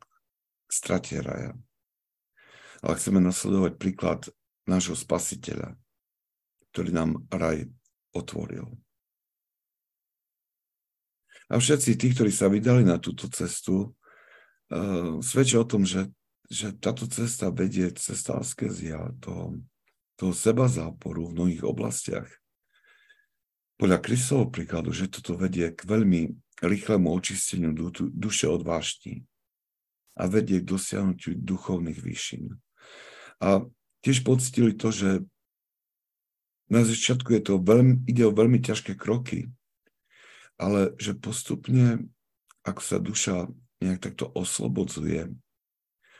k 0.65 0.71
strate 0.71 1.19
raja. 1.19 1.51
Ale 2.79 2.95
chceme 2.95 3.19
nasledovať 3.19 3.75
príklad 3.75 4.31
nášho 4.65 4.97
spasiteľa, 4.97 5.77
ktorý 6.73 6.89
nám 6.91 7.23
raj 7.29 7.69
otvoril. 8.11 8.67
A 11.45 11.61
všetci 11.61 11.93
tí, 11.95 12.07
ktorí 12.13 12.33
sa 12.33 12.49
vydali 12.49 12.81
na 12.81 12.97
túto 12.97 13.29
cestu, 13.29 13.93
uh, 14.73 15.21
svedčia 15.21 15.61
o 15.61 15.69
tom, 15.69 15.85
že, 15.85 16.09
že 16.49 16.73
táto 16.73 17.05
cesta 17.05 17.53
vedie 17.53 17.93
cesta 17.93 18.41
askezia, 18.41 19.13
toho, 19.21 19.61
toho 20.17 20.33
seba 20.33 20.65
záporu 20.65 21.29
v 21.29 21.35
mnohých 21.37 21.63
oblastiach. 21.63 22.29
Podľa 23.77 23.99
Kristovho 24.01 24.49
príkladu, 24.49 24.89
že 24.95 25.11
toto 25.11 25.37
vedie 25.37 25.69
k 25.69 25.85
veľmi 25.85 26.33
rýchlemu 26.63 27.07
očisteniu 27.11 27.75
du, 27.75 27.91
duše 27.93 28.47
od 28.47 28.63
vášni 28.63 29.27
a 30.15 30.31
vedie 30.31 30.63
k 30.63 30.69
dosiahnutiu 30.71 31.35
duchovných 31.35 31.99
výšin. 31.99 32.55
A 33.43 33.67
tiež 34.05 34.21
pocitili 34.21 34.77
to, 34.77 34.93
že 34.93 35.25
na 36.69 36.85
začiatku 36.85 37.33
je 37.33 37.41
to 37.41 37.53
veľmi, 37.57 38.05
ide 38.05 38.21
o 38.29 38.33
veľmi 38.33 38.61
ťažké 38.61 38.93
kroky, 38.93 39.49
ale 40.61 40.93
že 41.01 41.17
postupne, 41.17 42.05
ako 42.61 42.81
sa 42.85 42.97
duša 43.01 43.49
nejak 43.81 44.05
takto 44.05 44.29
oslobodzuje 44.29 45.33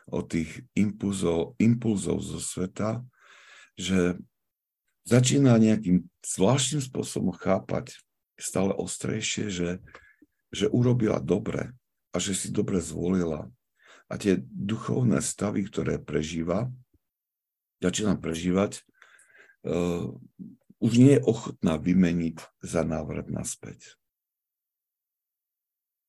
od 0.09 0.25
tých 0.25 0.65
impulzov, 0.77 1.57
impulzov 1.61 2.21
zo 2.21 2.41
sveta, 2.41 3.05
že 3.77 4.17
začína 5.05 5.57
nejakým 5.57 6.05
zvláštnym 6.25 6.81
spôsobom 6.81 7.33
chápať 7.37 7.97
stále 8.37 8.73
ostrejšie, 8.73 9.49
že, 9.49 9.69
že 10.49 10.69
urobila 10.69 11.21
dobre 11.21 11.73
a 12.13 12.17
že 12.21 12.37
si 12.37 12.49
dobre 12.53 12.81
zvolila. 12.81 13.49
A 14.05 14.21
tie 14.21 14.37
duchovné 14.45 15.17
stavy, 15.25 15.65
ktoré 15.65 15.97
prežíva, 15.97 16.69
začína 17.79 18.15
prežívať, 18.19 18.83
uh, 19.67 20.13
už 20.79 20.91
nie 20.99 21.17
je 21.17 21.25
ochotná 21.25 21.79
vymeniť 21.79 22.37
za 22.61 22.85
návrat 22.85 23.31
naspäť. 23.31 23.97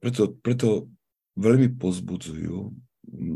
Preto, 0.03 0.37
preto 0.37 0.91
veľmi 1.39 1.73
pozbudzujú 1.81 2.75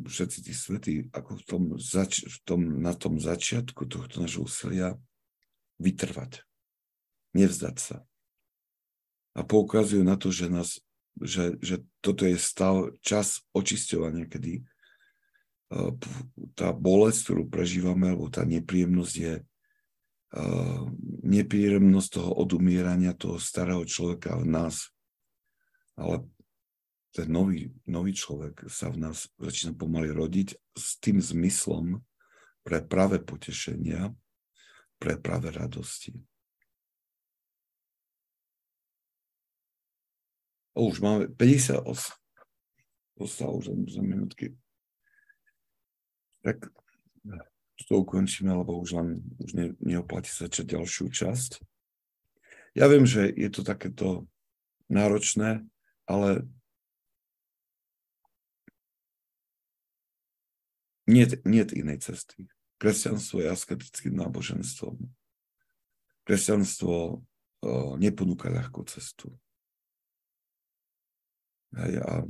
všetci 0.07 0.39
tí 0.43 0.53
svety, 0.53 0.93
ako 1.15 1.31
v 1.39 1.43
tom, 1.47 1.63
zač- 1.79 2.27
v 2.27 2.39
tom, 2.43 2.61
na 2.83 2.93
tom 2.93 3.23
začiatku 3.23 3.87
tohto 3.87 4.21
nášho 4.21 4.45
úsilia 4.45 4.99
vytrvať, 5.79 6.43
nevzdať 7.33 7.77
sa. 7.79 7.97
A 9.39 9.47
poukazujú 9.47 10.03
na 10.03 10.19
to, 10.19 10.35
že, 10.35 10.51
nás, 10.51 10.83
že, 11.23 11.55
že 11.63 11.87
toto 12.03 12.27
je 12.27 12.35
stav, 12.35 12.91
čas 13.01 13.47
očisťovania, 13.55 14.27
kedy 14.27 14.67
tá 16.59 16.75
bolesť, 16.75 17.31
ktorú 17.31 17.43
prežívame, 17.47 18.11
alebo 18.11 18.27
tá 18.27 18.43
nepríjemnosť 18.43 19.15
je 19.15 19.35
nepríjemnosť 21.27 22.09
toho 22.23 22.31
odumierania 22.39 23.15
toho 23.15 23.39
starého 23.43 23.83
človeka 23.83 24.39
v 24.39 24.47
nás. 24.47 24.91
Ale 25.99 26.23
ten 27.11 27.27
nový, 27.27 27.75
nový 27.91 28.15
človek 28.15 28.71
sa 28.71 28.95
v 28.95 29.11
nás 29.11 29.27
začína 29.43 29.75
pomaly 29.75 30.15
rodiť 30.15 30.55
s 30.79 31.03
tým 31.03 31.19
zmyslom 31.19 31.99
pre 32.63 32.79
práve 32.79 33.19
potešenia, 33.19 34.15
pre 35.03 35.19
práve 35.19 35.51
radosti. 35.51 36.15
O, 40.79 40.87
už 40.87 41.03
máme 41.03 41.27
58. 41.35 41.83
Zostalo 43.19 43.59
už 43.59 43.75
za 43.91 44.03
minútky 44.07 44.55
tak 46.41 46.73
to 47.89 48.07
ukončíme, 48.07 48.55
lebo 48.55 48.79
už 48.79 49.03
len 49.03 49.09
už 49.43 49.51
ne, 49.57 49.67
neoplatí 49.83 50.31
začať 50.31 50.79
ďalšiu 50.79 51.11
časť. 51.11 51.59
Ja 52.79 52.87
viem, 52.87 53.03
že 53.03 53.27
je 53.27 53.51
to 53.51 53.67
takéto 53.67 54.31
náročné, 54.87 55.67
ale 56.07 56.47
nie, 61.11 61.27
nie 61.43 61.65
inej 61.67 62.07
cesty. 62.07 62.47
Kresťanstvo 62.79 63.43
je 63.43 63.51
asketickým 63.51 64.15
náboženstvom. 64.15 64.97
Kresťanstvo 66.25 66.95
o, 66.95 67.19
neponúka 67.99 68.49
ľahkú 68.49 68.87
cestu. 68.87 69.35
Hej, 71.75 72.07
a 72.07 72.23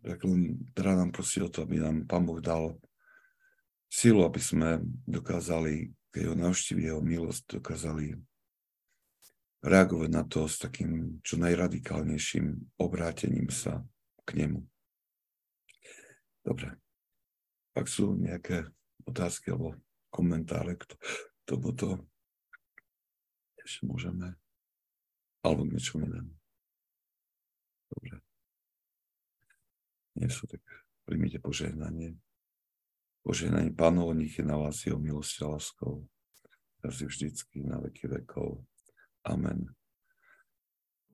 tak 0.00 0.24
len 0.24 0.56
teda 0.72 0.96
nám 0.96 1.12
prosí 1.12 1.44
o 1.44 1.52
to, 1.52 1.64
aby 1.64 1.76
nám 1.76 2.08
Pán 2.08 2.24
Boh 2.24 2.40
dal 2.40 2.80
silu, 3.92 4.24
aby 4.24 4.40
sme 4.40 4.80
dokázali, 5.04 5.92
keď 6.08 6.32
ho 6.32 6.34
navštívi 6.38 6.88
jeho 6.88 7.02
milosť, 7.04 7.60
dokázali 7.60 8.16
reagovať 9.60 10.08
na 10.08 10.24
to 10.24 10.48
s 10.48 10.56
takým 10.56 11.20
čo 11.20 11.36
najradikálnejším 11.36 12.80
obrátením 12.80 13.52
sa 13.52 13.84
k 14.24 14.40
nemu. 14.40 14.64
Dobre. 16.40 16.80
Ak 17.76 17.86
sú 17.86 18.16
nejaké 18.16 18.72
otázky 19.04 19.52
alebo 19.52 19.76
komentáre 20.08 20.80
k 20.80 20.96
tomuto, 21.44 22.00
ešte 23.60 23.84
môžeme, 23.84 24.32
alebo 25.44 25.68
k 25.68 25.76
niečomu 25.76 26.08
inému. 26.08 26.32
Dobre 27.92 28.19
nie 30.20 30.28
sú, 30.28 30.44
tak 30.44 30.60
príjmite 31.08 31.40
požehnanie. 31.40 32.20
Požehnanie 33.24 33.72
Pánov, 33.72 34.12
nech 34.12 34.36
je 34.36 34.44
na 34.44 34.60
vás 34.60 34.84
jeho 34.84 35.00
milosť 35.00 35.44
a 35.44 35.56
láskou. 35.56 36.04
Teraz 36.80 37.00
vždycky, 37.00 37.64
na 37.64 37.80
veky 37.80 38.08
vekov. 38.08 38.64
Amen. 39.24 39.72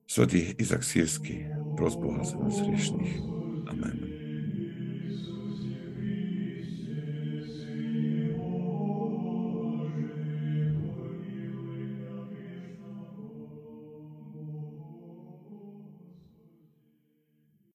Svetý 0.07 0.55
Izak 0.55 0.87
Sírsky, 0.87 1.51
pros 1.75 1.99
Boha 1.99 2.23
za 2.23 2.39
nás 2.39 2.63
riešných. 2.63 3.19
Amen. 3.67 4.16